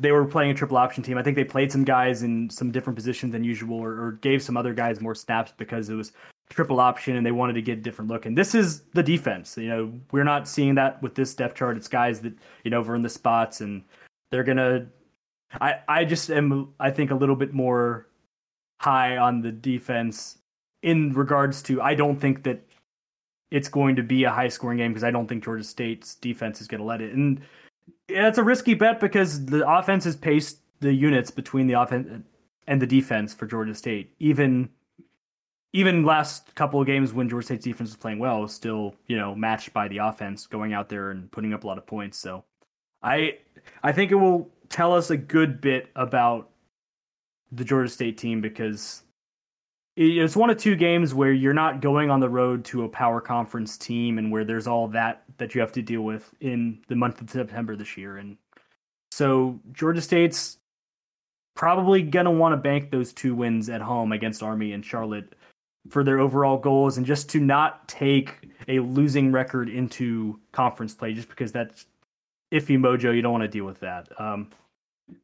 they 0.00 0.12
were 0.12 0.24
playing 0.24 0.50
a 0.52 0.54
triple 0.54 0.76
option 0.76 1.02
team. 1.02 1.18
I 1.18 1.22
think 1.22 1.36
they 1.36 1.44
played 1.44 1.72
some 1.72 1.84
guys 1.84 2.22
in 2.22 2.48
some 2.50 2.70
different 2.70 2.96
positions 2.96 3.32
than 3.32 3.42
usual, 3.42 3.78
or, 3.78 3.90
or, 4.00 4.12
gave 4.12 4.42
some 4.42 4.56
other 4.56 4.72
guys 4.72 5.00
more 5.00 5.14
snaps 5.14 5.52
because 5.56 5.90
it 5.90 5.94
was 5.94 6.12
triple 6.50 6.80
option 6.80 7.16
and 7.16 7.26
they 7.26 7.32
wanted 7.32 7.54
to 7.54 7.62
get 7.62 7.78
a 7.78 7.80
different 7.82 8.10
look. 8.10 8.24
And 8.24 8.38
this 8.38 8.54
is 8.54 8.82
the 8.94 9.02
defense. 9.02 9.56
You 9.58 9.68
know, 9.68 9.92
we're 10.12 10.24
not 10.24 10.48
seeing 10.48 10.76
that 10.76 11.02
with 11.02 11.14
this 11.14 11.34
depth 11.34 11.56
chart. 11.56 11.76
It's 11.76 11.88
guys 11.88 12.20
that 12.20 12.32
you 12.64 12.70
know 12.70 12.82
in 12.94 13.02
the 13.02 13.08
spots 13.08 13.60
and 13.60 13.82
they're 14.30 14.44
gonna. 14.44 14.86
I 15.60 15.80
I 15.88 16.04
just 16.04 16.30
am 16.30 16.74
I 16.78 16.90
think 16.90 17.10
a 17.10 17.14
little 17.14 17.36
bit 17.36 17.52
more 17.52 18.06
high 18.80 19.16
on 19.16 19.42
the 19.42 19.50
defense 19.50 20.38
in 20.82 21.12
regards 21.12 21.62
to 21.62 21.82
I 21.82 21.94
don't 21.94 22.20
think 22.20 22.44
that 22.44 22.60
it's 23.50 23.68
going 23.68 23.96
to 23.96 24.02
be 24.02 24.24
a 24.24 24.30
high 24.30 24.48
scoring 24.48 24.78
game 24.78 24.92
because 24.92 25.04
I 25.04 25.10
don't 25.10 25.26
think 25.26 25.42
Georgia 25.44 25.64
State's 25.64 26.14
defense 26.14 26.60
is 26.60 26.68
going 26.68 26.80
to 26.80 26.86
let 26.86 27.00
it. 27.00 27.14
And 27.14 27.40
yeah, 28.08 28.28
it's 28.28 28.38
a 28.38 28.42
risky 28.42 28.74
bet 28.74 29.00
because 29.00 29.46
the 29.46 29.68
offense 29.68 30.04
has 30.04 30.16
paced 30.16 30.58
the 30.80 30.92
units 30.92 31.30
between 31.30 31.66
the 31.66 31.74
offense 31.74 32.24
and 32.66 32.82
the 32.82 32.86
defense 32.86 33.34
for 33.34 33.46
Georgia 33.46 33.74
State. 33.74 34.14
Even 34.18 34.70
even 35.74 36.02
last 36.02 36.54
couple 36.54 36.80
of 36.80 36.86
games 36.86 37.12
when 37.12 37.28
Georgia 37.28 37.44
State's 37.44 37.64
defense 37.64 37.90
was 37.90 37.96
playing 37.96 38.18
well, 38.18 38.40
was 38.40 38.54
still 38.54 38.94
you 39.06 39.16
know 39.16 39.34
matched 39.34 39.72
by 39.72 39.88
the 39.88 39.98
offense 39.98 40.46
going 40.46 40.72
out 40.72 40.88
there 40.88 41.10
and 41.10 41.30
putting 41.30 41.52
up 41.52 41.64
a 41.64 41.66
lot 41.66 41.78
of 41.78 41.86
points. 41.86 42.18
So 42.18 42.44
I 43.02 43.38
I 43.82 43.92
think 43.92 44.10
it 44.10 44.16
will 44.16 44.50
tell 44.68 44.94
us 44.94 45.10
a 45.10 45.16
good 45.16 45.60
bit 45.60 45.90
about 45.94 46.50
the 47.52 47.64
Georgia 47.64 47.90
State 47.90 48.18
team 48.18 48.40
because 48.40 49.02
it's 50.00 50.36
one 50.36 50.48
of 50.48 50.56
two 50.58 50.76
games 50.76 51.12
where 51.12 51.32
you're 51.32 51.52
not 51.52 51.80
going 51.80 52.08
on 52.08 52.20
the 52.20 52.28
road 52.28 52.64
to 52.66 52.84
a 52.84 52.88
power 52.88 53.20
conference 53.20 53.76
team 53.76 54.18
and 54.18 54.30
where 54.30 54.44
there's 54.44 54.68
all 54.68 54.86
that 54.88 55.24
that 55.38 55.54
you 55.54 55.60
have 55.60 55.72
to 55.72 55.82
deal 55.82 56.02
with 56.02 56.32
in 56.40 56.78
the 56.86 56.94
month 56.94 57.20
of 57.20 57.28
September 57.28 57.74
this 57.74 57.96
year. 57.96 58.18
And 58.18 58.36
so 59.10 59.58
Georgia 59.72 60.00
State's 60.00 60.58
probably 61.56 62.02
going 62.02 62.26
to 62.26 62.30
want 62.30 62.52
to 62.52 62.56
bank 62.56 62.92
those 62.92 63.12
two 63.12 63.34
wins 63.34 63.68
at 63.68 63.80
home 63.80 64.12
against 64.12 64.40
Army 64.40 64.72
and 64.72 64.84
Charlotte 64.84 65.34
for 65.90 66.04
their 66.04 66.20
overall 66.20 66.58
goals 66.58 66.96
and 66.96 67.04
just 67.04 67.28
to 67.30 67.40
not 67.40 67.88
take 67.88 68.48
a 68.68 68.78
losing 68.78 69.32
record 69.32 69.68
into 69.68 70.38
conference 70.52 70.94
play 70.94 71.12
just 71.12 71.28
because 71.28 71.50
that's 71.50 71.86
iffy 72.52 72.78
mojo. 72.78 73.12
You 73.12 73.22
don't 73.22 73.32
want 73.32 73.42
to 73.42 73.48
deal 73.48 73.64
with 73.64 73.80
that. 73.80 74.08
Um, 74.20 74.50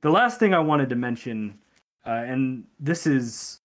the 0.00 0.10
last 0.10 0.40
thing 0.40 0.52
I 0.52 0.58
wanted 0.58 0.88
to 0.88 0.96
mention, 0.96 1.60
uh, 2.04 2.24
and 2.26 2.64
this 2.80 3.06
is 3.06 3.60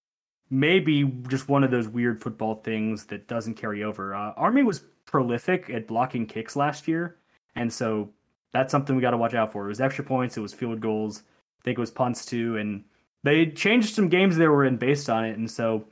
maybe 0.49 1.03
just 1.27 1.47
one 1.49 1.63
of 1.63 1.71
those 1.71 1.87
weird 1.87 2.21
football 2.21 2.55
things 2.55 3.05
that 3.05 3.27
doesn't 3.27 3.55
carry 3.55 3.83
over. 3.83 4.15
Uh, 4.15 4.31
Army 4.35 4.63
was 4.63 4.81
prolific 5.05 5.69
at 5.69 5.87
blocking 5.87 6.25
kicks 6.25 6.55
last 6.55 6.87
year, 6.87 7.17
and 7.55 7.71
so 7.71 8.09
that's 8.53 8.71
something 8.71 8.95
we 8.95 9.01
got 9.01 9.11
to 9.11 9.17
watch 9.17 9.33
out 9.33 9.51
for. 9.51 9.65
It 9.65 9.69
was 9.69 9.81
extra 9.81 10.03
points, 10.03 10.37
it 10.37 10.41
was 10.41 10.53
field 10.53 10.81
goals, 10.81 11.23
I 11.59 11.63
think 11.63 11.77
it 11.77 11.81
was 11.81 11.91
punts 11.91 12.25
too, 12.25 12.57
and 12.57 12.83
they 13.23 13.47
changed 13.47 13.93
some 13.93 14.09
games 14.09 14.37
they 14.37 14.47
were 14.47 14.65
in 14.65 14.77
based 14.77 15.09
on 15.09 15.25
it, 15.25 15.37
and 15.37 15.49
so 15.49 15.85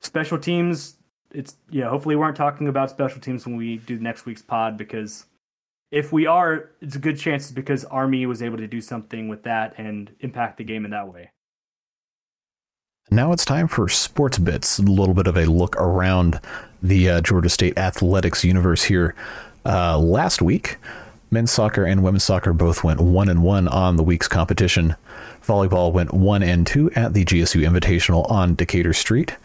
special 0.00 0.38
teams. 0.38 0.96
It's 1.34 1.56
yeah. 1.70 1.88
Hopefully, 1.88 2.16
we 2.16 2.22
aren't 2.22 2.36
talking 2.36 2.68
about 2.68 2.90
special 2.90 3.20
teams 3.20 3.46
when 3.46 3.56
we 3.56 3.78
do 3.78 3.98
next 3.98 4.26
week's 4.26 4.42
pod 4.42 4.76
because 4.76 5.26
if 5.90 6.12
we 6.12 6.26
are, 6.26 6.70
it's 6.80 6.96
a 6.96 6.98
good 6.98 7.18
chance 7.18 7.50
because 7.50 7.84
Army 7.86 8.26
was 8.26 8.42
able 8.42 8.58
to 8.58 8.66
do 8.66 8.80
something 8.80 9.28
with 9.28 9.42
that 9.44 9.74
and 9.78 10.14
impact 10.20 10.58
the 10.58 10.64
game 10.64 10.84
in 10.84 10.90
that 10.90 11.12
way. 11.12 11.30
Now 13.10 13.32
it's 13.32 13.44
time 13.44 13.68
for 13.68 13.88
Sports 13.88 14.38
Bits, 14.38 14.78
a 14.78 14.82
little 14.82 15.14
bit 15.14 15.26
of 15.26 15.36
a 15.36 15.44
look 15.44 15.76
around 15.76 16.40
the 16.82 17.10
uh, 17.10 17.20
Georgia 17.20 17.50
State 17.50 17.76
athletics 17.76 18.44
universe 18.44 18.84
here. 18.84 19.14
Uh, 19.66 19.98
last 19.98 20.40
week, 20.40 20.78
men's 21.30 21.50
soccer 21.50 21.84
and 21.84 22.02
women's 22.02 22.24
soccer 22.24 22.52
both 22.52 22.82
went 22.82 23.00
one 23.00 23.28
and 23.28 23.42
one 23.42 23.68
on 23.68 23.96
the 23.96 24.02
week's 24.02 24.28
competition. 24.28 24.96
Volleyball 25.44 25.92
went 25.92 26.14
one 26.14 26.42
and 26.42 26.66
two 26.66 26.90
at 26.92 27.12
the 27.12 27.24
GSU 27.24 27.68
Invitational 27.68 28.30
on 28.30 28.54
Decatur 28.54 28.94
Street. 28.94 29.36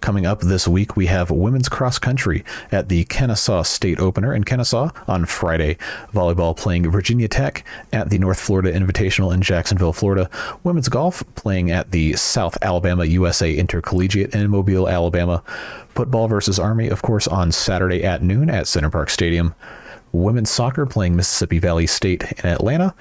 Coming 0.00 0.26
up 0.26 0.40
this 0.40 0.68
week, 0.68 0.96
we 0.96 1.06
have 1.06 1.30
women's 1.30 1.68
cross 1.68 1.98
country 1.98 2.44
at 2.70 2.88
the 2.88 3.04
Kennesaw 3.04 3.62
State 3.62 3.98
Opener 3.98 4.34
in 4.34 4.44
Kennesaw 4.44 4.90
on 5.08 5.24
Friday. 5.26 5.78
Volleyball 6.12 6.56
playing 6.56 6.90
Virginia 6.90 7.28
Tech 7.28 7.64
at 7.92 8.10
the 8.10 8.18
North 8.18 8.38
Florida 8.38 8.72
Invitational 8.72 9.32
in 9.32 9.42
Jacksonville, 9.42 9.92
Florida. 9.92 10.30
Women's 10.62 10.88
golf 10.88 11.24
playing 11.34 11.70
at 11.70 11.90
the 11.90 12.14
South 12.14 12.56
Alabama 12.62 13.04
USA 13.04 13.52
Intercollegiate 13.52 14.34
in 14.34 14.50
Mobile, 14.50 14.88
Alabama. 14.88 15.42
Football 15.88 16.28
versus 16.28 16.58
Army, 16.58 16.88
of 16.88 17.02
course, 17.02 17.26
on 17.26 17.50
Saturday 17.50 18.04
at 18.04 18.22
noon 18.22 18.50
at 18.50 18.66
Center 18.66 18.90
Parc 18.90 19.10
Stadium. 19.10 19.54
Women's 20.12 20.50
soccer 20.50 20.86
playing 20.86 21.16
Mississippi 21.16 21.58
Valley 21.58 21.86
State 21.86 22.22
in 22.44 22.50
Atlanta. 22.50 22.94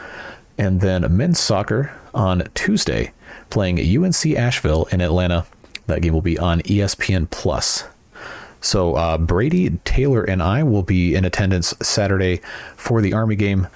And 0.58 0.80
then 0.82 1.16
men's 1.16 1.40
soccer 1.40 1.92
on 2.14 2.48
Tuesday 2.56 3.12
playing 3.50 3.78
UNC 3.80 4.26
Asheville 4.38 4.86
in 4.92 5.02
Atlanta. 5.02 5.46
That 5.88 6.02
game 6.02 6.14
will 6.14 6.22
be 6.22 6.38
on 6.38 6.62
ESPN 6.62 7.30
Plus. 7.30 7.86
So 8.62 8.96
uh, 8.96 9.18
Brady, 9.20 9.70
Taylor, 9.86 10.24
and 10.24 10.42
I 10.42 10.64
will 10.64 10.82
be 10.82 11.14
in 11.14 11.24
attendance 11.24 11.74
Saturday 11.82 12.42
for 12.76 13.02
the 13.02 13.14
Army 13.14 13.36
game 13.36 13.68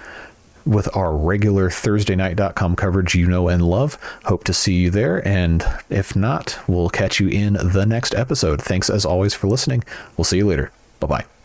with 0.66 0.94
our 0.96 1.16
regular 1.16 1.70
ThursdayNight.com 1.70 2.76
coverage 2.76 3.14
you 3.14 3.26
know 3.26 3.48
and 3.48 3.62
love. 3.62 3.98
Hope 4.24 4.44
to 4.44 4.52
see 4.52 4.74
you 4.74 4.90
there. 4.90 5.26
And 5.26 5.64
if 5.88 6.14
not, 6.14 6.58
we'll 6.66 6.90
catch 6.90 7.20
you 7.20 7.28
in 7.28 7.54
the 7.54 7.86
next 7.86 8.14
episode. 8.14 8.60
Thanks 8.60 8.90
as 8.90 9.04
always 9.04 9.34
for 9.34 9.48
listening. 9.48 9.84
We'll 10.16 10.24
see 10.24 10.38
you 10.38 10.46
later. 10.46 10.70
Bye 10.98 11.06
bye. 11.06 11.39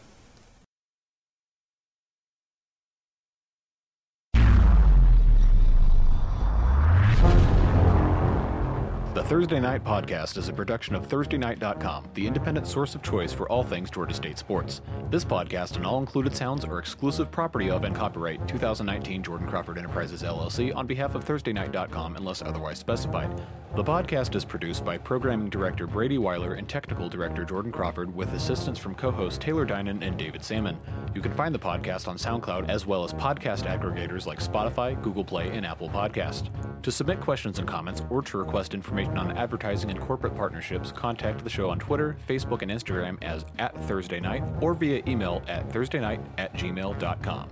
Thursday 9.25 9.59
Night 9.59 9.83
Podcast 9.83 10.37
is 10.37 10.49
a 10.49 10.53
production 10.53 10.93
of 10.93 11.07
ThursdayNight.com, 11.07 12.09
the 12.13 12.27
independent 12.27 12.67
source 12.67 12.93
of 12.93 13.01
choice 13.01 13.33
for 13.33 13.49
all 13.49 13.63
things 13.63 13.89
Georgia 13.89 14.13
State 14.13 14.37
sports. 14.37 14.83
This 15.09 15.25
podcast 15.25 15.77
and 15.77 15.85
all 15.85 15.97
included 15.97 16.35
sounds 16.35 16.63
are 16.63 16.77
exclusive 16.77 17.31
property 17.31 17.71
of 17.71 17.85
and 17.85 17.95
copyright 17.95 18.47
2019 18.47 19.23
Jordan 19.23 19.47
Crawford 19.47 19.79
Enterprises 19.79 20.21
LLC 20.21 20.75
on 20.75 20.85
behalf 20.85 21.15
of 21.15 21.25
ThursdayNight.com 21.25 22.17
unless 22.17 22.43
otherwise 22.43 22.77
specified. 22.77 23.41
The 23.75 23.83
podcast 23.83 24.35
is 24.35 24.45
produced 24.45 24.85
by 24.85 24.97
Programming 24.99 25.49
Director 25.49 25.87
Brady 25.87 26.19
Weiler 26.19 26.53
and 26.53 26.69
Technical 26.69 27.09
Director 27.09 27.43
Jordan 27.43 27.71
Crawford 27.71 28.15
with 28.15 28.31
assistance 28.33 28.77
from 28.77 28.93
co 28.93 29.09
hosts 29.09 29.39
Taylor 29.39 29.65
Dinan 29.65 30.03
and 30.03 30.17
David 30.17 30.43
Salmon. 30.43 30.77
You 31.15 31.21
can 31.21 31.33
find 31.33 31.53
the 31.53 31.59
podcast 31.59 32.07
on 32.07 32.15
SoundCloud 32.15 32.69
as 32.69 32.85
well 32.85 33.03
as 33.03 33.11
podcast 33.11 33.63
aggregators 33.63 34.27
like 34.27 34.39
Spotify, 34.39 35.01
Google 35.01 35.25
Play, 35.25 35.49
and 35.49 35.65
Apple 35.65 35.89
Podcast. 35.89 36.49
To 36.83 36.91
submit 36.91 37.19
questions 37.19 37.57
and 37.57 37.67
comments 37.67 38.03
or 38.09 38.21
to 38.21 38.37
request 38.37 38.73
information 38.73 39.14
on 39.17 39.37
advertising 39.37 39.89
and 39.89 39.99
corporate 39.99 40.35
partnerships, 40.35 40.91
contact 40.91 41.43
the 41.43 41.49
show 41.49 41.69
on 41.69 41.79
Twitter, 41.79 42.15
Facebook, 42.27 42.61
and 42.61 42.71
Instagram 42.71 43.21
as 43.23 43.45
at 43.59 43.75
Thursday 43.85 44.19
Night 44.19 44.43
or 44.61 44.73
via 44.73 45.01
email 45.07 45.41
at 45.47 45.67
thursdaynight 45.69 46.21
at 46.37 46.53
gmail.com. 46.53 47.49